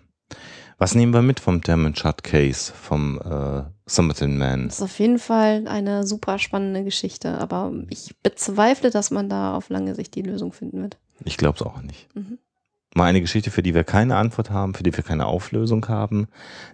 Was 0.77 0.93
nehmen 0.93 1.13
wir 1.13 1.21
mit 1.21 1.39
vom 1.39 1.61
Diamond 1.61 1.97
Shot 1.97 2.23
Case, 2.23 2.73
vom 2.73 3.19
äh, 3.21 3.63
Somerton 3.85 4.37
Man? 4.37 4.65
Das 4.65 4.77
ist 4.77 4.81
auf 4.81 4.99
jeden 4.99 5.19
Fall 5.19 5.67
eine 5.67 6.05
super 6.05 6.37
spannende 6.37 6.83
Geschichte. 6.83 7.37
Aber 7.37 7.71
ich 7.89 8.15
bezweifle, 8.21 8.89
dass 8.89 9.09
man 9.09 9.29
da 9.29 9.55
auf 9.55 9.69
lange 9.69 9.95
Sicht 9.95 10.15
die 10.15 10.21
Lösung 10.21 10.51
finden 10.51 10.81
wird. 10.81 10.97
Ich 11.23 11.37
glaube 11.37 11.57
es 11.57 11.65
auch 11.65 11.81
nicht. 11.81 12.13
Mhm. 12.13 12.39
Mal 12.93 13.05
eine 13.05 13.21
Geschichte, 13.21 13.51
für 13.51 13.63
die 13.63 13.73
wir 13.73 13.83
keine 13.83 14.17
Antwort 14.17 14.49
haben, 14.49 14.73
für 14.73 14.83
die 14.83 14.95
wir 14.95 15.03
keine 15.03 15.25
Auflösung 15.25 15.87
haben, 15.87 16.27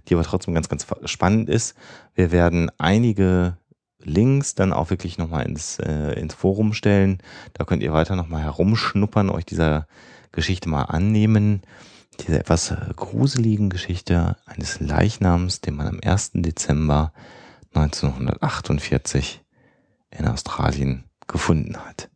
die 0.08 0.16
aber 0.16 0.24
trotzdem 0.24 0.54
ganz, 0.54 0.70
ganz 0.70 0.86
spannend 1.06 1.50
ist. 1.50 1.76
Wir 2.14 2.32
werden 2.32 2.72
einige 2.78 3.58
Links 4.04 4.56
dann 4.56 4.74
auch 4.74 4.90
wirklich 4.90 5.18
nochmal 5.18 5.46
ins, 5.46 5.80
äh, 5.80 6.20
ins 6.20 6.34
Forum 6.34 6.74
stellen. 6.74 7.20
Da 7.54 7.66
könnt 7.66 7.84
ihr 7.84 7.94
weiter 7.94 8.16
nochmal 8.16 8.44
herumschnuppern, 8.44 9.30
euch 9.30 9.46
dieser 9.46 9.88
Geschichte 10.32 10.70
mal 10.70 10.84
annehmen. 10.84 11.62
Diese 12.22 12.40
etwas 12.40 12.72
äh, 12.72 12.78
gruseligen 12.96 13.70
Geschichte 13.70 14.38
eines 14.46 14.80
Leichnams, 14.80 15.62
den 15.62 15.76
man 15.76 15.88
am 15.88 16.00
1. 16.04 16.32
Dezember 16.36 17.14
1948 17.74 19.42
in 20.12 20.28
Australien 20.28 21.06
gefunden 21.28 21.78
hat. 21.78 22.10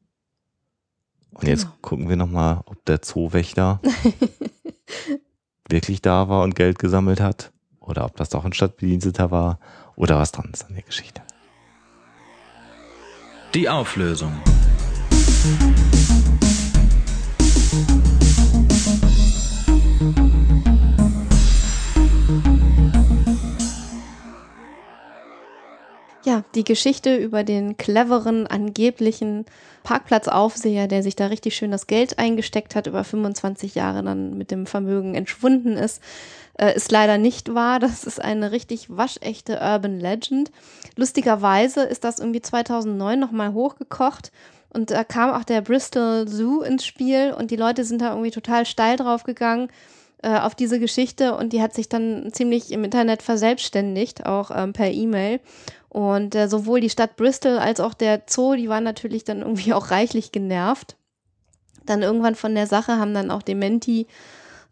Und 1.32 1.48
jetzt 1.48 1.63
Genau. 1.63 1.76
gucken 1.82 2.10
wir 2.10 2.15
nochmal, 2.18 2.62
ob 2.65 2.84
der 2.86 3.02
Zoowächter 3.02 3.82
wirklich 5.70 6.02
da 6.02 6.30
war 6.30 6.44
und 6.44 6.56
Geld 6.56 6.80
gesammelt 6.80 7.20
hat. 7.20 7.52
Oder 7.80 8.06
ob 8.06 8.15
das 8.18 8.30
doch 8.30 8.46
ein 8.46 8.54
Stadtbediensteter 8.54 9.32
war. 9.32 9.60
Oder 9.96 10.18
was 10.18 10.32
dran 10.32 10.50
ist 10.54 10.65
an 10.65 10.74
der 10.74 10.84
Geschichte. 10.84 11.22
Die 13.54 13.70
Auflösung. 13.70 14.34
Ja, 26.26 26.44
die 26.56 26.64
Geschichte 26.64 27.16
über 27.16 27.44
den 27.44 27.78
cleveren, 27.78 28.48
angeblichen 28.48 29.46
Parkplatzaufseher, 29.84 30.88
der 30.88 31.04
sich 31.04 31.16
da 31.16 31.28
richtig 31.28 31.56
schön 31.56 31.70
das 31.70 31.86
Geld 31.86 32.18
eingesteckt 32.18 32.74
hat, 32.74 32.88
über 32.88 33.04
25 33.04 33.76
Jahre 33.76 34.02
dann 34.02 34.36
mit 34.36 34.50
dem 34.50 34.66
Vermögen 34.66 35.14
entschwunden 35.14 35.78
ist, 35.78 36.02
äh, 36.58 36.76
ist 36.76 36.92
leider 36.92 37.20
nicht 37.20 37.54
wahr. 37.54 37.78
Das 37.78 38.06
ist 38.06 38.20
eine 38.20 38.52
richtig 38.52 38.88
waschechte 38.90 39.60
Urban 39.62 40.00
Legend. 40.00 40.52
Lustigerweise 40.96 41.84
ist 41.84 42.04
das 42.04 42.18
irgendwie 42.18 42.42
2009 42.42 43.20
nochmal 43.20 43.54
hochgekocht. 43.54 44.32
Und 44.74 44.90
da 44.90 45.04
kam 45.04 45.30
auch 45.30 45.43
der 45.43 45.62
Bristol 45.62 46.28
Zoo 46.28 46.64
ins 46.64 46.88
Spiel 46.88 47.36
und 47.38 47.52
die 47.52 47.56
Leute 47.56 47.84
sind 47.84 48.02
da 48.02 48.10
irgendwie 48.10 48.32
total 48.32 48.66
steil 48.66 48.97
drauf 48.97 49.26
gegangen 49.26 49.70
äh, 50.26 50.39
auf 50.39 50.55
diese 50.55 50.80
Geschichte 50.80 51.36
und 51.36 51.53
die 51.53 51.61
hat 51.61 51.76
sich 51.76 51.88
dann 51.88 52.30
ziemlich 52.34 52.71
im 52.71 52.84
Internet 52.84 53.21
verselbstständigt, 53.21 54.26
auch 54.26 54.49
ähm, 54.53 54.73
per 54.73 54.91
E-Mail. 54.91 55.39
Und 55.88 56.34
äh, 56.34 56.49
sowohl 56.49 56.82
die 56.82 56.89
Stadt 56.89 57.15
Bristol 57.15 57.59
als 57.59 57.80
auch 57.80 57.93
der 57.93 58.23
Zoo, 58.28 58.55
die 58.55 58.67
waren 58.67 58.84
natürlich 58.84 59.23
dann 59.23 59.41
irgendwie 59.41 59.73
auch 59.73 59.91
reichlich 59.91 60.32
genervt. 60.32 60.95
Dann 61.86 62.01
irgendwann 62.01 62.34
von 62.34 62.55
der 62.55 62.65
Sache 62.65 62.97
haben 62.97 63.13
dann 63.13 63.30
auch 63.30 63.43
Dementi 63.43 64.07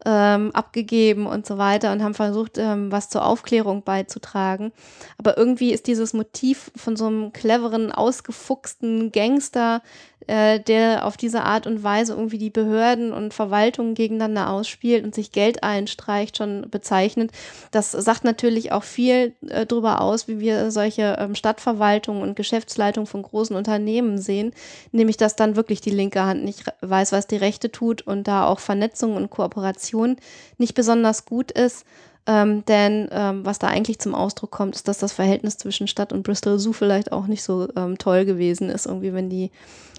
ähm, 0.04 0.50
abgegeben 0.52 1.26
und 1.26 1.46
so 1.46 1.56
weiter 1.56 1.92
und 1.92 2.02
haben 2.02 2.14
versucht, 2.14 2.58
ähm, 2.58 2.90
was 2.92 3.08
zur 3.08 3.24
Aufklärung 3.24 3.82
beizutragen. 3.82 4.72
Aber 5.18 5.38
irgendwie 5.38 5.72
ist 5.72 5.86
dieses 5.86 6.12
Motiv 6.12 6.70
von 6.76 6.96
so 6.96 7.06
einem 7.06 7.32
cleveren, 7.32 7.92
ausgefuchsten 7.92 9.12
Gangster, 9.12 9.82
äh, 10.26 10.60
der 10.60 11.06
auf 11.06 11.16
diese 11.16 11.42
Art 11.42 11.66
und 11.66 11.82
Weise 11.82 12.14
irgendwie 12.14 12.38
die 12.38 12.50
Behörden 12.50 13.12
und 13.12 13.34
Verwaltungen 13.34 13.94
gegeneinander 13.94 14.50
ausspielt 14.50 15.04
und 15.04 15.14
sich 15.14 15.32
Geld 15.32 15.62
einstreicht, 15.62 16.36
schon 16.36 16.66
bezeichnet. 16.70 17.30
Das 17.70 17.92
sagt 17.92 18.24
natürlich 18.24 18.72
auch 18.72 18.84
viel 18.84 19.34
äh, 19.48 19.66
darüber 19.66 20.00
aus, 20.00 20.28
wie 20.28 20.40
wir 20.40 20.70
solche 20.70 21.16
ähm, 21.18 21.34
Stadtverwaltungen 21.34 22.22
und 22.22 22.36
Geschäftsleitungen 22.36 23.06
von 23.06 23.22
großen 23.22 23.56
Unternehmen 23.56 24.18
sehen, 24.18 24.52
nämlich 24.92 25.16
dass 25.16 25.36
dann 25.36 25.56
wirklich 25.56 25.80
die 25.80 25.90
linke 25.90 26.22
Hand 26.22 26.44
nicht 26.44 26.64
weiß, 26.80 27.12
was 27.12 27.26
die 27.26 27.36
rechte 27.36 27.70
tut 27.70 28.02
und 28.02 28.28
da 28.28 28.46
auch 28.46 28.60
Vernetzung 28.60 29.16
und 29.16 29.30
Kooperation 29.30 30.16
nicht 30.58 30.74
besonders 30.74 31.24
gut 31.24 31.50
ist. 31.50 31.84
Ähm, 32.26 32.64
denn 32.64 33.08
ähm, 33.10 33.44
was 33.44 33.58
da 33.58 33.66
eigentlich 33.66 33.98
zum 33.98 34.14
Ausdruck 34.14 34.50
kommt, 34.50 34.74
ist, 34.76 34.88
dass 34.88 34.98
das 34.98 35.12
Verhältnis 35.12 35.58
zwischen 35.58 35.86
Stadt 35.86 36.12
und 36.12 36.22
Bristol 36.22 36.58
Zoo 36.58 36.72
vielleicht 36.72 37.12
auch 37.12 37.26
nicht 37.26 37.42
so 37.42 37.68
ähm, 37.76 37.98
toll 37.98 38.24
gewesen 38.24 38.70
ist, 38.70 38.86
irgendwie, 38.86 39.12
wenn 39.12 39.28
die 39.28 39.50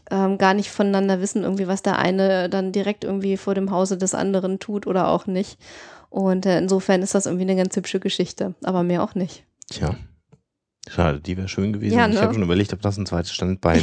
ähm, 0.10 0.38
gar 0.38 0.54
nicht 0.54 0.72
voneinander 0.72 1.22
wissen, 1.22 1.44
irgendwie, 1.44 1.68
was 1.68 1.84
der 1.84 2.00
eine 2.00 2.50
dann 2.50 2.72
direkt 2.72 3.04
irgendwie 3.04 3.38
vor 3.38 3.54
dem 3.54 3.72
Hause 3.72 3.98
des 3.98 4.16
anderen 4.16 4.60
tut 4.60 4.88
oder 4.88 5.10
auch 5.10 5.28
nicht. 5.28 5.60
Und 6.10 6.46
äh, 6.46 6.58
insofern 6.58 7.02
ist 7.02 7.14
das 7.14 7.26
irgendwie 7.26 7.44
eine 7.44 7.56
ganz 7.56 7.76
hübsche 7.76 8.00
Geschichte, 8.00 8.56
aber 8.64 8.84
mehr 8.84 9.04
auch 9.04 9.16
nicht. 9.16 9.44
Tja, 9.70 9.96
schade, 10.88 11.20
die 11.20 11.38
wäre 11.38 11.48
schön 11.48 11.74
gewesen. 11.74 11.98
Ja, 11.98 12.08
ne? 12.08 12.16
Ich 12.16 12.22
habe 12.22 12.34
schon 12.34 12.44
überlegt, 12.44 12.74
ob 12.74 12.82
das 12.82 12.98
ein 12.98 13.06
zweites 13.06 13.34
Standbein 13.34 13.82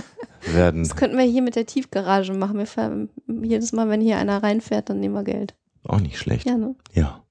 werden. 0.46 0.82
Das 0.82 0.96
könnten 0.96 1.18
wir 1.18 1.24
hier 1.24 1.42
mit 1.42 1.54
der 1.54 1.66
Tiefgarage 1.66 2.32
machen. 2.32 2.58
Wir 2.58 2.66
fahren, 2.66 3.10
jedes 3.42 3.72
Mal, 3.72 3.88
wenn 3.88 4.00
hier 4.00 4.18
einer 4.18 4.42
reinfährt, 4.42 4.90
dann 4.90 5.00
nehmen 5.00 5.14
wir 5.14 5.24
Geld. 5.24 5.54
Auch 5.84 6.00
nicht 6.00 6.18
schlecht. 6.18 6.46
Ja, 6.46 6.56
ne? 6.56 6.74
Ja. 6.94 7.22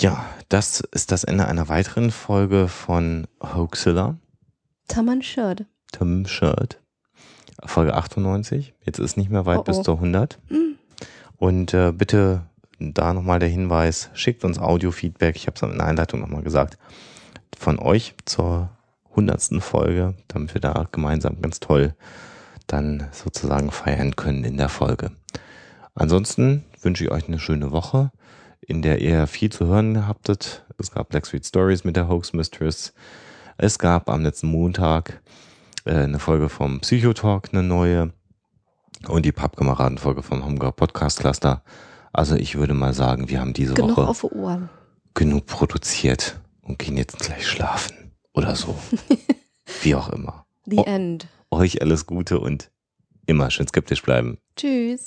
Ja, 0.00 0.24
das 0.48 0.80
ist 0.80 1.12
das 1.12 1.24
Ende 1.24 1.46
einer 1.46 1.68
weiteren 1.68 2.10
Folge 2.10 2.68
von 2.68 3.26
Hoaxilla, 3.42 4.16
Taman 4.88 5.20
Shirt. 5.22 5.66
Tim 5.92 6.26
Shirt. 6.26 6.80
Folge 7.66 7.94
98. 7.94 8.72
Jetzt 8.82 8.98
ist 8.98 9.18
nicht 9.18 9.28
mehr 9.30 9.44
weit 9.44 9.58
Oh, 9.58 9.60
oh. 9.60 9.64
bis 9.64 9.82
zur 9.82 9.96
100. 9.96 10.38
Und 11.36 11.74
äh, 11.74 11.92
bitte 11.92 12.46
da 12.78 13.12
nochmal 13.12 13.40
der 13.40 13.50
Hinweis, 13.50 14.08
schickt 14.14 14.42
uns 14.42 14.58
Audio-Feedback. 14.58 15.36
Ich 15.36 15.46
habe 15.46 15.56
es 15.56 15.62
in 15.62 15.76
der 15.76 15.86
Einleitung 15.86 16.20
nochmal 16.20 16.42
gesagt. 16.42 16.78
Von 17.54 17.78
euch 17.78 18.14
zur 18.24 18.70
100. 19.10 19.62
Folge, 19.62 20.14
damit 20.28 20.54
wir 20.54 20.62
da 20.62 20.88
gemeinsam 20.90 21.42
ganz 21.42 21.60
toll 21.60 21.94
dann 22.66 23.08
sozusagen 23.12 23.70
feiern 23.70 24.16
können 24.16 24.44
in 24.44 24.56
der 24.56 24.70
Folge. 24.70 25.10
Ansonsten 25.94 26.64
wünsche 26.80 27.04
ich 27.04 27.10
euch 27.10 27.28
eine 27.28 27.38
schöne 27.38 27.70
Woche, 27.70 28.12
in 28.66 28.82
der 28.82 29.00
ihr 29.00 29.26
viel 29.26 29.50
zu 29.50 29.66
hören 29.66 30.06
habtet. 30.06 30.64
Es 30.78 30.90
gab 30.90 31.08
Black 31.10 31.26
Street 31.26 31.44
Stories 31.46 31.84
mit 31.84 31.96
der 31.96 32.08
Hoax 32.08 32.32
Mistress. 32.32 32.92
Es 33.58 33.78
gab 33.78 34.08
am 34.08 34.22
letzten 34.22 34.48
Montag 34.48 35.20
äh, 35.84 35.92
eine 35.94 36.18
Folge 36.18 36.48
vom 36.48 36.80
Psychotalk, 36.80 37.50
eine 37.52 37.62
neue. 37.62 38.12
Und 39.08 39.24
die 39.24 39.32
Pappkameraden-Folge 39.32 40.22
vom 40.22 40.44
Homegirl 40.44 40.72
Podcast 40.72 41.20
Cluster. 41.20 41.62
Also 42.12 42.36
ich 42.36 42.56
würde 42.56 42.74
mal 42.74 42.92
sagen, 42.92 43.28
wir 43.30 43.40
haben 43.40 43.52
diese 43.54 43.74
Genug 43.74 43.96
Woche 43.96 44.08
auf 44.08 44.24
Ohren. 44.24 44.68
genug 45.14 45.46
produziert 45.46 46.38
und 46.62 46.78
gehen 46.78 46.96
jetzt 46.98 47.18
gleich 47.18 47.46
schlafen. 47.46 48.12
Oder 48.34 48.54
so. 48.56 48.76
Wie 49.82 49.94
auch 49.94 50.10
immer. 50.10 50.44
The 50.66 50.78
Oh. 50.78 50.84
End. 50.84 51.28
Euch 51.50 51.80
alles 51.80 52.06
Gute 52.06 52.38
und 52.40 52.70
immer 53.26 53.50
schön 53.50 53.66
skeptisch 53.66 54.02
bleiben. 54.02 54.38
Tschüss. 54.56 55.06